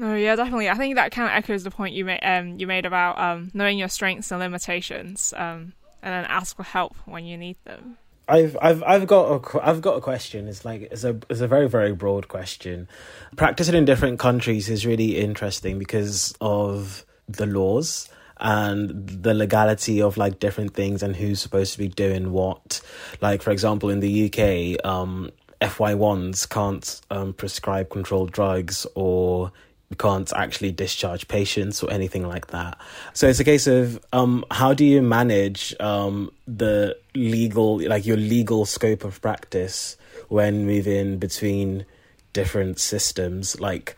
No, 0.00 0.14
yeah, 0.14 0.34
definitely. 0.34 0.70
I 0.70 0.74
think 0.76 0.94
that 0.94 1.12
kind 1.12 1.28
of 1.28 1.36
echoes 1.36 1.62
the 1.62 1.70
point 1.70 1.94
you 1.94 2.06
made. 2.06 2.20
Um, 2.22 2.58
you 2.58 2.66
made 2.66 2.86
about 2.86 3.18
um, 3.18 3.50
knowing 3.52 3.78
your 3.78 3.88
strengths 3.88 4.30
and 4.30 4.40
limitations, 4.40 5.34
um, 5.36 5.74
and 6.02 6.14
then 6.14 6.24
ask 6.24 6.56
for 6.56 6.62
help 6.62 6.96
when 7.04 7.26
you 7.26 7.36
need 7.36 7.58
them. 7.64 7.98
I've 8.26 8.56
I've 8.62 8.82
I've 8.82 9.06
got 9.06 9.54
a 9.54 9.62
I've 9.62 9.82
got 9.82 9.98
a 9.98 10.00
question. 10.00 10.48
It's 10.48 10.64
like 10.64 10.88
it's 10.90 11.04
a 11.04 11.18
it's 11.28 11.42
a 11.42 11.46
very 11.46 11.68
very 11.68 11.92
broad 11.92 12.28
question. 12.28 12.88
Practicing 13.36 13.74
in 13.74 13.84
different 13.84 14.18
countries 14.18 14.70
is 14.70 14.86
really 14.86 15.18
interesting 15.18 15.78
because 15.78 16.34
of 16.40 17.04
the 17.28 17.44
laws 17.44 18.08
and 18.40 19.08
the 19.08 19.34
legality 19.34 20.00
of 20.00 20.16
like 20.16 20.40
different 20.40 20.74
things 20.74 21.02
and 21.02 21.14
who's 21.14 21.40
supposed 21.40 21.72
to 21.72 21.78
be 21.78 21.88
doing 21.88 22.32
what. 22.32 22.80
Like 23.20 23.42
for 23.42 23.50
example, 23.50 23.90
in 23.90 24.00
the 24.00 24.26
UK, 24.26 24.84
um, 24.84 25.30
FY 25.60 25.94
ones 25.94 26.46
can't 26.46 27.00
um, 27.10 27.34
prescribe 27.34 27.90
controlled 27.90 28.32
drugs 28.32 28.86
or 28.94 29.52
can't 29.98 30.32
actually 30.34 30.72
discharge 30.72 31.28
patients 31.28 31.82
or 31.82 31.90
anything 31.90 32.26
like 32.26 32.48
that. 32.48 32.78
So 33.12 33.28
it's 33.28 33.40
a 33.40 33.44
case 33.44 33.66
of 33.66 34.02
um, 34.12 34.44
how 34.50 34.72
do 34.72 34.84
you 34.84 35.02
manage 35.02 35.74
um, 35.80 36.30
the 36.46 36.96
legal, 37.14 37.80
like 37.80 38.06
your 38.06 38.16
legal 38.16 38.64
scope 38.64 39.04
of 39.04 39.20
practice 39.20 39.96
when 40.28 40.64
moving 40.64 41.18
between 41.18 41.84
different 42.32 42.78
systems? 42.78 43.60
Like, 43.60 43.96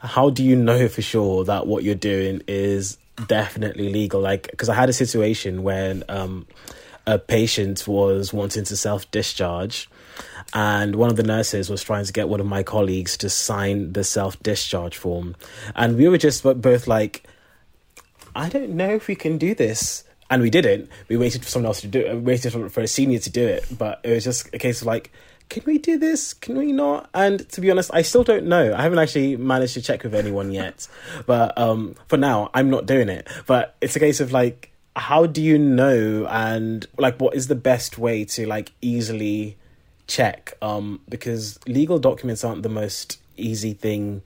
how 0.00 0.30
do 0.30 0.44
you 0.44 0.54
know 0.54 0.86
for 0.88 1.02
sure 1.02 1.44
that 1.44 1.66
what 1.66 1.82
you're 1.82 1.94
doing 1.94 2.42
is 2.46 2.98
definitely 3.26 3.92
legal? 3.92 4.20
Like, 4.20 4.50
because 4.50 4.68
I 4.68 4.74
had 4.74 4.88
a 4.88 4.92
situation 4.92 5.62
when 5.62 6.04
um, 6.08 6.46
a 7.06 7.18
patient 7.18 7.86
was 7.86 8.32
wanting 8.32 8.64
to 8.64 8.76
self 8.76 9.10
discharge 9.10 9.88
and 10.54 10.96
one 10.96 11.10
of 11.10 11.16
the 11.16 11.22
nurses 11.22 11.70
was 11.70 11.82
trying 11.82 12.04
to 12.04 12.12
get 12.12 12.28
one 12.28 12.40
of 12.40 12.46
my 12.46 12.62
colleagues 12.62 13.16
to 13.18 13.30
sign 13.30 13.92
the 13.92 14.04
self 14.04 14.40
discharge 14.42 14.96
form. 14.96 15.36
And 15.74 15.96
we 15.96 16.08
were 16.08 16.18
just 16.18 16.42
both 16.42 16.86
like, 16.86 17.24
I 18.34 18.48
don't 18.48 18.70
know 18.70 18.90
if 18.90 19.08
we 19.08 19.14
can 19.14 19.38
do 19.38 19.54
this. 19.54 20.04
And 20.30 20.40
we 20.40 20.48
didn't. 20.48 20.88
We 21.08 21.18
waited 21.18 21.44
for 21.44 21.50
someone 21.50 21.66
else 21.66 21.82
to 21.82 21.88
do 21.88 22.00
it, 22.00 22.14
we 22.14 22.20
waited 22.20 22.52
for, 22.52 22.68
for 22.70 22.80
a 22.80 22.88
senior 22.88 23.18
to 23.18 23.30
do 23.30 23.46
it. 23.46 23.66
But 23.76 24.00
it 24.02 24.12
was 24.12 24.24
just 24.24 24.48
a 24.54 24.58
case 24.58 24.80
of 24.80 24.86
like, 24.86 25.12
can 25.48 25.62
we 25.66 25.78
do 25.78 25.98
this? 25.98 26.34
Can 26.34 26.56
we 26.56 26.72
not? 26.72 27.08
And 27.14 27.48
to 27.50 27.60
be 27.60 27.70
honest, 27.70 27.90
I 27.92 28.02
still 28.02 28.24
don't 28.24 28.46
know. 28.46 28.74
I 28.74 28.82
haven't 28.82 28.98
actually 28.98 29.36
managed 29.36 29.74
to 29.74 29.82
check 29.82 30.02
with 30.02 30.14
anyone 30.14 30.50
yet. 30.50 30.88
But 31.26 31.56
um, 31.58 31.94
for 32.08 32.16
now, 32.16 32.50
I'm 32.54 32.70
not 32.70 32.86
doing 32.86 33.08
it. 33.08 33.28
But 33.46 33.76
it's 33.80 33.96
a 33.96 34.00
case 34.00 34.20
of 34.20 34.32
like, 34.32 34.72
how 34.96 35.26
do 35.26 35.42
you 35.42 35.58
know? 35.58 36.26
And 36.26 36.86
like, 36.98 37.20
what 37.20 37.34
is 37.34 37.48
the 37.48 37.54
best 37.54 37.98
way 37.98 38.24
to 38.24 38.46
like 38.46 38.72
easily 38.80 39.56
check 40.06 40.54
um, 40.60 41.00
because 41.08 41.58
legal 41.66 41.98
documents 41.98 42.44
aren't 42.44 42.62
the 42.62 42.68
most 42.68 43.18
easy 43.36 43.72
thing 43.72 44.22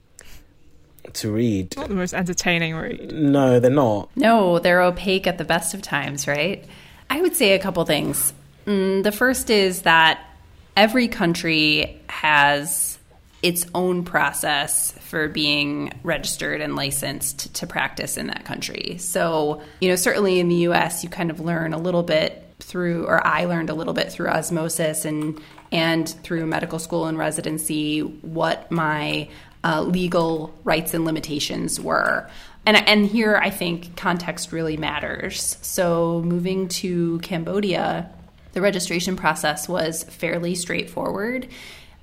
to 1.13 1.31
read. 1.31 1.75
Not 1.77 1.87
the 1.87 1.95
most 1.95 2.13
entertaining 2.13 2.75
read. 2.75 3.11
No, 3.11 3.59
they're 3.59 3.71
not. 3.71 4.09
No, 4.15 4.59
they're 4.59 4.81
opaque 4.81 5.25
at 5.27 5.37
the 5.37 5.45
best 5.45 5.73
of 5.73 5.81
times, 5.81 6.27
right? 6.27 6.65
I 7.09 7.21
would 7.21 7.35
say 7.35 7.53
a 7.53 7.59
couple 7.59 7.85
things. 7.85 8.33
Mm, 8.65 9.03
the 9.03 9.11
first 9.13 9.49
is 9.49 9.83
that 9.83 10.19
every 10.77 11.07
country 11.07 11.99
has 12.07 12.99
its 13.41 13.65
own 13.75 14.03
process 14.03 14.91
for 14.99 15.27
being 15.27 15.91
registered 16.03 16.61
and 16.61 16.75
licensed 16.75 17.53
to 17.55 17.67
practice 17.67 18.15
in 18.15 18.27
that 18.27 18.45
country. 18.45 18.95
So, 18.99 19.61
you 19.81 19.89
know, 19.89 19.95
certainly 19.95 20.39
in 20.39 20.47
the 20.47 20.67
US, 20.67 21.03
you 21.03 21.09
kind 21.09 21.29
of 21.29 21.39
learn 21.39 21.73
a 21.73 21.77
little 21.77 22.03
bit 22.03 22.43
through, 22.59 23.05
or 23.05 23.25
I 23.25 23.45
learned 23.45 23.69
a 23.69 23.73
little 23.73 23.93
bit 23.93 24.11
through 24.11 24.29
osmosis 24.29 25.03
and 25.03 25.41
and 25.71 26.07
through 26.23 26.45
medical 26.45 26.79
school 26.79 27.07
and 27.07 27.17
residency 27.17 27.99
what 27.99 28.71
my 28.71 29.29
uh, 29.63 29.81
legal 29.81 30.57
rights 30.63 30.93
and 30.93 31.03
limitations 31.03 31.79
were. 31.79 32.29
And, 32.65 32.77
and 32.77 33.05
here 33.05 33.35
I 33.35 33.49
think 33.49 33.95
context 33.97 34.51
really 34.51 34.77
matters. 34.77 35.57
So 35.61 36.21
moving 36.25 36.67
to 36.69 37.19
Cambodia, 37.19 38.09
the 38.57 38.61
registration 38.61 39.15
process 39.15 39.69
was 39.69 40.01
fairly 40.05 40.55
straightforward. 40.55 41.47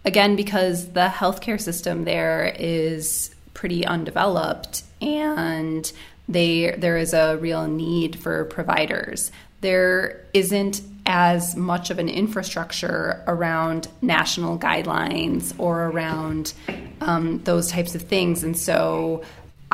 Again, 0.04 0.36
because 0.36 0.92
the 0.92 1.08
healthcare 1.08 1.60
system 1.60 2.04
there 2.04 2.54
is 2.56 3.34
pretty 3.54 3.84
undeveloped 3.84 4.84
and 5.02 5.92
they 6.28 6.70
there 6.78 6.96
is 6.96 7.12
a 7.12 7.38
real 7.38 7.66
need 7.66 8.16
for 8.20 8.44
providers. 8.44 9.32
There 9.62 10.24
isn't 10.32 10.80
as 11.06 11.56
much 11.56 11.90
of 11.90 11.98
an 11.98 12.08
infrastructure 12.08 13.24
around 13.26 13.88
national 14.00 14.56
guidelines 14.56 15.52
or 15.58 15.86
around 15.86 16.54
um, 17.00 17.42
those 17.42 17.68
types 17.68 17.96
of 17.96 18.02
things. 18.02 18.44
And 18.44 18.56
so 18.56 19.24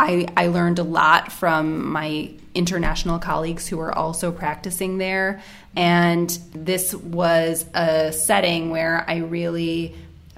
I, 0.00 0.26
I 0.34 0.46
learned 0.46 0.78
a 0.78 0.82
lot 0.82 1.30
from 1.30 1.92
my 1.92 2.30
international 2.54 3.18
colleagues 3.18 3.68
who 3.68 3.76
were 3.76 3.96
also 3.96 4.32
practicing 4.32 4.96
there. 4.96 5.42
And 5.76 6.30
this 6.52 6.94
was 6.94 7.66
a 7.74 8.10
setting 8.10 8.70
where 8.70 9.04
I 9.06 9.18
really 9.18 9.94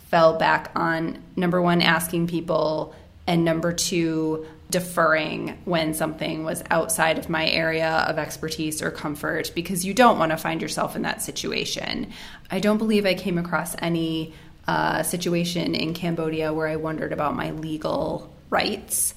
fell 0.09 0.37
back 0.37 0.73
on 0.75 1.23
number 1.37 1.63
one, 1.63 1.81
asking 1.81 2.27
people, 2.27 2.93
and 3.29 3.45
number 3.45 3.73
two, 3.73 4.47
deferring 4.69 5.57
when 5.65 5.95
something 5.95 6.43
was 6.43 6.65
outside 6.69 7.19
of 7.19 7.29
my 7.29 7.49
area 7.49 8.05
of 8.09 8.19
expertise 8.19 8.83
or 8.83 8.91
comfort 8.91 9.53
because 9.55 9.85
you 9.85 9.95
don't 9.95 10.19
want 10.19 10.33
to 10.33 10.37
find 10.37 10.61
yourself 10.61 10.97
in 10.97 11.03
that 11.03 11.23
situation. 11.23 12.11
I 12.51 12.59
don't 12.59 12.79
believe 12.79 13.07
I 13.07 13.15
came 13.15 13.39
across 13.39 13.77
any 13.79 14.35
uh, 14.67 15.05
situation 15.05 15.77
in 15.77 15.95
Cambodia 15.95 16.53
where 16.53 16.67
I 16.67 16.77
wondered 16.77 17.13
about 17.13 17.37
my 17.37 17.53
legal 17.53 18.35
rights. 18.51 19.15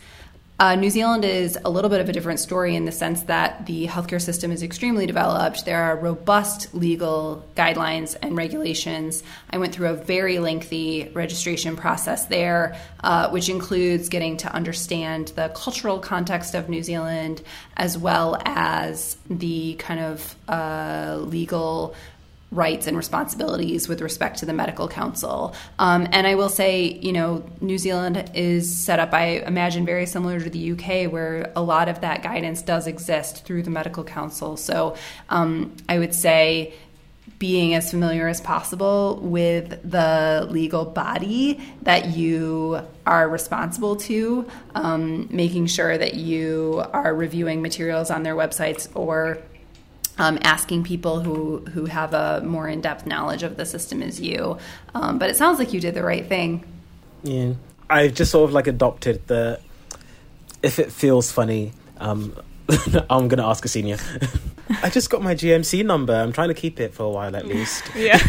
Uh, 0.58 0.74
New 0.76 0.90
Zealand 0.90 1.26
is 1.26 1.60
a 1.66 1.70
little 1.70 1.90
bit 1.90 2.00
of 2.00 2.08
a 2.08 2.14
different 2.14 2.40
story 2.40 2.78
in 2.78 2.86
the 2.86 2.92
sense 2.92 3.24
that 3.24 3.66
the 3.66 3.88
healthcare 3.88 4.22
system 4.22 4.54
is 4.54 4.64
extremely 4.64 5.06
developed. 5.06 5.66
There 5.66 5.84
are 5.84 5.98
robust 5.98 6.74
legal 6.74 7.46
guidelines 7.58 8.16
and 8.22 8.38
regulations. 8.38 9.22
I 9.50 9.58
went 9.58 9.76
through 9.76 9.90
a 9.90 9.96
very 9.96 10.40
lengthy 10.40 11.12
registration 11.14 11.76
process 11.76 12.28
there, 12.28 12.78
uh, 13.04 13.32
which 13.32 13.50
includes 13.50 14.08
getting 14.08 14.38
to 14.38 14.54
understand 14.54 15.34
the 15.36 15.52
cultural 15.54 16.00
context 16.00 16.56
of 16.56 16.70
New 16.70 16.84
Zealand 16.84 17.42
as 17.76 17.98
well 17.98 18.42
as 18.46 19.18
the 19.30 19.74
kind 19.74 20.00
of 20.00 20.36
uh, 20.48 21.18
legal 21.20 21.96
rights 22.56 22.88
and 22.88 22.96
responsibilities 22.96 23.88
with 23.88 24.02
respect 24.02 24.40
to 24.40 24.46
the 24.46 24.54
medical 24.54 24.88
council. 24.88 25.54
Um, 25.78 26.08
and 26.12 26.26
I 26.26 26.36
will 26.36 26.50
say, 26.50 26.94
you 27.02 27.12
know, 27.12 27.44
New 27.62 27.78
Zealand 27.78 28.32
is 28.34 28.84
set 28.84 29.00
up, 29.00 29.14
I 29.14 29.40
imagine, 29.46 29.86
very 29.86 30.06
similar 30.06 30.40
to 30.40 30.50
the 30.50 30.72
UK, 30.72 31.12
where 31.12 31.52
a 31.56 31.62
lot 31.62 31.90
of 31.90 32.02
that 32.02 32.24
guidance 32.24 32.62
does 32.62 32.88
exist 32.88 33.46
through 33.46 33.64
the 33.64 33.70
medical 33.70 34.04
council. 34.04 34.58
So 34.58 34.96
um, 35.30 35.76
I 35.90 36.00
would 36.00 36.16
say, 36.16 36.74
being 37.38 37.74
as 37.74 37.92
familiar 37.92 38.28
as 38.28 38.40
possible 38.40 39.20
with 39.22 39.70
the 39.90 40.48
legal 40.50 40.86
body 40.86 41.60
that 41.82 42.16
you 42.16 42.80
are 43.06 43.28
responsible 43.28 43.98
to, 43.98 44.48
um, 44.74 45.28
making 45.30 45.66
sure 45.66 45.98
that 45.98 46.14
you 46.14 46.84
are 46.94 47.14
reviewing 47.14 47.62
materials 47.62 48.10
on 48.10 48.24
their 48.24 48.36
websites 48.36 48.88
or 48.96 49.40
um, 50.18 50.40
asking 50.42 50.84
people 50.84 51.22
who 51.22 51.60
who 51.74 51.86
have 51.86 52.14
a 52.14 52.42
more 52.42 52.68
in 52.68 52.82
depth 52.82 53.06
knowledge 53.06 53.44
of 53.44 53.58
the 53.58 53.66
system 53.66 54.02
as 54.02 54.20
you. 54.20 54.58
Um, 54.94 55.20
but 55.20 55.30
it 55.30 55.36
sounds 55.36 55.60
like 55.60 55.74
you 55.74 55.82
did 55.82 55.94
the 55.94 56.04
right 56.04 56.26
thing. 56.26 56.64
Yeah, 57.24 57.54
I've 57.90 58.14
just 58.14 58.32
sort 58.32 58.50
of 58.50 58.54
like 58.54 58.68
adopted 58.68 59.28
the 59.28 59.60
if 60.64 60.80
it 60.80 60.92
feels 60.92 61.32
funny. 61.32 61.74
Um, 61.98 62.36
I'm 63.10 63.28
gonna 63.28 63.48
ask 63.48 63.66
a 63.66 63.68
senior. 63.68 63.98
I 64.82 64.90
just 64.90 65.10
got 65.10 65.22
my 65.22 65.36
GMC 65.36 65.86
number. 65.86 66.14
I'm 66.14 66.34
trying 66.34 66.48
to 66.48 66.56
keep 66.56 66.80
it 66.80 66.94
for 66.94 67.04
a 67.04 67.10
while 67.10 67.36
at 67.36 67.46
least. 67.46 67.84
Yeah. 67.96 68.20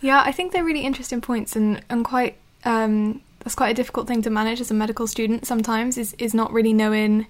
yeah, 0.00 0.22
I 0.24 0.32
think 0.32 0.52
they're 0.52 0.64
really 0.64 0.82
interesting 0.82 1.20
points 1.20 1.56
and, 1.56 1.82
and 1.88 2.04
quite 2.04 2.36
um, 2.64 3.22
that's 3.40 3.54
quite 3.54 3.70
a 3.70 3.74
difficult 3.74 4.06
thing 4.06 4.22
to 4.22 4.30
manage 4.30 4.60
as 4.60 4.70
a 4.70 4.74
medical 4.74 5.06
student 5.06 5.46
sometimes 5.46 5.96
is, 5.96 6.14
is 6.18 6.34
not 6.34 6.52
really 6.52 6.72
knowing 6.72 7.26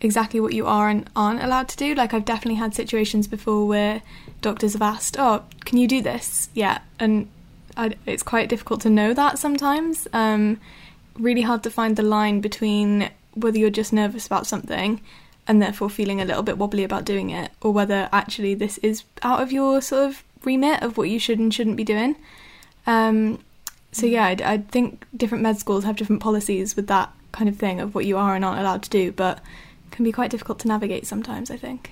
exactly 0.00 0.40
what 0.40 0.54
you 0.54 0.66
are 0.66 0.88
and 0.88 1.08
aren't 1.14 1.42
allowed 1.42 1.68
to 1.68 1.76
do. 1.76 1.94
Like 1.94 2.14
I've 2.14 2.24
definitely 2.24 2.56
had 2.56 2.74
situations 2.74 3.26
before 3.26 3.66
where 3.66 4.02
doctors 4.40 4.72
have 4.72 4.82
asked, 4.82 5.16
"Oh, 5.18 5.44
can 5.64 5.78
you 5.78 5.86
do 5.88 6.02
this?" 6.02 6.48
Yeah, 6.54 6.78
and 6.98 7.28
I, 7.76 7.94
it's 8.06 8.22
quite 8.22 8.48
difficult 8.48 8.80
to 8.82 8.90
know 8.90 9.14
that 9.14 9.38
sometimes. 9.38 10.08
Um, 10.12 10.60
really 11.18 11.42
hard 11.42 11.62
to 11.62 11.70
find 11.70 11.96
the 11.96 12.02
line 12.02 12.40
between 12.40 13.10
whether 13.34 13.58
you're 13.58 13.70
just 13.70 13.92
nervous 13.92 14.26
about 14.26 14.46
something 14.46 15.00
and 15.46 15.60
therefore 15.60 15.90
feeling 15.90 16.20
a 16.20 16.24
little 16.24 16.42
bit 16.42 16.58
wobbly 16.58 16.84
about 16.84 17.04
doing 17.04 17.30
it, 17.30 17.50
or 17.60 17.72
whether 17.72 18.08
actually 18.12 18.54
this 18.54 18.78
is 18.78 19.04
out 19.22 19.42
of 19.42 19.52
your 19.52 19.80
sort 19.80 20.08
of 20.08 20.22
remit 20.44 20.82
of 20.82 20.96
what 20.96 21.08
you 21.08 21.18
should 21.18 21.38
and 21.38 21.52
shouldn't 21.52 21.76
be 21.76 21.84
doing. 21.84 22.16
Um, 22.86 23.42
so 23.92 24.06
yeah, 24.06 24.26
I, 24.26 24.36
I 24.44 24.58
think 24.58 25.04
different 25.16 25.42
med 25.42 25.58
schools 25.58 25.84
have 25.84 25.96
different 25.96 26.22
policies 26.22 26.76
with 26.76 26.86
that 26.86 27.12
kind 27.32 27.48
of 27.48 27.56
thing 27.56 27.80
of 27.80 27.94
what 27.94 28.06
you 28.06 28.16
are 28.16 28.34
and 28.34 28.44
aren't 28.44 28.60
allowed 28.60 28.82
to 28.84 28.90
do, 28.90 29.12
but 29.12 29.40
can 30.00 30.04
be 30.04 30.12
quite 30.12 30.30
difficult 30.30 30.58
to 30.60 30.68
navigate 30.68 31.06
sometimes. 31.06 31.50
I 31.50 31.56
think. 31.58 31.90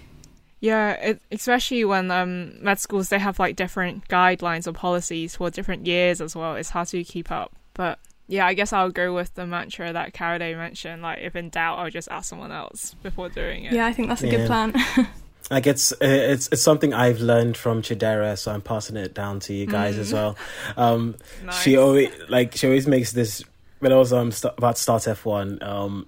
Yeah, 0.60 0.92
it, 0.94 1.20
especially 1.30 1.84
when 1.84 2.10
um, 2.10 2.62
med 2.64 2.78
schools 2.80 3.10
they 3.10 3.18
have 3.18 3.38
like 3.38 3.54
different 3.54 4.08
guidelines 4.08 4.66
or 4.66 4.72
policies 4.72 5.36
for 5.36 5.50
different 5.50 5.86
years 5.86 6.20
as 6.20 6.34
well. 6.34 6.56
It's 6.56 6.70
hard 6.70 6.88
to 6.88 7.04
keep 7.04 7.30
up. 7.30 7.52
But 7.74 7.98
yeah, 8.26 8.44
I 8.46 8.54
guess 8.54 8.72
I'll 8.72 8.90
go 8.90 9.14
with 9.14 9.34
the 9.34 9.46
mantra 9.46 9.92
that 9.92 10.14
Kayode 10.14 10.56
mentioned. 10.56 11.02
Like, 11.02 11.20
if 11.20 11.36
in 11.36 11.50
doubt, 11.50 11.78
I'll 11.78 11.90
just 11.90 12.08
ask 12.10 12.28
someone 12.28 12.50
else 12.50 12.94
before 13.02 13.28
doing 13.28 13.64
it. 13.66 13.72
Yeah, 13.72 13.86
I 13.86 13.92
think 13.92 14.08
that's 14.08 14.22
a 14.22 14.26
Yeah. 14.26 14.36
good 14.38 14.46
plan. 14.46 14.74
Like 15.50 15.66
it's 15.66 15.94
it's 16.02 16.48
it's 16.52 16.60
something 16.60 16.92
I've 16.92 17.20
learned 17.20 17.56
from 17.56 17.80
Chidera, 17.80 18.36
so 18.36 18.52
I'm 18.52 18.60
passing 18.60 18.96
it 18.98 19.14
down 19.14 19.40
to 19.40 19.54
you 19.54 19.64
guys 19.66 19.96
as 19.96 20.12
well. 20.12 20.36
Um, 20.76 21.14
Nice. 21.42 21.62
She 21.62 21.76
always 21.78 22.10
like 22.28 22.54
she 22.56 22.66
always 22.66 22.86
makes 22.86 23.12
this 23.12 23.42
when 23.78 23.90
I 23.90 23.96
was 23.96 24.12
um 24.12 24.30
st- 24.30 24.52
about 24.58 24.76
to 24.76 24.82
start 24.82 25.08
F 25.08 25.24
one. 25.24 25.62
Um, 25.62 26.06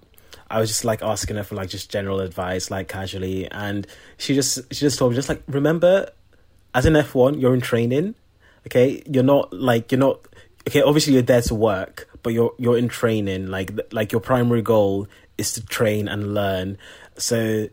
I 0.50 0.58
was 0.58 0.68
just 0.68 0.84
like 0.84 1.02
asking 1.02 1.36
her 1.36 1.44
for 1.44 1.54
like 1.54 1.68
just 1.68 1.90
general 1.90 2.20
advice, 2.20 2.70
like 2.70 2.88
casually, 2.88 3.50
and 3.50 3.86
she 4.18 4.34
just 4.34 4.56
she 4.72 4.80
just 4.80 4.98
told 4.98 5.12
me 5.12 5.16
just 5.16 5.28
like 5.28 5.42
remember, 5.46 6.10
as 6.74 6.86
an 6.86 6.96
F 6.96 7.14
one, 7.14 7.38
you're 7.38 7.54
in 7.54 7.60
training. 7.60 8.16
Okay, 8.66 9.02
you're 9.06 9.22
not 9.22 9.52
like 9.52 9.92
you're 9.92 10.00
not 10.00 10.20
okay. 10.68 10.82
Obviously, 10.82 11.14
you're 11.14 11.22
there 11.22 11.42
to 11.42 11.54
work, 11.54 12.08
but 12.22 12.32
you're 12.32 12.52
you're 12.58 12.76
in 12.76 12.88
training. 12.88 13.46
Like 13.46 13.72
like 13.92 14.12
your 14.12 14.20
primary 14.20 14.62
goal 14.62 15.06
is 15.38 15.52
to 15.52 15.64
train 15.64 16.08
and 16.08 16.34
learn. 16.34 16.76
So 17.16 17.68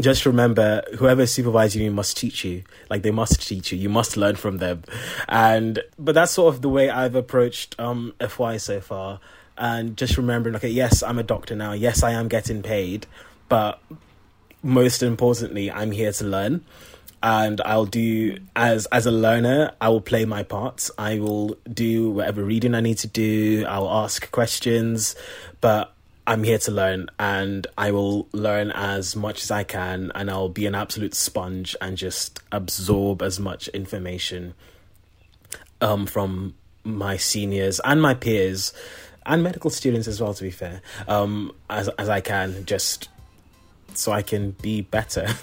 just 0.00 0.26
remember 0.26 0.82
whoever 0.98 1.26
supervises 1.26 1.76
you 1.76 1.90
must 1.90 2.16
teach 2.16 2.44
you 2.44 2.62
like 2.90 3.02
they 3.02 3.10
must 3.10 3.46
teach 3.46 3.72
you 3.72 3.78
you 3.78 3.88
must 3.88 4.16
learn 4.16 4.36
from 4.36 4.58
them 4.58 4.82
and 5.28 5.80
but 5.98 6.14
that's 6.14 6.32
sort 6.32 6.54
of 6.54 6.60
the 6.60 6.68
way 6.68 6.90
i've 6.90 7.14
approached 7.14 7.74
um 7.78 8.12
fy 8.28 8.58
so 8.58 8.78
far 8.78 9.20
and 9.58 9.96
just 9.96 10.16
remembering 10.16 10.54
okay 10.56 10.68
yes 10.68 11.02
i'm 11.02 11.18
a 11.18 11.22
doctor 11.22 11.54
now. 11.56 11.72
Yes 11.72 12.02
i 12.02 12.12
am 12.12 12.28
getting 12.28 12.62
paid 12.62 13.06
but 13.48 13.80
most 14.62 15.02
importantly 15.02 15.70
i'm 15.70 15.92
here 15.92 16.12
to 16.12 16.24
learn 16.24 16.64
and 17.22 17.60
i'll 17.62 17.86
do 17.86 18.38
as 18.54 18.86
as 18.86 19.06
a 19.06 19.10
learner 19.10 19.72
i 19.80 19.88
will 19.88 20.00
play 20.00 20.24
my 20.24 20.42
part. 20.42 20.90
I 20.98 21.18
will 21.18 21.56
do 21.72 22.10
whatever 22.10 22.44
reading 22.44 22.74
i 22.74 22.80
need 22.80 22.98
to 22.98 23.08
do. 23.08 23.64
I'll 23.66 23.90
ask 23.90 24.30
questions 24.30 25.16
but 25.60 25.92
i'm 26.26 26.42
here 26.42 26.58
to 26.58 26.70
learn 26.70 27.08
and 27.18 27.66
i 27.78 27.90
will 27.90 28.28
learn 28.32 28.70
as 28.72 29.14
much 29.14 29.42
as 29.42 29.50
i 29.50 29.62
can 29.62 30.10
and 30.14 30.30
i'll 30.30 30.48
be 30.48 30.66
an 30.66 30.74
absolute 30.74 31.14
sponge 31.14 31.76
and 31.80 31.96
just 31.96 32.40
absorb 32.50 33.22
as 33.22 33.38
much 33.38 33.68
information 33.68 34.54
um 35.80 36.06
from 36.06 36.54
my 36.84 37.16
seniors 37.16 37.80
and 37.84 38.00
my 38.00 38.14
peers 38.14 38.72
and 39.26 39.42
medical 39.42 39.70
students 39.70 40.08
as 40.08 40.20
well 40.20 40.32
to 40.34 40.42
be 40.42 40.50
fair 40.50 40.80
um 41.08 41.52
as 41.68 41.88
as 41.98 42.08
i 42.08 42.20
can 42.20 42.64
just 42.64 43.08
so 43.94 44.12
i 44.12 44.22
can 44.22 44.52
be 44.62 44.80
better 44.80 45.26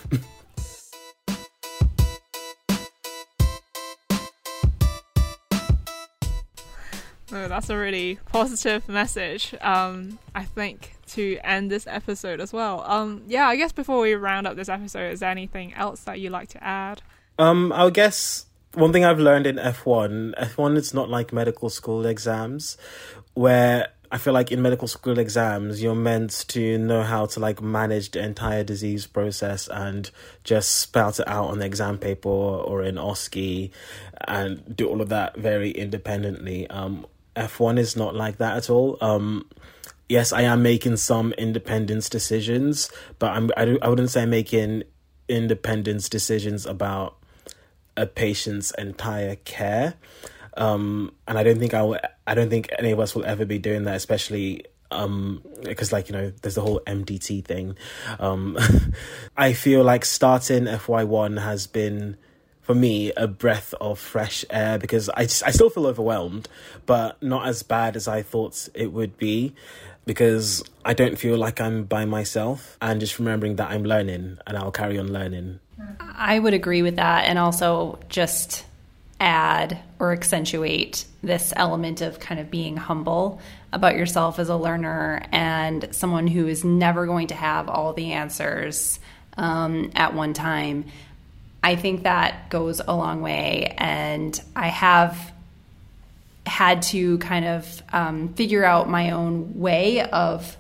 No, 7.33 7.47
that's 7.47 7.71
a 7.71 7.77
really 7.77 8.19
positive 8.31 8.87
message. 8.87 9.55
Um, 9.59 10.19
I 10.35 10.43
think 10.43 10.93
to 11.13 11.39
end 11.43 11.71
this 11.71 11.87
episode 11.87 12.39
as 12.39 12.53
well. 12.53 12.83
Um, 12.85 13.23
yeah, 13.27 13.47
I 13.47 13.55
guess 13.55 13.71
before 13.71 13.99
we 14.01 14.13
round 14.13 14.45
up 14.45 14.55
this 14.55 14.69
episode, 14.69 15.11
is 15.11 15.21
there 15.21 15.31
anything 15.31 15.73
else 15.73 16.01
that 16.01 16.19
you'd 16.19 16.31
like 16.31 16.49
to 16.49 16.63
add? 16.63 17.01
Um, 17.39 17.73
I 17.73 17.89
guess 17.89 18.45
one 18.73 18.91
thing 18.91 19.05
I've 19.05 19.19
learned 19.19 19.47
in 19.47 19.57
F1, 19.57 20.35
F1 20.35 20.77
is 20.77 20.93
not 20.93 21.09
like 21.09 21.31
medical 21.33 21.69
school 21.69 22.05
exams, 22.05 22.77
where 23.33 23.89
I 24.11 24.19
feel 24.19 24.33
like 24.33 24.51
in 24.51 24.61
medical 24.61 24.87
school 24.87 25.17
exams, 25.17 25.81
you're 25.81 25.95
meant 25.95 26.45
to 26.49 26.77
know 26.77 27.01
how 27.01 27.25
to 27.25 27.39
like 27.39 27.61
manage 27.61 28.11
the 28.11 28.23
entire 28.23 28.63
disease 28.63 29.07
process 29.07 29.67
and 29.67 30.11
just 30.43 30.75
spout 30.75 31.19
it 31.19 31.27
out 31.27 31.45
on 31.45 31.59
the 31.59 31.65
exam 31.65 31.97
paper 31.97 32.29
or 32.29 32.83
in 32.83 32.95
OSCE 32.95 33.71
and 34.27 34.75
do 34.75 34.87
all 34.87 35.01
of 35.01 35.09
that 35.09 35.35
very 35.35 35.71
independently. 35.71 36.67
Um, 36.69 37.07
F1 37.35 37.79
is 37.79 37.95
not 37.95 38.13
like 38.13 38.37
that 38.37 38.55
at 38.55 38.69
all. 38.69 38.99
Um, 39.01 39.49
yes, 40.07 40.31
I 40.31 40.43
am 40.43 40.61
making 40.61 40.97
some 40.97 41.33
independence 41.33 42.07
decisions, 42.07 42.91
but 43.17 43.31
I'm 43.31 43.49
I, 43.57 43.65
do, 43.65 43.79
I 43.81 43.89
wouldn't 43.89 44.11
say 44.11 44.21
I'm 44.21 44.29
making 44.29 44.83
independence 45.27 46.07
decisions 46.07 46.67
about 46.67 47.17
a 47.97 48.05
patient's 48.05 48.71
entire 48.71 49.35
care. 49.35 49.95
Um, 50.55 51.13
and 51.27 51.37
I 51.37 51.43
don't 51.43 51.59
think 51.59 51.73
I 51.73 51.81
will, 51.81 51.99
I 52.27 52.35
don't 52.35 52.49
think 52.49 52.69
any 52.77 52.91
of 52.91 52.99
us 52.99 53.15
will 53.15 53.25
ever 53.25 53.45
be 53.45 53.59
doing 53.59 53.83
that, 53.83 53.95
especially 53.95 54.65
um 54.91 55.41
because 55.63 55.91
like 55.91 56.07
you 56.07 56.13
know 56.13 56.31
there's 56.43 56.55
the 56.55 56.61
whole 56.61 56.79
MDT 56.85 57.45
thing. 57.45 57.77
Um, 58.19 58.57
I 59.37 59.53
feel 59.53 59.83
like 59.83 60.05
starting 60.05 60.65
FY1 60.65 61.41
has 61.41 61.67
been 61.67 62.17
for 62.61 62.73
me 62.73 63.11
a 63.17 63.27
breath 63.27 63.73
of 63.81 63.99
fresh 63.99 64.45
air 64.49 64.79
because 64.79 65.09
I 65.09 65.23
just, 65.23 65.43
I 65.43 65.51
still 65.51 65.69
feel 65.69 65.85
overwhelmed, 65.85 66.47
but 66.85 67.21
not 67.21 67.45
as 67.47 67.61
bad 67.61 67.95
as 67.95 68.07
I 68.07 68.21
thought 68.21 68.69
it 68.73 68.93
would 68.93 69.17
be 69.17 69.53
because 70.05 70.63
I 70.83 70.93
don't 70.93 71.17
feel 71.17 71.37
like 71.37 71.59
I'm 71.59 71.83
by 71.83 72.05
myself 72.05 72.77
and 72.81 72.99
just 72.99 73.19
remembering 73.19 73.57
that 73.57 73.69
I'm 73.69 73.83
learning 73.83 74.37
and 74.47 74.57
I'll 74.57 74.71
carry 74.71 74.97
on 74.97 75.11
learning. 75.11 75.59
I 75.99 76.37
would 76.37 76.53
agree 76.53 76.81
with 76.81 76.97
that, 76.97 77.25
and 77.25 77.39
also 77.39 77.99
just 78.09 78.65
add 79.19 79.79
or 79.99 80.11
accentuate 80.11 81.05
this 81.21 81.53
element 81.55 82.01
of 82.01 82.19
kind 82.19 82.39
of 82.39 82.51
being 82.51 82.75
humble 82.75 83.39
about 83.71 83.95
yourself 83.95 84.39
as 84.39 84.49
a 84.49 84.55
learner 84.55 85.23
and 85.31 85.87
someone 85.91 86.27
who 86.27 86.47
is 86.47 86.63
never 86.63 87.05
going 87.05 87.27
to 87.27 87.35
have 87.35 87.69
all 87.69 87.93
the 87.93 88.11
answers 88.11 88.99
um, 89.37 89.91
at 89.95 90.13
one 90.13 90.33
time. 90.33 90.85
I 91.63 91.77
think 91.77 92.03
that 92.03 92.49
goes 92.49 92.81
a 92.85 92.93
long 92.93 93.21
way, 93.21 93.73
and 93.77 94.39
I 94.55 94.67
have 94.67 95.31
had 96.45 96.81
to 96.81 97.17
kind 97.19 97.45
of 97.45 97.83
um, 97.93 98.33
figure 98.33 98.65
out 98.65 98.89
my 98.89 99.11
own 99.11 99.59
way 99.59 100.01
of 100.01 100.57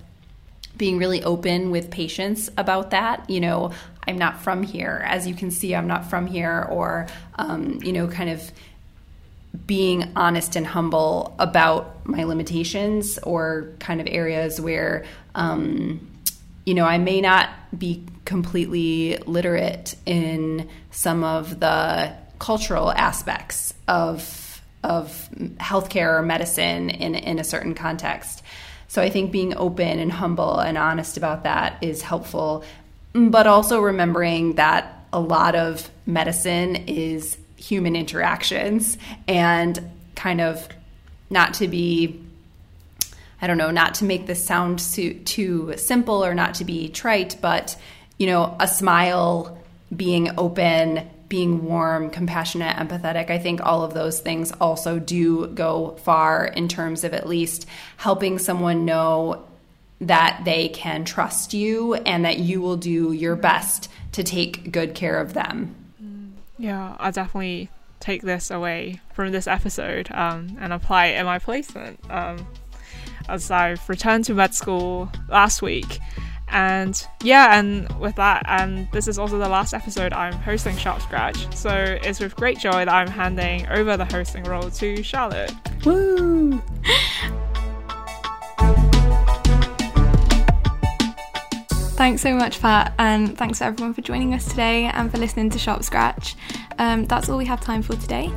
being 0.77 0.97
really 0.97 1.23
open 1.23 1.71
with 1.71 1.91
patients 1.91 2.49
about 2.57 2.91
that. 2.91 3.29
You 3.29 3.39
know, 3.39 3.71
I'm 4.07 4.17
not 4.17 4.41
from 4.41 4.63
here. 4.63 5.03
As 5.05 5.27
you 5.27 5.35
can 5.35 5.51
see, 5.51 5.75
I'm 5.75 5.87
not 5.87 6.09
from 6.09 6.27
here, 6.27 6.67
or, 6.69 7.07
um, 7.35 7.79
you 7.83 7.93
know, 7.93 8.07
kind 8.07 8.29
of 8.29 8.51
being 9.67 10.11
honest 10.15 10.55
and 10.55 10.65
humble 10.65 11.35
about 11.37 12.07
my 12.07 12.23
limitations 12.23 13.19
or 13.19 13.71
kind 13.79 14.01
of 14.01 14.07
areas 14.09 14.59
where, 14.59 15.05
um, 15.35 16.09
you 16.65 16.73
know, 16.73 16.85
I 16.85 16.97
may 16.97 17.21
not 17.21 17.49
be 17.77 18.03
completely 18.25 19.17
literate 19.25 19.95
in 20.05 20.69
some 20.91 21.23
of 21.23 21.59
the 21.59 22.13
cultural 22.39 22.91
aspects 22.91 23.73
of 23.87 24.61
of 24.83 25.29
healthcare 25.59 26.19
or 26.19 26.21
medicine 26.21 26.89
in 26.89 27.15
in 27.15 27.39
a 27.39 27.43
certain 27.43 27.73
context. 27.73 28.42
So 28.93 29.01
I 29.01 29.09
think 29.09 29.31
being 29.31 29.57
open 29.57 29.97
and 29.97 30.11
humble 30.11 30.59
and 30.59 30.77
honest 30.77 31.17
about 31.17 31.45
that 31.45 31.81
is 31.81 32.03
helpful, 32.03 32.63
but 33.11 33.47
also 33.47 33.79
remembering 33.79 34.53
that 34.53 35.07
a 35.11 35.19
lot 35.19 35.55
of 35.55 35.89
medicine 36.05 36.75
is 36.75 37.35
human 37.55 37.95
interactions 37.95 38.99
and 39.27 39.89
kind 40.13 40.41
of 40.41 40.69
not 41.31 41.55
to 41.55 41.67
be 41.67 42.21
I 43.41 43.47
don't 43.47 43.57
know, 43.57 43.71
not 43.71 43.95
to 43.95 44.05
make 44.05 44.27
this 44.27 44.45
sound 44.45 44.77
too, 44.77 45.73
simple 45.75 46.23
or 46.23 46.35
not 46.35 46.53
to 46.55 46.63
be 46.63 46.87
trite, 46.87 47.37
but 47.41 47.75
you 48.19 48.27
know, 48.27 48.55
a 48.59 48.67
smile, 48.67 49.57
being 49.93 50.37
open, 50.37 51.09
being 51.33 51.65
warm, 51.65 52.11
compassionate, 52.11 52.75
empathetic. 52.75 53.31
I 53.31 53.39
think 53.39 53.59
all 53.65 53.81
of 53.81 53.95
those 53.95 54.19
things 54.19 54.51
also 54.61 54.99
do 54.99 55.47
go 55.47 55.97
far 56.03 56.45
in 56.45 56.67
terms 56.67 57.03
of 57.03 57.11
at 57.11 57.27
least 57.27 57.65
helping 57.97 58.37
someone 58.37 58.85
know 58.85 59.43
that 59.99 60.43
they 60.45 60.69
can 60.69 61.03
trust 61.03 61.55
you 61.55 61.95
and 61.95 62.23
that 62.23 62.37
you 62.37 62.61
will 62.61 62.77
do 62.77 63.13
your 63.13 63.35
best 63.35 63.89
to 64.11 64.23
take 64.23 64.71
good 64.71 64.93
care 64.93 65.19
of 65.19 65.33
them. 65.33 65.73
Yeah, 66.59 66.95
I 66.99 67.09
definitely 67.09 67.69
take 67.99 68.21
this 68.21 68.51
away 68.51 69.01
from 69.15 69.31
this 69.31 69.47
episode 69.47 70.11
um, 70.11 70.55
and 70.61 70.71
apply 70.71 71.07
it 71.07 71.19
in 71.19 71.25
my 71.25 71.39
placement. 71.39 71.99
Um, 72.11 72.45
as 73.27 73.49
I've 73.49 73.89
returned 73.89 74.25
to 74.25 74.35
med 74.35 74.53
school 74.53 75.11
last 75.29 75.63
week, 75.63 75.97
And 76.53 77.05
yeah, 77.23 77.59
and 77.59 77.91
with 77.99 78.15
that, 78.15 78.43
and 78.47 78.87
this 78.91 79.07
is 79.07 79.17
also 79.17 79.39
the 79.39 79.49
last 79.49 79.73
episode 79.73 80.13
I'm 80.13 80.33
hosting 80.33 80.77
Sharp 80.77 81.01
Scratch. 81.01 81.53
So 81.55 81.97
it's 82.03 82.19
with 82.19 82.35
great 82.35 82.59
joy 82.59 82.85
that 82.85 82.89
I'm 82.89 83.07
handing 83.07 83.67
over 83.69 83.97
the 83.97 84.05
hosting 84.05 84.43
role 84.43 84.69
to 84.69 85.01
Charlotte. 85.01 85.51
Woo! 85.83 86.61
Thanks 91.95 92.21
so 92.21 92.35
much, 92.35 92.59
Pat, 92.59 92.93
and 92.99 93.35
thanks 93.37 93.59
to 93.59 93.65
everyone 93.65 93.93
for 93.93 94.01
joining 94.01 94.33
us 94.33 94.47
today 94.47 94.85
and 94.85 95.09
for 95.09 95.17
listening 95.17 95.49
to 95.51 95.57
Sharp 95.57 95.83
Scratch. 95.83 96.35
Um, 96.77 97.05
that's 97.05 97.29
all 97.29 97.37
we 97.37 97.45
have 97.45 97.61
time 97.61 97.81
for 97.81 97.95
today. 97.95 98.31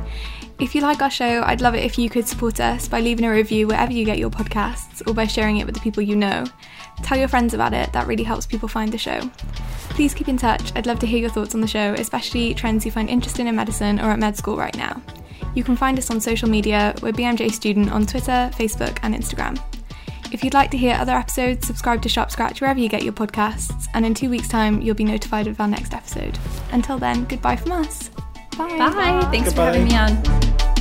If 0.59 0.73
you 0.73 0.81
like 0.81 1.03
our 1.03 1.11
show, 1.11 1.43
I'd 1.45 1.61
love 1.61 1.75
it 1.75 1.83
if 1.83 1.99
you 1.99 2.09
could 2.09 2.27
support 2.27 2.59
us 2.59 2.87
by 2.87 2.99
leaving 2.99 3.25
a 3.25 3.31
review 3.31 3.67
wherever 3.67 3.91
you 3.91 4.05
get 4.05 4.17
your 4.17 4.31
podcasts 4.31 5.07
or 5.07 5.13
by 5.13 5.27
sharing 5.27 5.57
it 5.57 5.67
with 5.67 5.75
the 5.75 5.81
people 5.81 6.01
you 6.01 6.15
know. 6.15 6.45
Tell 7.03 7.17
your 7.17 7.27
friends 7.27 7.53
about 7.53 7.73
it, 7.73 7.93
that 7.93 8.07
really 8.07 8.23
helps 8.23 8.45
people 8.45 8.67
find 8.67 8.91
the 8.91 8.97
show. 8.97 9.19
Please 9.89 10.13
keep 10.13 10.27
in 10.27 10.37
touch, 10.37 10.71
I'd 10.75 10.85
love 10.85 10.99
to 10.99 11.07
hear 11.07 11.19
your 11.19 11.29
thoughts 11.29 11.55
on 11.55 11.61
the 11.61 11.67
show, 11.67 11.93
especially 11.93 12.53
trends 12.53 12.85
you 12.85 12.91
find 12.91 13.09
interesting 13.09 13.47
in 13.47 13.55
medicine 13.55 13.99
or 13.99 14.11
at 14.11 14.19
med 14.19 14.35
school 14.35 14.57
right 14.57 14.75
now. 14.75 15.01
You 15.55 15.63
can 15.63 15.75
find 15.75 15.97
us 15.97 16.11
on 16.11 16.21
social 16.21 16.49
media, 16.49 16.93
we're 17.01 17.13
BMJ 17.13 17.51
Student 17.51 17.91
on 17.91 18.05
Twitter, 18.05 18.51
Facebook, 18.53 18.99
and 19.03 19.15
Instagram. 19.15 19.59
If 20.31 20.43
you'd 20.43 20.53
like 20.53 20.71
to 20.71 20.77
hear 20.77 20.95
other 20.95 21.13
episodes, 21.13 21.65
subscribe 21.65 22.01
to 22.01 22.09
Sharp 22.09 22.31
Scratch 22.31 22.59
wherever 22.59 22.79
you 22.79 22.89
get 22.89 23.03
your 23.03 23.13
podcasts, 23.13 23.87
and 23.93 24.05
in 24.05 24.13
two 24.13 24.29
weeks' 24.29 24.49
time, 24.49 24.81
you'll 24.81 24.93
be 24.95 25.05
notified 25.05 25.47
of 25.47 25.59
our 25.61 25.67
next 25.67 25.93
episode. 25.93 26.37
Until 26.71 26.97
then, 26.97 27.23
goodbye 27.25 27.55
from 27.55 27.71
us. 27.71 28.09
Bye. 28.57 28.77
Bye. 28.77 29.27
Thanks 29.31 29.49
Goodbye. 29.49 29.71
for 29.71 29.77
having 29.77 29.85
me 29.85 29.95
on. 29.95 30.76